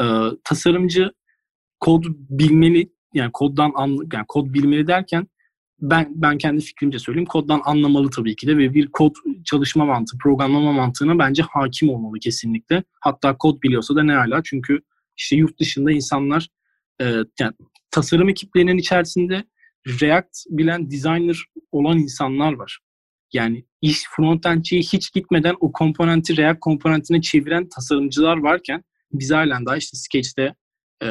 Ee, 0.00 0.04
tasarımcı 0.44 1.12
kod 1.80 2.04
bilmeli 2.08 2.92
yani 3.14 3.30
koddan 3.32 3.72
anlı, 3.74 4.06
yani 4.12 4.24
kod 4.28 4.54
bilmeli 4.54 4.86
derken 4.86 5.26
ben 5.80 6.12
ben 6.14 6.38
kendi 6.38 6.60
fikrimce 6.60 6.98
söyleyeyim 6.98 7.26
koddan 7.26 7.60
anlamalı 7.64 8.10
tabii 8.10 8.36
ki 8.36 8.46
de 8.46 8.58
ve 8.58 8.74
bir 8.74 8.86
kod 8.86 9.14
çalışma 9.44 9.84
mantığı, 9.84 10.18
programlama 10.18 10.72
mantığına 10.72 11.18
bence 11.18 11.42
hakim 11.42 11.90
olmalı 11.90 12.18
kesinlikle. 12.18 12.84
Hatta 13.00 13.36
kod 13.36 13.62
biliyorsa 13.62 13.96
da 13.96 14.02
ne 14.02 14.12
hala 14.12 14.42
çünkü 14.42 14.80
işte 15.16 15.36
yurt 15.36 15.60
dışında 15.60 15.92
insanlar 15.92 16.48
e, 17.00 17.04
yani 17.40 17.52
tasarım 17.90 18.28
ekiplerinin 18.28 18.78
içerisinde 18.78 19.44
React 20.00 20.38
bilen 20.50 20.90
designer 20.90 21.44
olan 21.72 21.98
insanlar 21.98 22.52
var. 22.52 22.78
Yani 23.32 23.64
iş 23.82 24.02
frontendçiye 24.16 24.80
hiç 24.80 25.12
gitmeden 25.12 25.54
o 25.60 25.72
komponenti 25.72 26.36
React 26.36 26.60
komponentine 26.60 27.20
çeviren 27.20 27.68
tasarımcılar 27.68 28.36
varken 28.36 28.84
biz 29.12 29.30
halen 29.30 29.66
daha 29.66 29.76
işte 29.76 29.96
Sketch'te 29.96 30.54
e, 31.04 31.08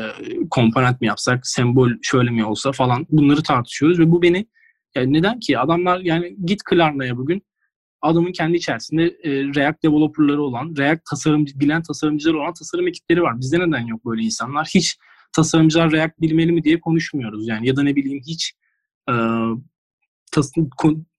komponent 0.50 1.02
mi 1.02 1.08
yapsak, 1.08 1.48
sembol 1.48 1.90
şöyle 2.02 2.30
mi 2.30 2.46
olsa 2.46 2.72
falan 2.72 3.06
bunları 3.10 3.44
tartışıyoruz 3.44 4.00
ve 4.00 4.12
bu 4.12 4.22
beni 4.22 4.48
yani 4.96 5.14
neden 5.14 5.40
ki 5.40 5.60
adamlar 5.60 6.00
yani 6.00 6.36
git 6.46 6.64
Klarna'ya 6.64 7.18
bugün 7.18 7.44
adamın 8.02 8.32
kendi 8.32 8.58
içerisinde 8.58 9.04
e, 9.04 9.32
React 9.32 9.84
developerları 9.84 10.42
olan, 10.42 10.76
React 10.78 11.06
tasarımcı, 11.10 11.60
bilen 11.60 11.82
tasarımcılar 11.84 12.34
olan 12.34 12.54
tasarım 12.54 12.88
ekipleri 12.88 13.22
var. 13.22 13.40
Bizde 13.40 13.60
neden 13.60 13.88
yok 13.88 14.06
böyle 14.06 14.22
insanlar? 14.22 14.70
Hiç 14.76 14.98
tasarımcılar 15.36 15.92
React 15.92 16.22
bilmeli 16.22 16.52
mi 16.52 16.64
diye 16.64 16.80
konuşmuyoruz 16.80 17.48
yani 17.48 17.68
ya 17.68 17.76
da 17.76 17.84
ne 17.84 17.96
bileyim 17.96 18.22
hiç 18.28 18.54
e, 19.10 19.14
tas, 20.32 20.52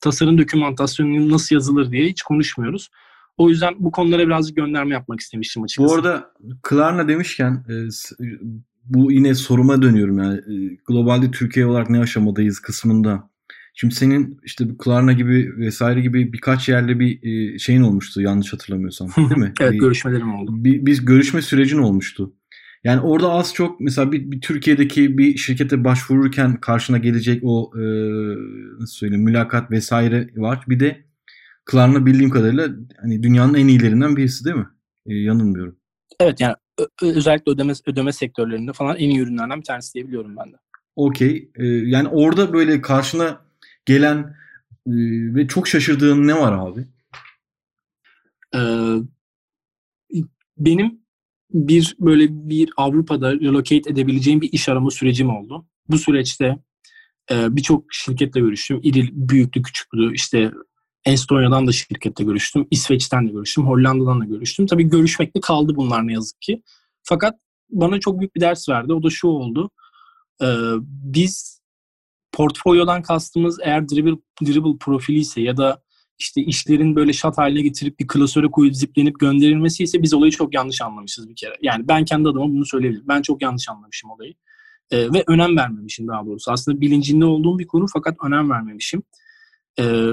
tasarım 0.00 0.38
dokümantasyonu 0.38 1.30
nasıl 1.30 1.56
yazılır 1.56 1.92
diye 1.92 2.06
hiç 2.06 2.22
konuşmuyoruz. 2.22 2.90
O 3.36 3.50
yüzden 3.50 3.74
bu 3.78 3.90
konulara 3.90 4.26
birazcık 4.26 4.56
gönderme 4.56 4.94
yapmak 4.94 5.20
istemiştim 5.20 5.62
açıkçası. 5.62 5.88
Bu 5.88 5.94
arada 5.94 6.30
Klarna 6.62 7.08
demişken 7.08 7.64
e, 7.68 7.74
bu 8.84 9.12
yine 9.12 9.34
soruma 9.34 9.82
dönüyorum 9.82 10.18
yani 10.18 10.38
e, 10.38 10.78
globalde 10.86 11.30
Türkiye 11.30 11.66
olarak 11.66 11.90
ne 11.90 12.00
aşamadayız 12.00 12.60
kısmında. 12.60 13.30
Şimdi 13.74 13.94
senin 13.94 14.40
işte 14.44 14.64
Klarna 14.78 15.12
gibi 15.12 15.52
vesaire 15.56 16.00
gibi 16.00 16.32
birkaç 16.32 16.68
yerle 16.68 17.00
bir 17.00 17.22
e, 17.22 17.58
şeyin 17.58 17.82
olmuştu 17.82 18.20
yanlış 18.22 18.52
hatırlamıyorsam 18.52 19.08
değil 19.16 19.36
mi? 19.36 19.52
evet 19.60 19.80
görüşmelerim 19.80 20.34
oldu. 20.34 20.50
Bir, 20.54 20.86
bir 20.86 21.06
görüşme 21.06 21.42
sürecin 21.42 21.78
olmuştu. 21.78 22.34
Yani 22.84 23.00
orada 23.00 23.30
az 23.30 23.54
çok 23.54 23.80
mesela 23.80 24.12
bir, 24.12 24.30
bir 24.30 24.40
Türkiye'deki 24.40 25.18
bir 25.18 25.36
şirkete 25.36 25.84
başvururken 25.84 26.56
karşına 26.56 26.98
gelecek 26.98 27.40
o 27.44 27.72
e, 27.76 27.82
nasıl 28.80 28.94
söyleyeyim 28.94 29.24
mülakat 29.24 29.70
vesaire 29.70 30.30
var. 30.36 30.64
Bir 30.68 30.80
de 30.80 31.04
Klarna 31.64 32.06
bildiğim 32.06 32.30
kadarıyla 32.30 32.68
hani 33.00 33.22
dünyanın 33.22 33.54
en 33.54 33.68
iyilerinden 33.68 34.16
birisi 34.16 34.44
değil 34.44 34.56
mi? 34.56 34.68
E, 35.06 35.14
yanılmıyorum. 35.14 35.76
Evet 36.20 36.40
yani 36.40 36.54
özellikle 37.02 37.52
ödeme 37.52 37.72
ödeme 37.86 38.12
sektörlerinde 38.12 38.72
falan 38.72 38.96
en 38.96 39.10
iyi 39.10 39.20
ürünlerden 39.20 39.58
bir 39.58 39.64
tanesi 39.64 39.94
diyebiliyorum 39.94 40.36
ben 40.36 40.52
de. 40.52 40.56
Okey. 40.96 41.50
E, 41.56 41.66
yani 41.66 42.08
orada 42.08 42.52
böyle 42.52 42.80
karşına 42.80 43.40
gelen 43.86 44.18
e, 44.86 44.92
ve 45.34 45.48
çok 45.48 45.68
şaşırdığın 45.68 46.26
ne 46.26 46.34
var 46.34 46.52
abi? 46.52 46.86
Ee, 48.54 48.96
benim 50.58 51.00
bir 51.50 51.96
böyle 52.00 52.26
bir 52.30 52.70
Avrupa'da 52.76 53.32
relocate 53.32 53.90
edebileceğim 53.90 54.40
bir 54.40 54.52
iş 54.52 54.68
arama 54.68 54.90
sürecim 54.90 55.30
oldu. 55.30 55.66
Bu 55.88 55.98
süreçte 55.98 56.58
e, 57.30 57.56
birçok 57.56 57.84
şirketle 57.92 58.40
görüştüm. 58.40 58.80
İri, 58.82 59.08
büyüklü, 59.12 59.62
küçüklü, 59.62 60.14
işte 60.14 60.52
Estonya'dan 61.06 61.66
da 61.66 61.72
şirkette 61.72 62.24
görüştüm. 62.24 62.66
İsveç'ten 62.70 63.28
de 63.28 63.32
görüştüm. 63.32 63.66
Hollanda'dan 63.66 64.20
da 64.20 64.24
görüştüm. 64.24 64.66
Tabii 64.66 64.84
görüşmekte 64.84 65.40
kaldı 65.40 65.76
bunlar 65.76 66.06
ne 66.06 66.12
yazık 66.12 66.40
ki. 66.40 66.62
Fakat 67.02 67.34
bana 67.70 68.00
çok 68.00 68.20
büyük 68.20 68.36
bir 68.36 68.40
ders 68.40 68.68
verdi. 68.68 68.92
O 68.92 69.02
da 69.02 69.10
şu 69.10 69.28
oldu. 69.28 69.70
Ee, 70.42 70.46
biz 70.80 71.60
portfolyodan 72.32 73.02
kastımız 73.02 73.58
eğer 73.62 73.88
dribble, 73.88 74.18
dribble 74.42 74.78
profili 74.80 75.18
ise 75.18 75.40
ya 75.40 75.56
da 75.56 75.82
işte 76.18 76.40
işlerin 76.40 76.96
böyle 76.96 77.12
şat 77.12 77.38
haline 77.38 77.62
getirip 77.62 77.98
bir 78.00 78.06
klasöre 78.06 78.50
koyup 78.50 78.76
ziplenip 78.76 79.20
gönderilmesi 79.20 79.82
ise 79.82 80.02
biz 80.02 80.14
olayı 80.14 80.32
çok 80.32 80.54
yanlış 80.54 80.82
anlamışız 80.82 81.28
bir 81.28 81.36
kere. 81.36 81.54
Yani 81.62 81.88
ben 81.88 82.04
kendi 82.04 82.28
adıma 82.28 82.48
bunu 82.48 82.66
söyleyebilirim. 82.66 83.08
Ben 83.08 83.22
çok 83.22 83.42
yanlış 83.42 83.68
anlamışım 83.68 84.10
olayı. 84.10 84.34
Ee, 84.90 85.12
ve 85.12 85.24
önem 85.26 85.56
vermemişim 85.56 86.08
daha 86.08 86.26
doğrusu. 86.26 86.52
Aslında 86.52 86.80
bilincinde 86.80 87.24
olduğum 87.24 87.58
bir 87.58 87.66
konu 87.66 87.86
fakat 87.92 88.16
önem 88.24 88.50
vermemişim. 88.50 89.02
Ee, 89.78 90.10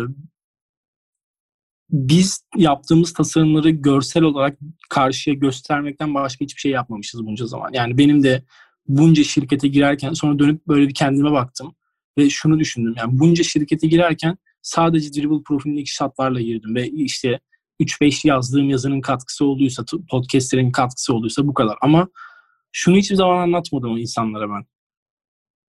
biz 1.91 2.45
yaptığımız 2.57 3.13
tasarımları 3.13 3.69
görsel 3.69 4.23
olarak 4.23 4.57
karşıya 4.89 5.35
göstermekten 5.35 6.13
başka 6.13 6.45
hiçbir 6.45 6.61
şey 6.61 6.71
yapmamışız 6.71 7.25
bunca 7.25 7.45
zaman. 7.45 7.69
Yani 7.73 7.97
benim 7.97 8.23
de 8.23 8.43
bunca 8.87 9.23
şirkete 9.23 9.67
girerken 9.67 10.13
sonra 10.13 10.39
dönüp 10.39 10.67
böyle 10.67 10.87
bir 10.87 10.93
kendime 10.93 11.31
baktım 11.31 11.75
ve 12.17 12.29
şunu 12.29 12.59
düşündüm. 12.59 12.93
Yani 12.97 13.19
bunca 13.19 13.43
şirkete 13.43 13.87
girerken 13.87 14.37
sadece 14.61 15.13
dribble 15.13 15.43
profilindeki 15.43 15.93
şartlarla 15.93 16.41
girdim 16.41 16.75
ve 16.75 16.89
işte 16.89 17.39
3-5 17.81 18.27
yazdığım 18.27 18.69
yazının 18.69 19.01
katkısı 19.01 19.45
olduysa, 19.45 19.85
podcastlerin 20.09 20.71
katkısı 20.71 21.13
olduysa 21.13 21.47
bu 21.47 21.53
kadar. 21.53 21.77
Ama 21.81 22.07
şunu 22.71 22.97
hiçbir 22.97 23.15
zaman 23.15 23.37
anlatmadım 23.37 23.97
insanlara 23.97 24.49
ben. 24.49 24.65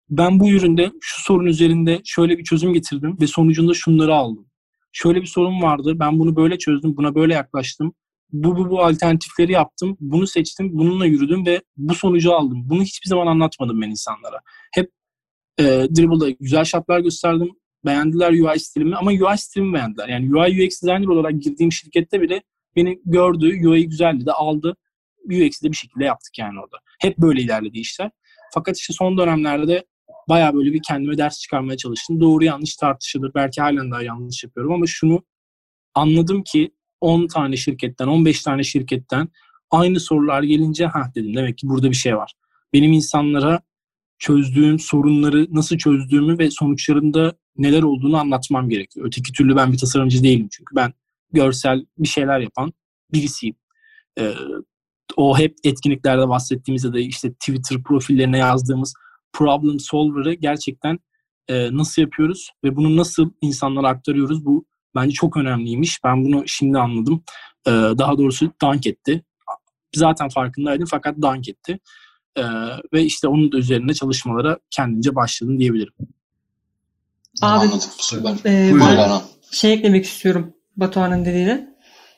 Ben 0.10 0.40
bu 0.40 0.50
üründe 0.50 0.92
şu 1.02 1.22
sorun 1.22 1.46
üzerinde 1.46 2.02
şöyle 2.06 2.38
bir 2.38 2.44
çözüm 2.44 2.74
getirdim 2.74 3.18
ve 3.22 3.28
sonucunda 3.28 3.74
şunları 3.74 4.16
aldım 4.16 4.49
şöyle 4.92 5.22
bir 5.22 5.26
sorun 5.26 5.62
vardı. 5.62 6.00
Ben 6.00 6.20
bunu 6.20 6.36
böyle 6.36 6.58
çözdüm. 6.58 6.98
Buna 6.98 7.16
böyle 7.16 7.34
yaklaştım. 7.34 7.94
Bu 8.32 8.58
bu 8.58 8.70
bu 8.70 8.84
alternatifleri 8.84 9.52
yaptım. 9.52 9.98
Bunu 10.00 10.28
seçtim. 10.28 10.70
Bununla 10.74 11.06
yürüdüm 11.06 11.46
ve 11.46 11.62
bu 11.78 11.96
sonucu 11.96 12.34
aldım. 12.34 12.62
Bunu 12.70 12.84
hiçbir 12.84 13.10
zaman 13.10 13.28
anlatmadım 13.28 13.82
ben 13.82 13.90
insanlara. 13.90 14.40
Hep 14.74 14.92
e, 15.60 15.64
Dribble'da 15.64 16.30
güzel 16.30 16.64
şartlar 16.64 17.00
gösterdim. 17.00 17.50
Beğendiler 17.86 18.32
UI 18.32 18.60
stilimi 18.60 18.96
ama 18.96 19.12
UI 19.12 19.38
stilimi 19.38 19.74
beğendiler. 19.74 20.08
Yani 20.08 20.36
UI 20.36 20.66
UX 20.66 20.82
designer 20.82 21.08
olarak 21.08 21.42
girdiğim 21.42 21.72
şirkette 21.72 22.22
bile 22.22 22.44
beni 22.76 23.02
gördü, 23.06 23.68
UI 23.68 23.90
güzeldi 23.90 24.26
de 24.26 24.32
aldı. 24.32 24.76
UX'i 25.26 25.64
de 25.64 25.72
bir 25.72 25.76
şekilde 25.76 26.04
yaptık 26.04 26.40
yani 26.40 26.60
orada. 26.60 26.78
Hep 27.00 27.18
böyle 27.18 27.42
ilerledi 27.42 27.80
işler. 27.80 28.12
Fakat 28.54 28.78
işte 28.78 28.94
son 28.94 29.18
dönemlerde 29.18 29.86
baya 30.30 30.54
böyle 30.54 30.74
bir 30.74 30.82
kendime 30.88 31.18
ders 31.18 31.40
çıkarmaya 31.40 31.78
çalıştım. 31.78 32.20
Doğru 32.20 32.44
yanlış 32.44 32.76
tartışılır. 32.76 33.32
Belki 33.36 33.62
halen 33.62 33.92
daha 33.92 34.04
yanlış 34.04 34.44
yapıyorum 34.44 34.74
ama 34.74 34.86
şunu 34.88 35.24
anladım 35.96 36.44
ki 36.44 36.72
10 37.02 37.28
tane 37.28 37.58
şirketten, 37.58 38.08
15 38.08 38.42
tane 38.42 38.64
şirketten 38.64 39.30
aynı 39.72 40.00
sorular 40.00 40.44
gelince 40.44 40.86
ha 40.86 41.12
dedim 41.16 41.36
demek 41.36 41.58
ki 41.58 41.68
burada 41.70 41.90
bir 41.90 41.96
şey 41.96 42.18
var. 42.18 42.34
Benim 42.74 42.94
insanlara 42.94 43.62
çözdüğüm 44.20 44.80
sorunları 44.80 45.48
nasıl 45.52 45.78
çözdüğümü 45.78 46.40
ve 46.40 46.52
sonuçlarında 46.52 47.34
neler 47.58 47.84
olduğunu 47.84 48.18
anlatmam 48.18 48.70
gerekiyor. 48.70 49.08
Öteki 49.08 49.34
türlü 49.34 49.56
ben 49.56 49.72
bir 49.72 49.78
tasarımcı 49.78 50.24
değilim 50.24 50.48
çünkü 50.52 50.76
ben 50.76 50.94
görsel 51.32 51.86
bir 51.98 52.08
şeyler 52.08 52.40
yapan 52.40 52.74
birisiyim. 53.14 53.56
Ee, 54.20 54.34
o 55.18 55.38
hep 55.38 55.56
etkinliklerde 55.64 56.30
bahsettiğimizde 56.30 56.94
de 56.94 57.02
işte 57.02 57.34
Twitter 57.34 57.84
profillerine 57.84 58.38
yazdığımız 58.38 58.94
problem 59.34 59.80
solver'ı 59.80 60.34
gerçekten 60.34 61.00
e, 61.48 61.78
nasıl 61.78 62.02
yapıyoruz 62.02 62.52
ve 62.64 62.76
bunu 62.76 62.98
nasıl 62.98 63.32
insanlara 63.42 63.88
aktarıyoruz 63.88 64.46
bu 64.46 64.66
bence 64.96 65.14
çok 65.14 65.38
önemliymiş. 65.38 66.04
Ben 66.04 66.24
bunu 66.24 66.44
şimdi 66.48 66.78
anladım. 66.78 67.24
E, 67.68 67.72
daha 67.72 68.18
doğrusu 68.18 68.52
dank 68.62 68.88
etti. 68.88 69.24
Zaten 69.96 70.30
farkındaydım 70.30 70.88
fakat 70.90 71.22
dank 71.22 71.50
etti. 71.50 71.80
E, 72.36 72.44
ve 72.94 73.04
işte 73.04 73.28
onun 73.28 73.52
da 73.52 73.58
üzerinde 73.58 73.94
çalışmalara 73.94 74.58
kendince 74.72 75.16
başladım 75.16 75.60
diyebilirim. 75.60 75.94
Abi, 77.42 77.60
Anladım. 77.60 77.80
Süper. 77.98 78.36
E, 78.46 79.22
şey 79.52 79.74
eklemek 79.74 80.06
istiyorum 80.06 80.54
Batuhan'ın 80.78 81.26
dediğine. 81.26 81.70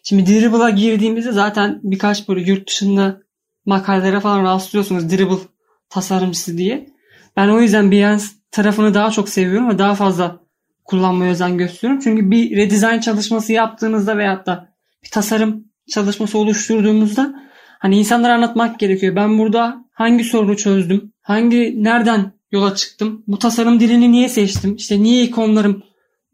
Şimdi 0.03 0.25
Dribble'a 0.25 0.69
girdiğimizde 0.69 1.31
zaten 1.31 1.79
birkaç 1.83 2.27
böyle 2.27 2.51
yurt 2.51 2.69
dışında 2.69 3.21
makalelere 3.65 4.19
falan 4.19 4.43
rastlıyorsunuz 4.43 5.11
Dribble 5.11 5.47
tasarımcısı 5.89 6.57
diye. 6.57 6.89
Ben 7.37 7.49
o 7.49 7.61
yüzden 7.61 7.91
Behance 7.91 8.25
tarafını 8.51 8.93
daha 8.93 9.11
çok 9.11 9.29
seviyorum 9.29 9.69
ve 9.69 9.77
daha 9.77 9.95
fazla 9.95 10.39
kullanmaya 10.85 11.31
özen 11.31 11.57
gösteriyorum. 11.57 12.03
Çünkü 12.03 12.31
bir 12.31 12.57
redesign 12.57 12.99
çalışması 12.99 13.53
yaptığınızda 13.53 14.17
veyahut 14.17 14.45
da 14.45 14.73
bir 15.03 15.09
tasarım 15.09 15.65
çalışması 15.89 16.37
oluşturduğumuzda 16.37 17.35
hani 17.79 17.99
insanlara 17.99 18.33
anlatmak 18.33 18.79
gerekiyor. 18.79 19.15
Ben 19.15 19.37
burada 19.37 19.85
hangi 19.91 20.23
sorunu 20.23 20.57
çözdüm? 20.57 21.13
Hangi 21.21 21.83
nereden 21.83 22.31
yola 22.51 22.75
çıktım? 22.75 23.23
Bu 23.27 23.39
tasarım 23.39 23.79
dilini 23.79 24.11
niye 24.11 24.29
seçtim? 24.29 24.75
İşte 24.75 25.03
niye 25.03 25.23
ikonlarım 25.23 25.83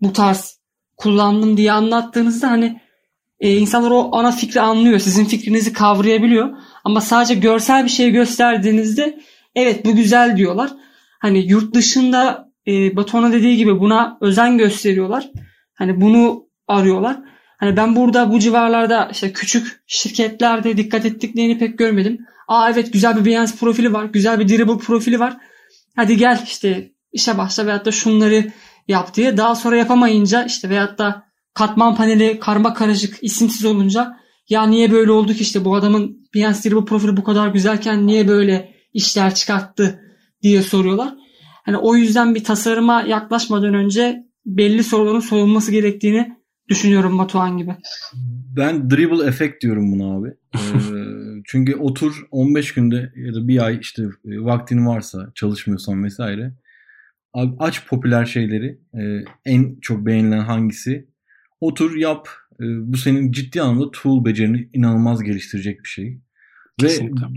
bu 0.01 0.13
tarz 0.13 0.59
kullandım 0.97 1.57
diye 1.57 1.71
anlattığınızda 1.71 2.49
hani 2.51 2.81
e, 3.39 3.57
insanlar 3.57 3.91
o 3.91 4.09
ana 4.15 4.31
fikri 4.31 4.61
anlıyor. 4.61 4.99
Sizin 4.99 5.25
fikrinizi 5.25 5.73
kavrayabiliyor. 5.73 6.57
Ama 6.83 7.01
sadece 7.01 7.35
görsel 7.35 7.83
bir 7.83 7.89
şey 7.89 8.11
gösterdiğinizde 8.11 9.19
evet 9.55 9.85
bu 9.85 9.95
güzel 9.95 10.37
diyorlar. 10.37 10.71
Hani 11.19 11.51
yurt 11.51 11.73
dışında 11.73 12.51
e, 12.67 12.95
Batuhan'ın 12.95 13.33
dediği 13.33 13.57
gibi 13.57 13.79
buna 13.79 14.17
özen 14.21 14.57
gösteriyorlar. 14.57 15.29
Hani 15.73 16.01
bunu 16.01 16.43
arıyorlar. 16.67 17.17
Hani 17.57 17.77
ben 17.77 17.95
burada 17.95 18.31
bu 18.31 18.39
civarlarda 18.39 19.09
işte 19.11 19.33
küçük 19.33 19.81
şirketlerde 19.87 20.77
dikkat 20.77 21.05
ettiklerini 21.05 21.57
pek 21.57 21.77
görmedim. 21.77 22.25
Aa 22.47 22.69
evet 22.69 22.93
güzel 22.93 23.17
bir 23.17 23.25
Behance 23.25 23.55
profili 23.59 23.93
var. 23.93 24.05
Güzel 24.05 24.39
bir 24.39 24.47
Dribble 24.49 24.77
profili 24.77 25.19
var. 25.19 25.37
Hadi 25.95 26.17
gel 26.17 26.41
işte 26.45 26.91
işe 27.11 27.37
başla 27.37 27.65
veyahut 27.65 27.85
da 27.85 27.91
şunları 27.91 28.51
yap 28.87 29.13
diye. 29.13 29.37
Daha 29.37 29.55
sonra 29.55 29.77
yapamayınca 29.77 30.45
işte 30.45 30.69
veyahut 30.69 30.97
da 30.97 31.23
katman 31.53 31.95
paneli 31.95 32.39
karma 32.39 32.73
karışık 32.73 33.17
isimsiz 33.21 33.65
olunca 33.65 34.17
ya 34.49 34.65
niye 34.65 34.91
böyle 34.91 35.11
oldu 35.11 35.33
ki 35.33 35.41
işte 35.41 35.65
bu 35.65 35.75
adamın 35.75 36.29
Behance 36.35 36.69
Dribble 36.69 36.85
profili 36.85 37.17
bu 37.17 37.23
kadar 37.23 37.47
güzelken 37.47 38.07
niye 38.07 38.27
böyle 38.27 38.73
işler 38.93 39.35
çıkarttı 39.35 40.06
diye 40.43 40.61
soruyorlar. 40.61 41.13
Hani 41.65 41.77
o 41.77 41.95
yüzden 41.95 42.35
bir 42.35 42.43
tasarıma 42.43 43.01
yaklaşmadan 43.01 43.73
önce 43.73 44.23
belli 44.45 44.83
soruların 44.83 45.19
sorulması 45.19 45.71
gerektiğini 45.71 46.37
düşünüyorum 46.69 47.17
Batuhan 47.17 47.57
gibi. 47.57 47.75
Ben 48.55 48.89
dribble 48.89 49.25
efekt 49.25 49.63
diyorum 49.63 49.91
buna 49.91 50.17
abi. 50.17 50.33
Ee, 50.55 50.59
çünkü 51.45 51.75
otur 51.75 52.27
15 52.31 52.73
günde 52.73 53.13
ya 53.15 53.33
da 53.33 53.47
bir 53.47 53.65
ay 53.65 53.77
işte 53.81 54.03
e, 54.03 54.39
vaktin 54.39 54.85
varsa 54.85 55.31
çalışmıyorsan 55.35 56.03
vesaire. 56.03 56.53
Abi 57.33 57.55
aç 57.59 57.87
popüler 57.87 58.25
şeyleri. 58.25 58.79
e, 58.93 59.23
en 59.45 59.79
çok 59.81 60.05
beğenilen 60.05 60.39
hangisi? 60.39 61.07
Otur 61.61 61.95
yap. 61.95 62.29
E, 62.59 62.63
bu 62.63 62.97
senin 62.97 63.31
ciddi 63.31 63.61
anlamda 63.61 63.91
tool 63.91 64.25
becerini 64.25 64.69
inanılmaz 64.73 65.23
geliştirecek 65.23 65.83
bir 65.83 65.89
şey. 65.89 66.19
Kesinlikle. 66.79 67.25
Ve 67.25 67.27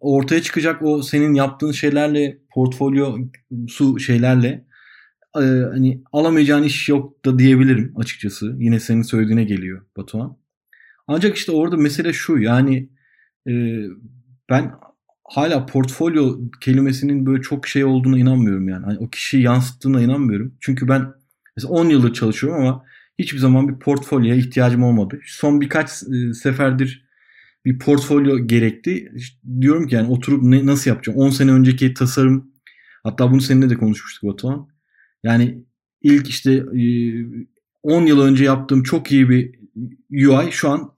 ortaya 0.00 0.42
çıkacak 0.42 0.82
o 0.82 1.02
senin 1.02 1.34
yaptığın 1.34 1.72
şeylerle 1.72 2.38
portfolyo 2.54 3.18
su 3.68 3.98
şeylerle 3.98 4.64
e, 5.36 5.44
hani 5.72 6.02
alamayacağın 6.12 6.62
iş 6.62 6.88
yok 6.88 7.24
da 7.24 7.38
diyebilirim 7.38 7.92
açıkçası. 7.96 8.56
Yine 8.58 8.80
senin 8.80 9.02
söylediğine 9.02 9.44
geliyor 9.44 9.86
Batuhan. 9.96 10.36
Ancak 11.06 11.36
işte 11.36 11.52
orada 11.52 11.76
mesele 11.76 12.12
şu 12.12 12.38
yani 12.38 12.88
e, 13.48 13.52
ben 14.50 14.72
hala 15.24 15.66
portfolyo 15.66 16.38
kelimesinin 16.60 17.26
böyle 17.26 17.42
çok 17.42 17.66
şey 17.66 17.84
olduğuna 17.84 18.18
inanmıyorum 18.18 18.68
yani. 18.68 18.84
Hani 18.84 18.98
o 18.98 19.10
kişiyi 19.10 19.42
yansıttığına 19.42 20.02
inanmıyorum. 20.02 20.54
Çünkü 20.60 20.88
ben 20.88 21.12
mesela 21.56 21.72
10 21.72 21.88
yıldır 21.88 22.12
çalışıyorum 22.12 22.60
ama 22.60 22.84
hiçbir 23.18 23.38
zaman 23.38 23.68
bir 23.68 23.78
portfolyoya 23.78 24.34
ihtiyacım 24.34 24.82
olmadı. 24.82 25.20
Son 25.26 25.60
birkaç 25.60 25.90
e, 26.02 26.34
seferdir 26.34 27.05
bir 27.66 27.78
portfolyo 27.78 28.46
gerekti. 28.46 29.12
İşte 29.16 29.38
diyorum 29.60 29.86
ki 29.86 29.94
yani 29.94 30.10
oturup 30.10 30.42
ne, 30.42 30.66
nasıl 30.66 30.90
yapacağım? 30.90 31.18
10 31.18 31.30
sene 31.30 31.52
önceki 31.52 31.94
tasarım 31.94 32.50
hatta 33.02 33.30
bunu 33.30 33.40
seninle 33.40 33.70
de 33.70 33.74
konuşmuştuk 33.74 34.30
Batuhan. 34.30 34.68
Yani 35.22 35.64
ilk 36.02 36.28
işte 36.28 36.52
e, 36.52 36.82
10 37.82 38.06
yıl 38.06 38.20
önce 38.20 38.44
yaptığım 38.44 38.82
çok 38.82 39.12
iyi 39.12 39.28
bir 39.28 39.54
UI 40.28 40.52
şu 40.52 40.70
an 40.70 40.92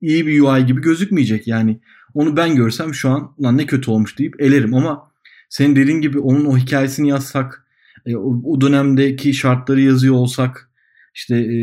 iyi 0.00 0.26
bir 0.26 0.40
UI 0.40 0.66
gibi 0.66 0.80
gözükmeyecek. 0.80 1.46
Yani 1.46 1.80
onu 2.14 2.36
ben 2.36 2.56
görsem 2.56 2.94
şu 2.94 3.10
an 3.10 3.34
lan 3.42 3.58
ne 3.58 3.66
kötü 3.66 3.90
olmuş 3.90 4.18
deyip 4.18 4.40
elerim 4.40 4.74
ama 4.74 5.12
senin 5.48 5.76
dediğin 5.76 6.00
gibi 6.00 6.18
onun 6.18 6.44
o 6.44 6.58
hikayesini 6.58 7.08
yazsak 7.08 7.66
e, 8.06 8.16
o, 8.16 8.42
o 8.44 8.60
dönemdeki 8.60 9.34
şartları 9.34 9.80
yazıyor 9.80 10.14
olsak 10.14 10.70
işte 11.14 11.36
e, 11.36 11.58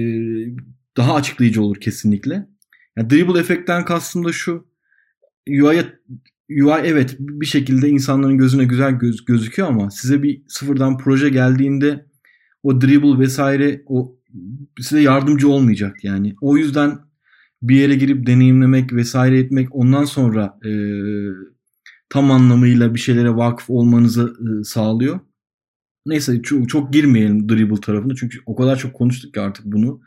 daha 0.98 1.16
açıklayıcı 1.16 1.62
olur 1.62 1.80
kesinlikle. 1.82 2.53
Yani 2.98 3.10
dribble 3.10 3.40
efektten 3.40 3.86
kastım 3.86 4.26
da 4.26 4.32
şu. 4.32 4.68
UI'ye 5.48 5.86
UI 6.50 6.82
evet 6.84 7.16
bir 7.20 7.46
şekilde 7.46 7.90
insanların 7.90 8.38
gözüne 8.38 8.66
güzel 8.66 8.92
göz, 8.92 9.26
gözüküyor 9.26 9.68
ama 9.68 9.92
size 9.92 10.24
bir 10.24 10.42
sıfırdan 10.48 10.98
proje 10.98 11.30
geldiğinde 11.30 12.06
o 12.64 12.82
dribble 12.82 13.20
vesaire 13.20 13.84
o 13.86 14.16
size 14.80 15.02
yardımcı 15.02 15.50
olmayacak 15.50 16.04
yani. 16.04 16.36
O 16.42 16.58
yüzden 16.58 17.00
bir 17.62 17.76
yere 17.76 17.96
girip 17.96 18.28
deneyimlemek 18.28 18.94
vesaire 18.94 19.40
etmek 19.40 19.76
ondan 19.76 20.06
sonra 20.06 20.60
e, 20.66 20.72
tam 22.10 22.32
anlamıyla 22.32 22.94
bir 22.94 23.00
şeylere 23.00 23.36
vakıf 23.36 23.70
olmanızı 23.70 24.34
e, 24.40 24.64
sağlıyor. 24.64 25.20
Neyse 26.06 26.42
çok, 26.42 26.70
çok 26.70 26.94
girmeyelim 26.94 27.50
dribble 27.50 27.82
tarafına 27.82 28.16
çünkü 28.16 28.40
o 28.46 28.56
kadar 28.56 28.78
çok 28.78 28.94
konuştuk 28.94 29.34
ki 29.34 29.42
artık 29.42 29.66
bunu. 29.66 30.02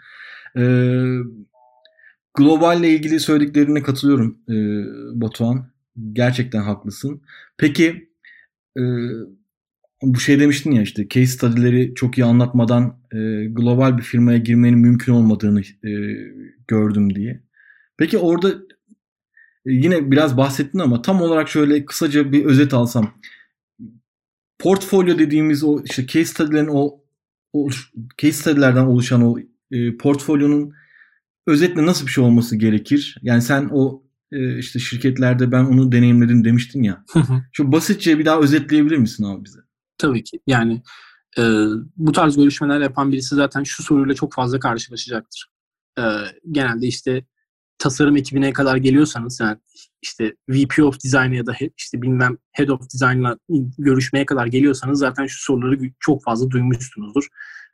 Eee 0.57 1.18
Globalle 2.37 2.91
ilgili 2.91 3.20
söylediklerine 3.20 3.82
katılıyorum 3.82 4.39
e, 4.49 4.55
Batuhan. 5.20 5.70
Gerçekten 6.12 6.62
haklısın. 6.62 7.22
Peki 7.59 8.11
e, 8.78 8.82
bu 10.03 10.20
şey 10.20 10.41
demiştin 10.41 10.70
ya 10.70 10.82
işte 10.82 11.09
case 11.09 11.26
study'leri 11.26 11.95
çok 11.95 12.18
iyi 12.18 12.24
anlatmadan 12.24 12.99
e, 13.12 13.16
global 13.47 13.99
bir 13.99 14.03
firmaya 14.03 14.39
girmenin 14.39 14.78
mümkün 14.78 15.12
olmadığını 15.12 15.61
e, 15.61 15.91
gördüm 16.68 17.14
diye. 17.14 17.43
Peki 17.97 18.18
orada 18.18 18.51
e, 19.66 19.72
yine 19.72 20.11
biraz 20.11 20.37
bahsettin 20.37 20.78
ama 20.78 21.03
tam 21.03 21.22
olarak 21.22 21.49
şöyle 21.49 21.84
kısaca 21.84 22.32
bir 22.32 22.45
özet 22.45 22.74
alsam. 22.74 23.14
Portfolyo 24.59 25.18
dediğimiz 25.18 25.64
o 25.64 25.82
işte 25.84 26.07
case 26.07 26.24
study'lerin 26.24 26.68
o, 26.72 27.01
o 27.53 27.68
case 28.18 28.32
study'lerden 28.32 28.87
oluşan 28.87 29.22
o 29.22 29.39
e, 29.70 29.97
portfolyonun 29.97 30.72
özetle 31.47 31.86
nasıl 31.86 32.07
bir 32.07 32.12
şey 32.12 32.24
olması 32.24 32.57
gerekir? 32.57 33.18
Yani 33.22 33.42
sen 33.42 33.68
o 33.72 34.03
e, 34.32 34.59
işte 34.59 34.78
şirketlerde 34.78 35.53
ben 35.53 35.64
onu 35.64 35.92
deneyimledim 35.92 36.44
demiştin 36.44 36.82
ya. 36.82 37.05
Şu 37.53 37.72
basitçe 37.72 38.18
bir 38.18 38.24
daha 38.24 38.40
özetleyebilir 38.40 38.97
misin 38.97 39.24
abi 39.24 39.44
bize? 39.44 39.59
Tabii 39.99 40.24
ki. 40.24 40.40
Yani 40.47 40.82
e, 41.38 41.42
bu 41.97 42.12
tarz 42.12 42.36
görüşmeler 42.36 42.80
yapan 42.80 43.12
birisi 43.12 43.34
zaten 43.34 43.62
şu 43.62 43.82
soruyla 43.82 44.14
çok 44.14 44.34
fazla 44.34 44.61
karşılaşacaktır. 44.61 45.51
E, 45.99 46.03
genelde 46.51 46.86
işte 46.86 47.24
tasarım 47.78 48.16
ekibine 48.16 48.53
kadar 48.53 48.76
geliyorsanız 48.76 49.40
yani 49.40 49.59
işte 50.03 50.34
VP 50.49 50.78
of 50.78 51.05
Design 51.05 51.32
ya 51.32 51.47
da 51.47 51.55
işte 51.76 52.03
bilmem 52.03 52.38
Head 52.53 52.68
of 52.68 52.80
Design'la 52.94 53.38
görüşmeye 53.78 54.26
kadar 54.26 54.47
geliyorsanız 54.47 54.99
zaten 54.99 55.26
şu 55.26 55.44
soruları 55.44 55.78
çok 56.01 56.24
fazla 56.24 56.51
duymuşsunuzdur. 56.51 57.26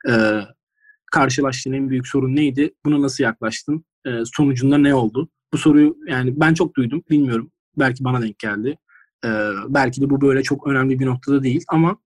E, 0.09 0.41
karşılaştığın 1.13 1.73
en 1.73 1.89
büyük 1.89 2.07
sorun 2.07 2.35
neydi? 2.35 2.73
Buna 2.85 3.01
nasıl 3.01 3.23
yaklaştın? 3.23 3.85
E, 4.05 4.09
sonucunda 4.25 4.77
ne 4.77 4.95
oldu? 4.95 5.29
Bu 5.53 5.57
soruyu 5.57 5.97
yani 6.07 6.39
ben 6.39 6.53
çok 6.53 6.75
duydum. 6.75 7.03
Bilmiyorum. 7.09 7.51
Belki 7.79 8.03
bana 8.03 8.21
denk 8.21 8.39
geldi. 8.39 8.77
E, 9.25 9.29
belki 9.69 10.01
de 10.01 10.09
bu 10.09 10.21
böyle 10.21 10.43
çok 10.43 10.67
önemli 10.67 10.99
bir 10.99 11.05
noktada 11.05 11.43
değil 11.43 11.63
ama 11.67 11.97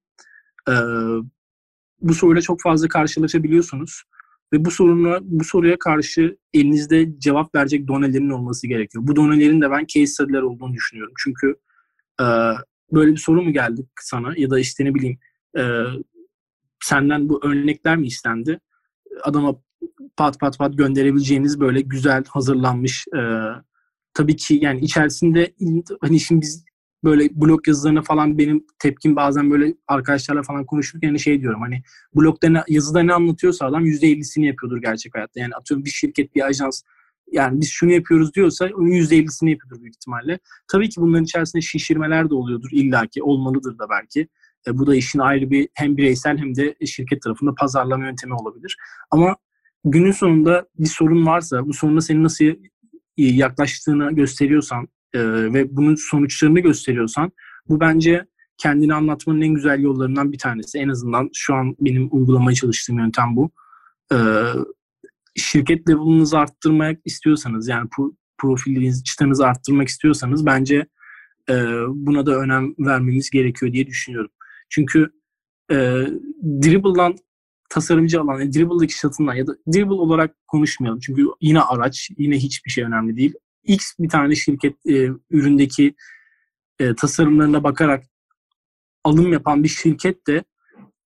e, 0.69 0.73
bu 2.01 2.13
soruyla 2.13 2.41
çok 2.41 2.61
fazla 2.61 2.87
karşılaşabiliyorsunuz. 2.87 4.03
Ve 4.53 4.65
bu 4.65 4.71
soruna, 4.71 5.19
bu 5.21 5.43
soruya 5.43 5.79
karşı 5.79 6.37
elinizde 6.53 7.19
cevap 7.19 7.55
verecek 7.55 7.87
donelerin 7.87 8.29
olması 8.29 8.67
gerekiyor. 8.67 9.07
Bu 9.07 9.15
donelerin 9.15 9.61
de 9.61 9.71
ben 9.71 9.85
case 9.85 10.07
study'ler 10.07 10.41
olduğunu 10.41 10.73
düşünüyorum. 10.73 11.13
Çünkü 11.17 11.55
e, 12.21 12.25
böyle 12.91 13.11
bir 13.11 13.17
soru 13.17 13.41
mu 13.41 13.53
geldi 13.53 13.85
sana 14.01 14.33
ya 14.37 14.49
da 14.49 14.59
işte 14.59 14.85
ne 14.85 14.95
bileyim 14.95 15.17
e, 15.57 15.63
senden 16.79 17.29
bu 17.29 17.45
örnekler 17.45 17.97
mi 17.97 18.07
istendi? 18.07 18.59
Adama 19.23 19.55
pat 20.17 20.39
pat 20.39 20.57
pat 20.57 20.77
gönderebileceğiniz 20.77 21.59
böyle 21.59 21.81
güzel 21.81 22.23
hazırlanmış 22.25 23.05
e, 23.07 23.21
tabii 24.13 24.35
ki 24.35 24.59
yani 24.61 24.79
içerisinde 24.79 25.53
hani 26.01 26.19
şimdi 26.19 26.41
biz 26.41 26.65
böyle 27.03 27.29
blog 27.41 27.67
yazılarına 27.67 28.01
falan 28.01 28.37
benim 28.37 28.65
tepkim 28.79 29.15
bazen 29.15 29.51
böyle 29.51 29.73
arkadaşlarla 29.87 30.43
falan 30.43 30.65
konuşurken 30.65 31.07
hani 31.07 31.19
şey 31.19 31.41
diyorum 31.41 31.61
hani 31.61 31.81
blogda 32.15 32.49
ne, 32.49 32.63
yazıda 32.67 33.03
ne 33.03 33.13
anlatıyorsa 33.13 33.65
adam 33.65 33.85
%50'sini 33.85 34.45
yapıyordur 34.45 34.81
gerçek 34.81 35.15
hayatta. 35.15 35.39
Yani 35.39 35.55
atıyorum 35.55 35.85
bir 35.85 35.89
şirket, 35.89 36.35
bir 36.35 36.45
ajans 36.45 36.81
yani 37.31 37.61
biz 37.61 37.69
şunu 37.69 37.91
yapıyoruz 37.91 38.33
diyorsa 38.33 38.69
onun 38.75 38.87
%50'sini 38.87 39.49
yapıyordur 39.49 39.81
büyük 39.81 39.95
ihtimalle. 39.95 40.39
Tabii 40.71 40.89
ki 40.89 41.01
bunların 41.01 41.23
içerisinde 41.23 41.61
şişirmeler 41.61 42.29
de 42.29 42.33
oluyordur 42.33 42.69
illaki 42.71 43.23
olmalıdır 43.23 43.79
da 43.79 43.89
belki. 43.89 44.27
E, 44.67 44.77
bu 44.77 44.87
da 44.87 44.95
işin 44.95 45.19
ayrı 45.19 45.51
bir 45.51 45.69
hem 45.73 45.97
bireysel 45.97 46.37
hem 46.37 46.55
de 46.55 46.75
şirket 46.85 47.21
tarafında 47.21 47.55
pazarlama 47.55 48.05
yöntemi 48.05 48.33
olabilir. 48.33 48.77
Ama 49.11 49.35
günün 49.85 50.11
sonunda 50.11 50.67
bir 50.79 50.85
sorun 50.85 51.25
varsa 51.25 51.65
bu 51.65 51.73
soruna 51.73 52.01
senin 52.01 52.23
nasıl 52.23 52.45
yaklaştığını 53.17 54.11
gösteriyorsan 54.11 54.87
e, 55.13 55.19
ve 55.53 55.75
bunun 55.77 55.95
sonuçlarını 55.95 56.59
gösteriyorsan 56.59 57.31
bu 57.69 57.79
bence 57.79 58.25
kendini 58.57 58.93
anlatmanın 58.93 59.41
en 59.41 59.53
güzel 59.53 59.79
yollarından 59.79 60.31
bir 60.31 60.37
tanesi. 60.37 60.77
En 60.77 60.89
azından 60.89 61.29
şu 61.33 61.55
an 61.55 61.75
benim 61.79 62.09
uygulamaya 62.11 62.55
çalıştığım 62.55 62.99
yöntem 62.99 63.35
bu. 63.35 63.51
E, 64.11 64.17
şirket 65.35 65.89
level'ınızı 65.89 66.37
arttırmak 66.37 66.99
istiyorsanız 67.05 67.67
yani 67.67 67.89
profilinizi, 68.37 69.03
çıtanızı 69.03 69.47
arttırmak 69.47 69.87
istiyorsanız 69.87 70.45
bence 70.45 70.87
e, 71.49 71.53
buna 71.87 72.25
da 72.25 72.35
önem 72.35 72.73
vermeniz 72.79 73.29
gerekiyor 73.29 73.73
diye 73.73 73.87
düşünüyorum. 73.87 74.31
Çünkü 74.69 75.11
e, 75.71 75.75
dribble'dan 76.43 77.15
tasarımcı 77.69 78.21
alan, 78.21 78.39
yani 78.39 78.53
dribble'daki 78.53 78.97
şatından 78.97 79.33
ya 79.33 79.47
da 79.47 79.55
dribble 79.73 79.93
olarak 79.93 80.35
konuşmayalım. 80.47 80.99
Çünkü 80.99 81.25
yine 81.41 81.61
araç, 81.61 82.09
yine 82.17 82.37
hiçbir 82.37 82.71
şey 82.71 82.83
önemli 82.83 83.17
değil. 83.17 83.33
X 83.63 83.93
bir 83.99 84.09
tane 84.09 84.35
şirket 84.35 84.85
e, 84.85 85.09
üründeki 85.29 85.95
e, 86.79 86.95
tasarımlarına 86.95 87.63
bakarak 87.63 88.03
alım 89.03 89.33
yapan 89.33 89.63
bir 89.63 89.69
şirket 89.69 90.27
de 90.27 90.43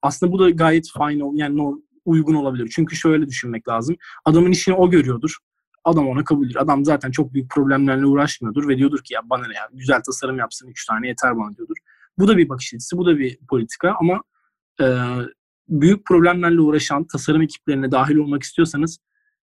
aslında 0.02 0.32
bu 0.32 0.40
da 0.40 0.50
gayet 0.50 0.88
fine 0.98 1.24
yani 1.34 1.58
no, 1.58 1.80
uygun 2.06 2.36
olabilir. 2.36 2.72
Çünkü 2.76 2.96
şöyle 2.96 3.28
düşünmek 3.28 3.68
lazım. 3.68 3.96
Adamın 4.26 4.52
işini 4.52 4.76
o 4.76 4.90
görüyordur. 4.90 5.38
Adam 5.84 6.08
ona 6.08 6.24
kabul 6.24 6.46
ediyor. 6.46 6.62
Adam 6.62 6.86
zaten 6.86 7.12
çok 7.12 7.34
büyük 7.34 7.52
problemlerle 7.52 8.06
uğraşmıyordur 8.06 8.68
ve 8.68 8.78
diyordur 8.78 9.04
ki 9.04 9.14
ya 9.14 9.22
bana 9.30 9.48
ne 9.48 9.54
ya 9.56 9.70
güzel 9.74 10.02
tasarım 10.06 10.38
yapsın 10.38 10.68
3 10.68 10.86
tane 10.86 11.08
yeter 11.08 11.38
bana 11.38 11.56
diyordur. 11.58 11.78
Bu 12.22 12.28
da 12.28 12.38
bir 12.38 12.50
bakış 12.50 12.74
açısı, 12.74 12.98
bu 12.98 13.06
da 13.06 13.20
bir 13.20 13.38
politika 13.50 13.96
ama 14.00 14.24
e, 14.82 14.86
büyük 15.70 16.06
problemlerle 16.06 16.62
uğraşan 16.62 17.08
tasarım 17.08 17.42
ekiplerine 17.42 17.92
dahil 17.92 18.16
olmak 18.16 18.44
istiyorsanız 18.44 18.98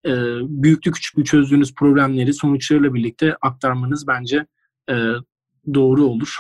e, 0.06 0.12
büyüklü 0.42 0.92
küçüklü 0.92 1.24
çözdüğünüz 1.24 1.76
problemleri 1.76 2.34
sonuçlarıyla 2.34 2.94
birlikte 2.94 3.36
aktarmanız 3.42 4.08
bence 4.08 4.46
e, 4.90 4.96
doğru 5.74 6.06
olur. 6.06 6.40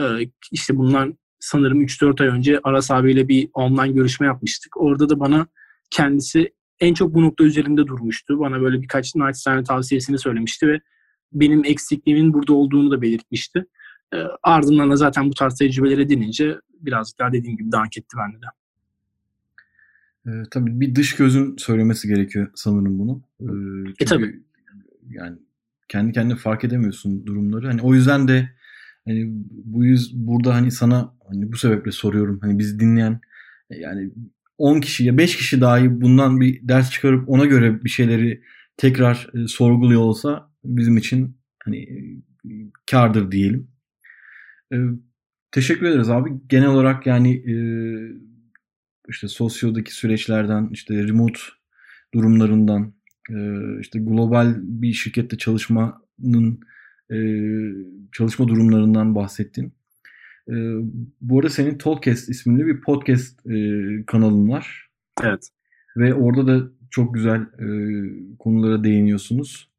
E, 0.00 0.04
işte 0.52 0.76
bunlar 0.76 1.10
sanırım 1.40 1.82
3-4 1.82 2.22
ay 2.22 2.28
önce 2.28 2.60
Aras 2.64 2.90
abiyle 2.90 3.28
bir 3.28 3.48
online 3.54 3.92
görüşme 3.92 4.26
yapmıştık. 4.26 4.76
Orada 4.76 5.08
da 5.08 5.20
bana 5.20 5.46
kendisi 5.90 6.52
en 6.80 6.94
çok 6.94 7.14
bu 7.14 7.22
nokta 7.22 7.44
üzerinde 7.44 7.86
durmuştu. 7.86 8.40
Bana 8.40 8.60
böyle 8.60 8.82
birkaç 8.82 9.14
naçizane 9.14 9.64
tavsiyesini 9.64 10.18
söylemişti 10.18 10.68
ve 10.68 10.80
benim 11.32 11.64
eksikliğimin 11.64 12.34
burada 12.34 12.52
olduğunu 12.52 12.90
da 12.90 13.02
belirtmişti. 13.02 13.66
E, 14.14 14.16
ardından 14.42 14.90
da 14.90 14.96
zaten 14.96 15.28
bu 15.28 15.34
tarz 15.34 15.58
tecrübeler 15.58 15.98
edinince 15.98 16.56
birazcık 16.80 17.18
daha 17.18 17.32
dediğim 17.32 17.56
gibi 17.56 17.72
dank 17.72 17.98
etti 17.98 18.16
bende 18.18 18.36
de. 18.36 18.46
E, 20.26 20.30
tabii 20.50 20.80
bir 20.80 20.94
dış 20.94 21.16
gözün 21.16 21.56
söylemesi 21.56 22.08
gerekiyor 22.08 22.50
sanırım 22.54 22.98
bunu. 22.98 23.22
E, 23.40 23.46
çünkü 23.86 23.94
e 24.00 24.04
tabii. 24.04 24.42
Yani 25.08 25.38
kendi 25.88 26.12
kendine 26.12 26.36
fark 26.36 26.64
edemiyorsun 26.64 27.26
durumları. 27.26 27.66
Hani 27.66 27.82
o 27.82 27.94
yüzden 27.94 28.28
de 28.28 28.50
hani 29.04 29.26
bu 29.50 29.84
yüz 29.84 30.26
burada 30.26 30.54
hani 30.54 30.70
sana 30.70 31.14
hani 31.28 31.52
bu 31.52 31.56
sebeple 31.56 31.92
soruyorum. 31.92 32.38
Hani 32.42 32.58
bizi 32.58 32.80
dinleyen 32.80 33.20
e, 33.70 33.76
yani 33.78 34.10
10 34.58 34.80
kişi 34.80 35.04
ya 35.04 35.18
5 35.18 35.36
kişi 35.36 35.60
dahi 35.60 36.00
bundan 36.00 36.40
bir 36.40 36.68
ders 36.68 36.90
çıkarıp 36.90 37.28
ona 37.28 37.44
göre 37.44 37.84
bir 37.84 37.88
şeyleri 37.88 38.42
tekrar 38.76 39.30
e, 39.34 39.46
sorguluyor 39.46 40.00
olsa 40.00 40.50
bizim 40.64 40.96
için 40.96 41.36
hani 41.64 41.82
e, 41.82 42.50
kardır 42.90 43.32
diyelim. 43.32 43.68
E, 44.72 44.76
teşekkür 45.50 45.86
ederiz 45.86 46.10
abi. 46.10 46.30
Genel 46.48 46.68
olarak 46.68 47.06
yani 47.06 47.34
e, 47.34 47.54
işte 49.08 49.28
sosyodaki 49.28 49.94
süreçlerden, 49.94 50.68
işte 50.72 50.94
remote 50.94 51.40
durumlarından, 52.14 52.94
e, 53.30 53.36
işte 53.80 53.98
global 53.98 54.54
bir 54.58 54.92
şirkette 54.92 55.38
çalışmanın 55.38 56.60
e, 57.12 57.18
çalışma 58.12 58.48
durumlarından 58.48 59.14
bahsettin. 59.14 59.72
E, 60.48 60.54
bu 61.20 61.38
arada 61.38 61.50
senin 61.50 61.78
Talkcast 61.78 62.28
isminde 62.28 62.66
bir 62.66 62.80
podcast 62.80 63.46
e, 63.46 63.54
kanalın 64.06 64.48
var. 64.48 64.90
Evet. 65.22 65.48
Ve 65.96 66.14
orada 66.14 66.46
da 66.46 66.70
çok 66.90 67.14
güzel 67.14 67.40
e, 67.40 67.66
konulara 68.38 68.84
değiniyorsunuz. 68.84 69.70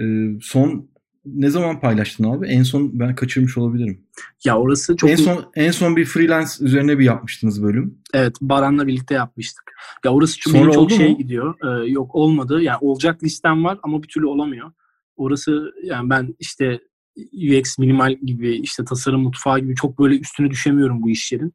E, 0.00 0.04
son 0.40 0.90
ne 1.26 1.50
zaman 1.50 1.80
paylaştın 1.80 2.24
abi? 2.24 2.46
En 2.46 2.62
son 2.62 2.90
ben 2.92 3.14
kaçırmış 3.14 3.58
olabilirim. 3.58 4.00
Ya 4.44 4.58
orası 4.58 4.96
çok 4.96 5.10
En 5.10 5.16
son 5.16 5.44
en 5.54 5.70
son 5.70 5.96
bir 5.96 6.04
freelance 6.04 6.50
üzerine 6.60 6.98
bir 6.98 7.04
yapmıştınız 7.04 7.62
bölüm. 7.62 7.98
Evet, 8.14 8.36
Baran'la 8.40 8.86
birlikte 8.86 9.14
yapmıştık. 9.14 9.72
Ya 10.04 10.12
orası 10.12 10.38
çok, 10.38 10.52
Sonra 10.52 10.72
çok 10.72 10.90
şey 10.90 11.10
mu? 11.10 11.18
gidiyor. 11.18 11.54
Ee, 11.64 11.90
yok 11.90 12.14
olmadı. 12.14 12.62
Yani 12.62 12.78
olacak 12.80 13.22
listem 13.22 13.64
var 13.64 13.78
ama 13.82 14.02
bir 14.02 14.08
türlü 14.08 14.26
olamıyor. 14.26 14.72
Orası 15.16 15.72
yani 15.84 16.10
ben 16.10 16.34
işte 16.38 16.80
UX 17.32 17.78
minimal 17.78 18.16
gibi 18.22 18.56
işte 18.56 18.84
tasarım 18.84 19.22
mutfağı 19.22 19.58
gibi 19.60 19.74
çok 19.74 19.98
böyle 19.98 20.18
üstüne 20.18 20.50
düşemiyorum 20.50 21.02
bu 21.02 21.10
işlerin. 21.10 21.54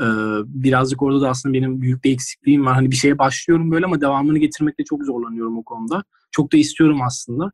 Ee, 0.00 0.04
birazcık 0.44 1.02
orada 1.02 1.20
da 1.20 1.28
aslında 1.28 1.54
benim 1.54 1.80
büyük 1.80 2.04
bir 2.04 2.12
eksikliğim 2.12 2.66
var. 2.66 2.74
Hani 2.74 2.90
bir 2.90 2.96
şeye 2.96 3.18
başlıyorum 3.18 3.70
böyle 3.70 3.86
ama 3.86 4.00
devamını 4.00 4.38
getirmekte 4.38 4.84
çok 4.84 5.04
zorlanıyorum 5.04 5.58
o 5.58 5.62
konuda. 5.64 6.04
Çok 6.30 6.52
da 6.52 6.56
istiyorum 6.56 6.98
aslında. 7.02 7.52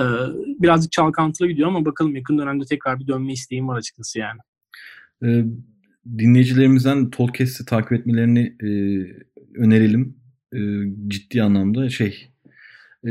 Ee, 0.00 0.02
birazcık 0.60 0.92
çalkantılı 0.92 1.48
gidiyor 1.48 1.68
ama 1.68 1.84
bakalım 1.84 2.16
yakın 2.16 2.38
dönemde 2.38 2.64
tekrar 2.64 3.00
bir 3.00 3.06
dönme 3.06 3.32
isteğim 3.32 3.68
var 3.68 3.76
açıkçası 3.76 4.18
yani. 4.18 4.40
Ee, 5.24 5.44
dinleyicilerimizden 6.18 7.10
Tolkes'i 7.10 7.64
takip 7.64 7.92
etmelerini 7.92 8.56
e, 8.62 8.68
önerelim. 9.58 10.16
E, 10.52 10.58
ciddi 11.08 11.42
anlamda 11.42 11.88
şey 11.88 12.30
e, 13.08 13.10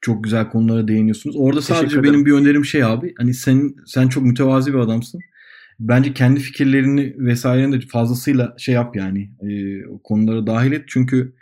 çok 0.00 0.24
güzel 0.24 0.48
konulara 0.50 0.88
değiniyorsunuz. 0.88 1.36
Orada 1.38 1.62
sadece 1.62 2.02
benim 2.02 2.26
bir 2.26 2.32
önerim 2.32 2.64
şey 2.64 2.84
abi. 2.84 3.14
Hani 3.18 3.34
sen 3.34 3.74
sen 3.86 4.08
çok 4.08 4.24
mütevazi 4.24 4.74
bir 4.74 4.78
adamsın. 4.78 5.20
Bence 5.80 6.12
kendi 6.12 6.40
fikirlerini 6.40 7.14
vesaireni 7.18 7.80
de 7.80 7.86
fazlasıyla 7.86 8.54
şey 8.58 8.74
yap 8.74 8.96
yani. 8.96 9.30
E, 9.42 9.82
konulara 10.04 10.46
dahil 10.46 10.72
et. 10.72 10.84
Çünkü 10.86 11.34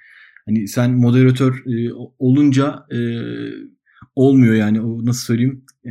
hani 0.47 0.68
sen 0.68 0.91
moderatör 0.91 1.64
e, 1.66 1.93
olunca 2.18 2.87
e, 2.91 2.99
olmuyor 4.18 4.54
yani. 4.54 4.80
O 4.80 5.06
nasıl 5.06 5.20
söyleyeyim? 5.20 5.64
E, 5.86 5.90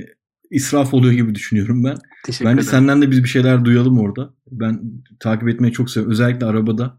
israf 0.51 0.93
oluyor 0.93 1.13
gibi 1.13 1.35
düşünüyorum 1.35 1.83
ben. 1.83 1.97
Teşekkür 2.25 2.45
Bence 2.45 2.53
ederim. 2.61 2.71
senden 2.71 3.01
de 3.01 3.11
biz 3.11 3.23
bir 3.23 3.29
şeyler 3.29 3.65
duyalım 3.65 3.99
orada. 3.99 4.33
Ben 4.51 4.81
takip 5.19 5.49
etmeyi 5.49 5.73
çok 5.73 5.89
seviyorum. 5.89 6.11
Özellikle 6.11 6.45
arabada. 6.45 6.97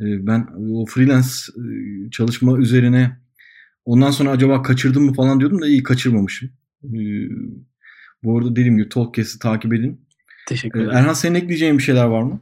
E, 0.00 0.26
ben 0.26 0.48
o 0.70 0.86
freelance 0.86 1.28
e, 1.56 1.64
çalışma 2.10 2.58
üzerine 2.58 3.16
ondan 3.84 4.10
sonra 4.10 4.30
acaba 4.30 4.62
kaçırdım 4.62 5.04
mı 5.04 5.14
falan 5.14 5.40
diyordum 5.40 5.60
da 5.60 5.66
iyi 5.66 5.82
kaçırmamışım. 5.82 6.50
E, 6.84 6.98
bu 8.24 8.38
arada 8.38 8.56
dediğim 8.56 8.76
gibi 8.76 8.88
Talkcast'i 8.88 9.38
takip 9.38 9.74
edin. 9.74 10.00
Teşekkür 10.48 10.80
ederim. 10.80 10.96
Erhan 10.96 11.12
senin 11.14 11.34
ekleyeceğin 11.34 11.78
bir 11.78 11.82
şeyler 11.82 12.04
var 12.04 12.22
mı? 12.22 12.40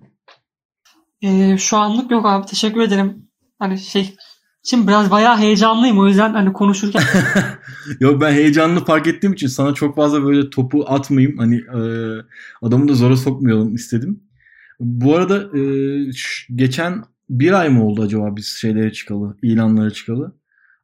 Ee, 1.23 1.57
şu 1.59 1.77
anlık 1.77 2.11
yok 2.11 2.27
abi. 2.27 2.47
Teşekkür 2.47 2.81
ederim. 2.81 3.27
Hani 3.59 3.79
şey 3.79 4.17
Şimdi 4.63 4.89
biraz 4.89 5.11
bayağı 5.11 5.39
heyecanlıyım 5.39 5.99
o 5.99 6.09
yüzden 6.09 6.33
hani 6.33 6.53
konuşurken. 6.53 7.03
Yok 8.01 8.21
ben 8.21 8.33
heyecanlı 8.33 8.85
fark 8.85 9.07
ettiğim 9.07 9.33
için 9.33 9.47
sana 9.47 9.75
çok 9.75 9.97
fazla 9.97 10.25
böyle 10.25 10.51
topu 10.51 10.85
atmayayım. 10.89 11.39
Hani 11.39 11.57
e, 11.57 11.81
adamı 12.63 12.89
da 12.89 12.95
zora 12.95 13.17
sokmayalım 13.17 13.75
istedim. 13.75 14.21
Bu 14.81 15.17
arada 15.17 15.59
e, 15.59 15.63
geçen 16.55 17.05
bir 17.31 17.53
ay 17.53 17.69
mı 17.69 17.87
oldu 17.87 18.03
acaba 18.03 18.37
biz 18.37 18.47
şeylere 18.47 18.93
çıkalı, 18.93 19.37
ilanlara 19.43 19.91
çıkalı? 19.91 20.37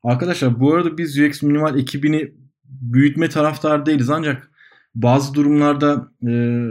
Arkadaşlar 0.03 0.61
bu 0.61 0.75
arada 0.75 0.99
biz 0.99 1.19
UX 1.19 1.43
Minimal 1.43 1.79
ekibini 1.79 2.33
büyütme 2.65 3.29
taraftar 3.29 3.87
değiliz 3.87 4.11
ancak 4.11 4.51
bazı 4.95 5.35
durumlarda 5.35 6.09
e, 6.29 6.63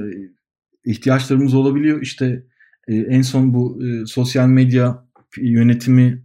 ihtiyaçlarımız 0.86 1.54
olabiliyor. 1.54 2.02
İşte 2.02 2.44
e, 2.88 2.96
en 2.96 3.22
son 3.22 3.54
bu 3.54 3.84
e, 3.86 4.06
sosyal 4.06 4.48
medya 4.48 5.06
yönetimi 5.38 6.25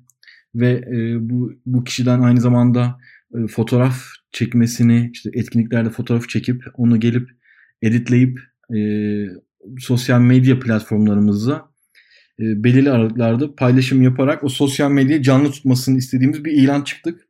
ve 0.54 0.84
e, 0.92 1.30
bu 1.30 1.52
bu 1.66 1.84
kişiden 1.84 2.20
aynı 2.20 2.40
zamanda 2.40 2.98
e, 3.34 3.46
fotoğraf 3.46 4.04
çekmesini 4.32 5.10
işte 5.12 5.30
etkinliklerde 5.32 5.90
fotoğraf 5.90 6.28
çekip 6.28 6.64
onu 6.74 7.00
gelip 7.00 7.30
editleyip 7.82 8.40
e, 8.76 8.80
sosyal 9.78 10.20
medya 10.20 10.60
platformlarımızda 10.60 11.70
e, 12.40 12.64
belirli 12.64 12.90
aralıklarda 12.90 13.54
paylaşım 13.54 14.02
yaparak 14.02 14.44
o 14.44 14.48
sosyal 14.48 14.90
medyayı 14.90 15.22
canlı 15.22 15.50
tutmasını 15.50 15.98
istediğimiz 15.98 16.44
bir 16.44 16.52
ilan 16.52 16.82
çıktık. 16.82 17.28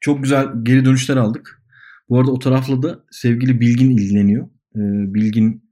Çok 0.00 0.22
güzel 0.22 0.46
geri 0.62 0.84
dönüşler 0.84 1.16
aldık. 1.16 1.62
Bu 2.08 2.18
arada 2.18 2.30
o 2.30 2.38
tarafla 2.38 2.82
da 2.82 3.04
sevgili 3.10 3.60
Bilgin 3.60 3.90
ilgileniyor. 3.90 4.48
E, 4.76 4.80
Bilgin 5.14 5.68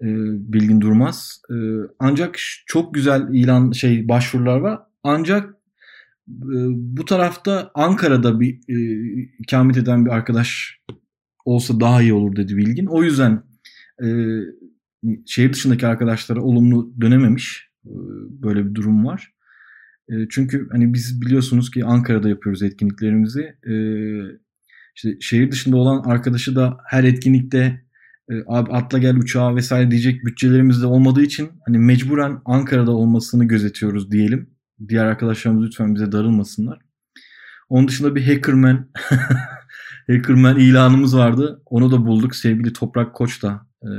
e, 0.00 0.06
Bilgin 0.52 0.80
Durmaz. 0.80 1.42
E, 1.50 1.54
ancak 1.98 2.38
çok 2.66 2.94
güzel 2.94 3.28
ilan 3.32 3.72
şey 3.72 4.08
başvurular 4.08 4.56
var. 4.56 4.80
Ancak 5.02 5.54
bu 6.26 7.04
tarafta 7.04 7.70
Ankara'da 7.74 8.40
bir 8.40 8.60
e, 8.68 8.76
ikamet 9.38 9.76
eden 9.76 10.04
bir 10.04 10.10
arkadaş 10.10 10.80
olsa 11.44 11.80
daha 11.80 12.02
iyi 12.02 12.12
olur 12.12 12.36
dedi 12.36 12.56
Bilgin. 12.56 12.86
O 12.86 13.02
yüzden 13.02 13.42
e, 14.04 14.08
şehir 15.26 15.52
dışındaki 15.52 15.86
arkadaşlara 15.86 16.42
olumlu 16.42 16.94
dönememiş. 17.00 17.70
E, 17.86 17.92
böyle 18.42 18.66
bir 18.66 18.74
durum 18.74 19.06
var. 19.06 19.34
E, 20.08 20.14
çünkü 20.30 20.68
hani 20.70 20.94
biz 20.94 21.20
biliyorsunuz 21.20 21.70
ki 21.70 21.84
Ankara'da 21.84 22.28
yapıyoruz 22.28 22.62
etkinliklerimizi. 22.62 23.56
E, 23.66 23.74
işte 24.96 25.16
şehir 25.20 25.50
dışında 25.50 25.76
olan 25.76 26.02
arkadaşı 26.04 26.56
da 26.56 26.78
her 26.86 27.04
etkinlikte 27.04 27.84
e, 28.30 28.34
abi 28.46 28.72
atla 28.72 28.98
gel 28.98 29.16
uçağa 29.16 29.56
vesaire 29.56 29.90
diyecek 29.90 30.24
bütçelerimiz 30.24 30.82
de 30.82 30.86
olmadığı 30.86 31.22
için 31.22 31.50
hani 31.66 31.78
mecburen 31.78 32.40
Ankara'da 32.44 32.90
olmasını 32.90 33.44
gözetiyoruz 33.44 34.10
diyelim. 34.10 34.53
Diğer 34.88 35.04
arkadaşlarımız 35.04 35.66
lütfen 35.66 35.94
bize 35.94 36.12
darılmasınlar. 36.12 36.78
Onun 37.68 37.88
dışında 37.88 38.14
bir 38.14 38.26
Hackerman 38.26 38.90
Hackerman 40.06 40.58
ilanımız 40.58 41.16
vardı. 41.16 41.62
Onu 41.66 41.92
da 41.92 42.06
bulduk. 42.06 42.36
Sevgili 42.36 42.72
Toprak 42.72 43.14
Koç 43.14 43.42
da 43.42 43.66
e, 43.82 43.90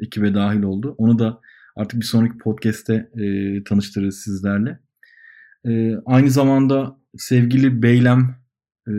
ekibe 0.00 0.34
dahil 0.34 0.62
oldu. 0.62 0.94
Onu 0.98 1.18
da 1.18 1.40
artık 1.76 2.00
bir 2.00 2.04
sonraki 2.04 2.38
podcast'te 2.38 2.94
e, 2.94 3.64
tanıştırırız 3.64 4.20
sizlerle. 4.20 4.78
E, 5.66 5.96
aynı 6.06 6.30
zamanda 6.30 6.98
sevgili 7.16 7.82
Beylem 7.82 8.36
e, 8.88 8.92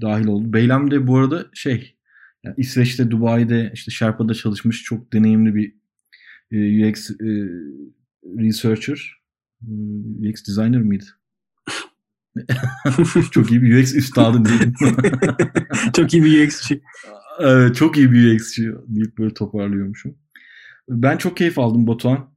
dahil 0.00 0.26
oldu. 0.26 0.52
Beylem 0.52 0.90
de 0.90 1.06
bu 1.06 1.18
arada 1.18 1.46
şey 1.52 1.96
yani 2.44 2.54
İsveç'te, 2.58 3.10
Dubai'de, 3.10 3.70
işte 3.74 3.90
Sherpa'da 3.90 4.34
çalışmış 4.34 4.82
çok 4.82 5.12
deneyimli 5.12 5.54
bir 5.54 5.74
e, 6.52 6.88
UX 6.88 7.10
e, 7.10 7.14
researcher. 8.38 9.23
UX 10.20 10.46
designer 10.48 10.80
mıydı? 10.82 11.04
çok 13.30 13.50
iyi 13.50 13.62
bir 13.62 13.82
UX 13.82 13.94
üstadı 13.94 14.44
diyelim. 14.44 14.74
çok 15.96 16.14
iyi 16.14 16.24
bir 16.24 16.46
UX'çi. 16.46 16.82
Evet, 17.40 17.76
çok 17.76 17.96
iyi 17.96 18.12
bir 18.12 18.34
UX'çi 18.34 18.72
deyip 18.88 19.18
böyle 19.18 19.34
toparlıyormuşum. 19.34 20.14
Ben 20.88 21.16
çok 21.16 21.36
keyif 21.36 21.58
aldım 21.58 21.86
Batuhan. 21.86 22.30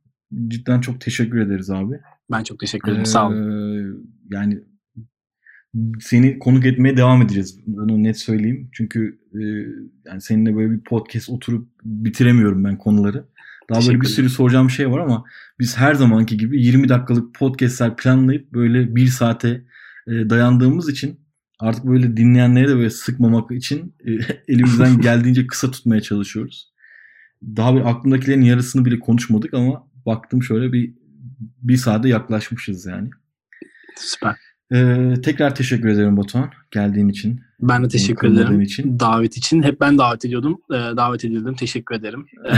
Cidden 0.48 0.82
çok 0.82 1.02
teşekkür 1.02 1.40
ederiz 1.40 1.70
abi. 1.70 2.00
Ben 2.32 2.44
çok 2.44 2.60
teşekkür 2.60 2.88
ederim. 2.88 3.02
Ee, 3.02 3.06
Sağ 3.06 3.28
olun. 3.28 4.12
Yani 4.32 4.64
seni 6.00 6.40
konuk 6.40 6.66
etmeye 6.66 6.98
devam 6.98 7.22
edeceğiz. 7.22 7.60
Bunu 7.68 8.04
net 8.04 8.20
söyleyeyim. 8.20 8.70
Çünkü 8.72 9.20
e, 9.34 9.40
yani 10.10 10.22
seninle 10.22 10.56
böyle 10.56 10.72
bir 10.72 10.80
podcast 10.80 11.30
oturup 11.30 11.68
bitiremiyorum 11.84 12.64
ben 12.64 12.78
konuları. 12.78 13.26
Daha 13.70 13.88
böyle 13.88 14.02
bir 14.02 14.08
sürü 14.08 14.30
soracağım 14.30 14.70
şey 14.70 14.92
var 14.92 15.00
ama 15.00 15.24
biz 15.60 15.78
her 15.78 15.94
zamanki 15.94 16.38
gibi 16.38 16.62
20 16.62 16.90
dakikalık 16.90 17.36
podcastler 17.36 17.96
planlayıp 17.96 18.54
böyle 18.54 18.96
bir 18.96 19.08
saate 19.08 19.66
e, 20.08 20.12
dayandığımız 20.12 20.90
için 20.90 21.20
artık 21.60 21.86
böyle 21.86 22.18
dinleyenleri 22.18 22.68
de 22.68 22.76
böyle 22.76 22.90
sıkmamak 22.90 23.52
için 23.52 23.96
e, 24.06 24.12
elimizden 24.54 24.98
geldiğince 25.02 25.48
kısa 25.48 25.72
tutmaya 25.72 26.02
çalışıyoruz. 26.02 26.74
Daha 27.44 27.76
bir 27.76 27.90
aklımdakilerin 27.90 28.42
yarısını 28.42 28.86
bile 28.86 29.00
konuşmadık 29.00 29.54
ama 29.54 29.88
baktım 30.06 30.44
şöyle 30.44 30.74
bir 30.74 30.94
bir 31.62 31.78
saate 31.78 32.10
yaklaşmışız 32.10 32.86
yani. 32.86 33.10
Süper. 33.96 34.36
Ee, 34.74 35.14
tekrar 35.24 35.56
teşekkür 35.56 35.90
ederim 35.90 36.18
Batuhan 36.18 36.52
geldiğin 36.72 37.10
için. 37.10 37.42
Ben 37.60 37.84
de 37.84 37.88
teşekkür 37.88 38.34
ederim 38.34 38.62
için. 38.62 39.00
davet 39.00 39.38
için. 39.38 39.64
Hep 39.64 39.82
ben 39.82 39.98
davet 39.98 40.26
ediyordum. 40.26 40.62
Ee, 40.72 40.76
davet 40.76 41.26
edildim. 41.26 41.56
Teşekkür 41.56 41.96
ederim. 41.96 42.26
Ee, 42.46 42.56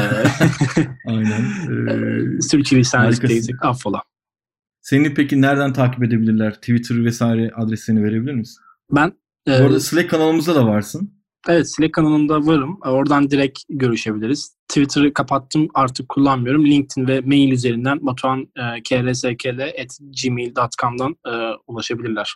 Aynen. 1.05 1.41
Ee, 1.89 2.41
Sürçülisanlıktayız. 2.41 3.49
Affola. 3.61 4.01
Seni 4.81 5.13
peki 5.13 5.41
nereden 5.41 5.73
takip 5.73 6.03
edebilirler? 6.03 6.53
Twitter 6.53 7.05
vesaire 7.05 7.51
adreslerini 7.55 8.03
verebilir 8.03 8.33
misin? 8.33 8.63
Ben 8.91 9.13
Bu 9.47 9.51
arada 9.51 9.75
e, 9.75 9.79
Slack 9.79 10.09
kanalımızda 10.09 10.55
da 10.55 10.67
varsın. 10.67 11.18
Evet 11.47 11.75
Slack 11.75 11.93
kanalımda 11.93 12.45
varım. 12.45 12.77
Oradan 12.85 13.31
direkt 13.31 13.59
görüşebiliriz. 13.69 14.55
Twitter'ı 14.67 15.13
kapattım 15.13 15.67
artık 15.73 16.09
kullanmıyorum. 16.09 16.65
LinkedIn 16.65 17.07
ve 17.07 17.21
mail 17.21 17.51
üzerinden 17.51 18.05
batuhan 18.05 18.47
e, 18.57 18.83
e, 21.27 21.31
ulaşabilirler. 21.67 22.35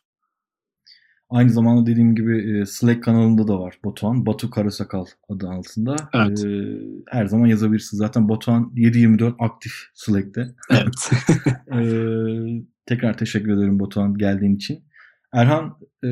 Aynı 1.30 1.49
zamanda 1.49 1.86
dediğim 1.86 2.16
gibi 2.16 2.60
e, 2.60 2.66
Slack 2.66 3.04
kanalında 3.04 3.47
da 3.47 3.60
var 3.60 3.80
Batuhan. 3.86 4.26
Batu 4.26 4.49
Karasakal 4.49 5.06
adı 5.30 5.49
altında. 5.49 5.95
Evet. 6.14 6.45
E, 6.45 6.80
her 7.10 7.26
zaman 7.26 7.45
yazabilirsiniz. 7.45 7.99
Zaten 7.99 8.30
Batuhan 8.30 8.72
7-24 8.76 9.36
aktif 9.39 9.74
Slack'te. 9.93 10.47
Evet. 10.70 11.12
e, 11.74 11.80
tekrar 12.86 13.18
teşekkür 13.18 13.58
ederim 13.58 13.80
Batuhan 13.80 14.18
geldiğin 14.18 14.56
için. 14.56 14.84
Erhan 15.34 15.78
e, 16.04 16.10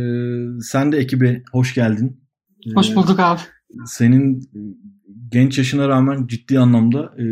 sen 0.62 0.92
de 0.92 0.98
ekibe 0.98 1.44
hoş 1.52 1.74
geldin. 1.74 2.20
Hoş 2.74 2.95
bulduk 2.95 3.20
abi. 3.20 3.41
Senin 3.86 4.49
genç 5.30 5.57
yaşına 5.57 5.89
rağmen 5.89 6.28
ciddi 6.28 6.59
anlamda 6.59 7.14
e, 7.18 7.26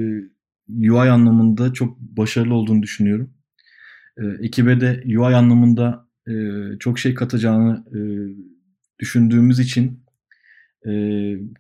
UI 0.92 1.10
anlamında 1.10 1.74
çok 1.74 2.00
başarılı 2.00 2.54
olduğunu 2.54 2.84
düşünüyorum. 2.84 3.34
E, 4.18 4.24
ekibe 4.42 4.82
de 4.82 5.04
UI 5.06 5.36
anlamında 5.36 6.08
e, 6.28 6.34
çok 6.80 7.00
şey 7.00 7.14
katacağını 7.14 7.86
düşündüğümüz 9.00 9.60
için 9.60 10.04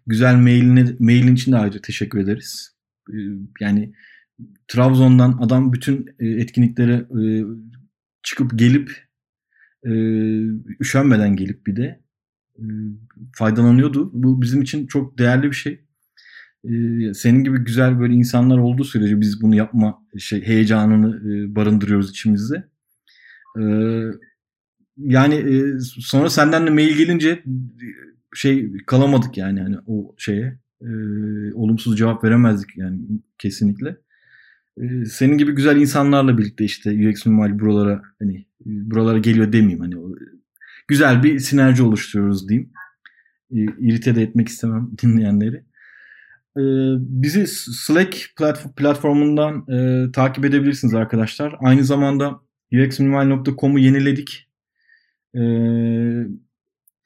güzel 0.07 0.35
mailini, 0.35 0.95
mailin 0.99 1.35
için 1.35 1.51
de 1.51 1.57
ayrıca 1.57 1.81
teşekkür 1.81 2.19
ederiz. 2.19 2.75
Yani 3.59 3.93
Trabzon'dan 4.67 5.37
adam 5.41 5.73
bütün 5.73 6.05
etkinliklere 6.19 7.05
çıkıp 8.23 8.59
gelip 8.59 9.09
üşenmeden 10.79 11.35
gelip 11.35 11.67
bir 11.67 11.75
de 11.75 11.99
faydalanıyordu. 13.35 14.09
Bu 14.13 14.41
bizim 14.41 14.61
için 14.61 14.87
çok 14.87 15.17
değerli 15.17 15.47
bir 15.47 15.55
şey. 15.55 15.81
E, 16.63 16.73
senin 17.13 17.43
gibi 17.43 17.59
güzel 17.59 17.99
böyle 17.99 18.13
insanlar 18.13 18.57
olduğu 18.57 18.83
sürece 18.83 19.21
biz 19.21 19.41
bunu 19.41 19.55
yapma 19.55 20.05
şey 20.17 20.41
heyecanını 20.41 21.33
e, 21.33 21.55
barındırıyoruz 21.55 22.09
içimizde. 22.09 22.69
Yani 24.97 25.45
sonra 25.81 26.29
senden 26.29 26.67
de 26.67 26.69
mail 26.69 26.97
gelince 26.97 27.43
şey 28.33 28.71
kalamadık 28.87 29.37
yani 29.37 29.61
hani 29.61 29.75
o 29.85 30.15
şeye 30.17 30.59
olumsuz 31.53 31.97
cevap 31.97 32.23
veremezdik 32.23 32.77
yani 32.77 32.99
kesinlikle. 33.37 33.97
Senin 35.05 35.37
gibi 35.37 35.51
güzel 35.51 35.77
insanlarla 35.77 36.37
birlikte 36.37 36.65
işte 36.65 37.09
UX 37.09 37.25
mimari 37.25 37.59
buralara 37.59 38.01
hani 38.19 38.45
buralara 38.65 39.17
geliyor 39.17 39.53
demeyeyim 39.53 39.79
hani 39.79 39.95
güzel 40.89 41.23
bir 41.23 41.39
sinerji 41.39 41.83
oluşturuyoruz 41.83 42.49
diyeyim. 42.49 42.71
İrite 43.79 44.15
de 44.15 44.21
etmek 44.21 44.47
istemem 44.47 44.91
dinleyenleri. 45.01 45.55
E, 46.57 46.63
bizi 46.99 47.47
Slack 47.47 48.35
platformundan 48.75 49.65
e, 49.71 50.11
takip 50.11 50.45
edebilirsiniz 50.45 50.93
arkadaşlar. 50.93 51.55
Aynı 51.59 51.83
zamanda 51.83 52.39
uxminimal.com'u 52.73 53.79
yeniledik. 53.79 54.49
E, 55.35 55.39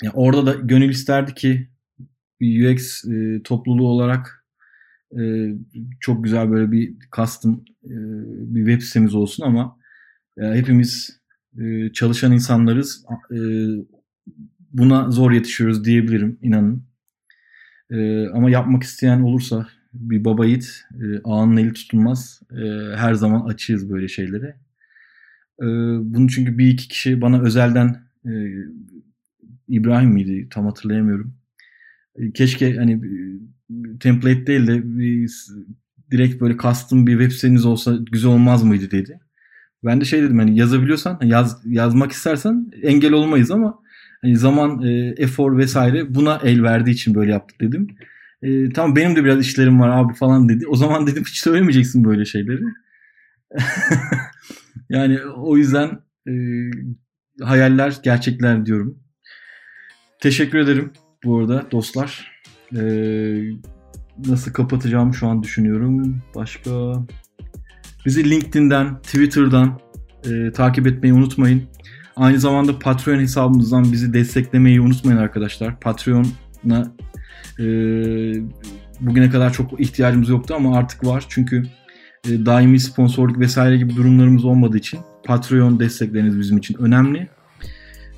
yani 0.04 0.14
orada 0.14 0.46
da 0.46 0.54
gönül 0.54 0.90
isterdi 0.90 1.34
ki 1.34 1.70
UX 2.42 3.06
e, 3.06 3.42
topluluğu 3.44 3.88
olarak 3.88 4.46
e, 5.20 5.22
çok 6.00 6.24
güzel 6.24 6.52
böyle 6.52 6.72
bir 6.72 6.96
custom 7.16 7.66
bir 7.84 8.66
web 8.66 8.82
sitemiz 8.82 9.16
olsun 9.16 9.44
ama 9.46 9.78
hepimiz 10.38 11.23
e, 11.60 11.94
çalışan 11.94 12.32
insanlarız. 12.32 13.06
E, 13.32 13.38
buna 14.72 15.12
zor 15.12 15.32
yetişiyoruz 15.32 15.86
diyebilirim 15.86 16.38
inanın. 16.42 16.84
E, 17.92 18.28
ama 18.28 18.50
yapmak 18.50 18.84
isteyen 18.84 19.22
olursa 19.22 19.68
bir 19.94 20.26
baba 20.26 20.46
yiğit 20.46 20.84
e, 21.02 21.20
ağanın 21.24 21.58
eli 21.58 21.74
tutulmaz. 21.74 22.42
E, 22.52 22.96
her 22.96 23.14
zaman 23.14 23.46
açığız 23.46 23.90
böyle 23.90 24.08
şeylere. 24.08 24.56
Bunu 26.04 26.28
çünkü 26.30 26.58
bir 26.58 26.68
iki 26.68 26.88
kişi 26.88 27.22
bana 27.22 27.42
özelden 27.42 28.04
e, 28.26 28.32
İbrahim 29.68 30.10
miydi 30.10 30.48
tam 30.50 30.66
hatırlayamıyorum. 30.66 31.34
Keşke 32.34 32.76
hani 32.76 33.02
template 34.00 34.48
değil 34.48 34.68
de 34.68 34.98
bir, 35.00 35.32
direkt 36.12 36.42
böyle 36.42 36.58
custom 36.58 37.08
bir 37.08 37.20
web 37.20 37.32
siteniz 37.32 37.66
olsa 37.66 37.98
güzel 38.12 38.32
olmaz 38.32 38.64
mıydı 38.64 38.92
dedi. 38.92 39.20
Ben 39.84 40.02
de 40.02 40.06
şey 40.06 40.22
dedim 40.22 40.40
hani 40.40 40.60
yazabiliyorsan 40.60 41.20
yaz, 41.24 41.62
yazmak 41.66 42.12
istersen 42.12 42.72
engel 42.84 43.14
olmayız 43.14 43.52
ama 43.52 43.80
hani 44.22 44.38
zaman, 44.38 44.82
e, 44.82 45.14
efor 45.18 45.58
vesaire 45.58 46.16
buna 46.16 46.40
el 46.44 46.64
verdiği 46.64 46.92
için 46.92 47.16
böyle 47.16 47.32
yaptık 47.32 47.62
dedim. 47.62 47.88
E, 48.42 48.70
tamam 48.70 48.96
benim 48.96 49.16
de 49.16 49.24
biraz 49.24 49.40
işlerim 49.40 49.80
var 49.80 49.90
abi 49.90 50.14
falan 50.14 50.50
dedi. 50.50 50.68
O 50.68 50.76
zaman 50.76 51.08
dedim 51.08 51.24
hiç 51.28 51.40
söylemeyeceksin 51.40 52.04
böyle 52.04 52.26
şeyleri. 52.26 52.64
yani 54.90 55.20
o 55.22 55.58
yüzden 55.58 56.00
e, 56.28 56.34
hayaller 57.42 57.98
gerçekler 58.04 58.66
diyorum. 58.66 59.00
Teşekkür 60.20 60.58
ederim 60.58 60.92
bu 61.24 61.40
arada 61.40 61.72
dostlar. 61.72 62.32
E, 62.76 62.82
nasıl 64.28 64.54
kapatacağım 64.54 65.14
şu 65.14 65.28
an 65.28 65.44
düşünüyorum. 65.44 66.22
Başka 66.36 66.72
Bizi 68.06 68.30
LinkedIn'den, 68.30 69.02
Twitter'dan 69.02 69.80
e, 70.26 70.52
takip 70.52 70.88
etmeyi 70.88 71.14
unutmayın. 71.14 71.64
Aynı 72.16 72.40
zamanda 72.40 72.80
Patreon 72.80 73.20
hesabımızdan 73.20 73.92
bizi 73.92 74.14
desteklemeyi 74.14 74.82
unutmayın 74.82 75.18
arkadaşlar. 75.18 75.80
Patreon'a 75.80 76.92
e, 77.60 77.66
bugüne 79.00 79.30
kadar 79.30 79.54
çok 79.54 79.80
ihtiyacımız 79.80 80.30
yoktu 80.30 80.54
ama 80.58 80.78
artık 80.78 81.06
var. 81.06 81.26
Çünkü 81.30 81.64
e, 82.30 82.46
daimi 82.46 82.80
sponsorluk 82.80 83.40
vesaire 83.40 83.78
gibi 83.78 83.96
durumlarımız 83.96 84.46
olmadığı 84.46 84.78
için 84.78 85.00
Patreon 85.26 85.80
destekleriniz 85.80 86.40
bizim 86.40 86.58
için 86.58 86.76
önemli. 86.80 87.28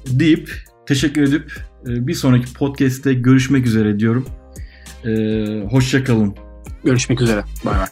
Deyip 0.08 0.52
teşekkür 0.86 1.22
edip 1.22 1.54
e, 1.88 2.08
bir 2.08 2.14
sonraki 2.14 2.54
podcast'te 2.54 3.14
görüşmek 3.14 3.66
üzere 3.66 4.00
diyorum. 4.00 4.26
E, 5.06 5.12
Hoşçakalın. 5.70 6.36
Görüşmek 6.84 7.22
üzere. 7.22 7.44
Bay 7.66 7.80
bay. 7.80 7.88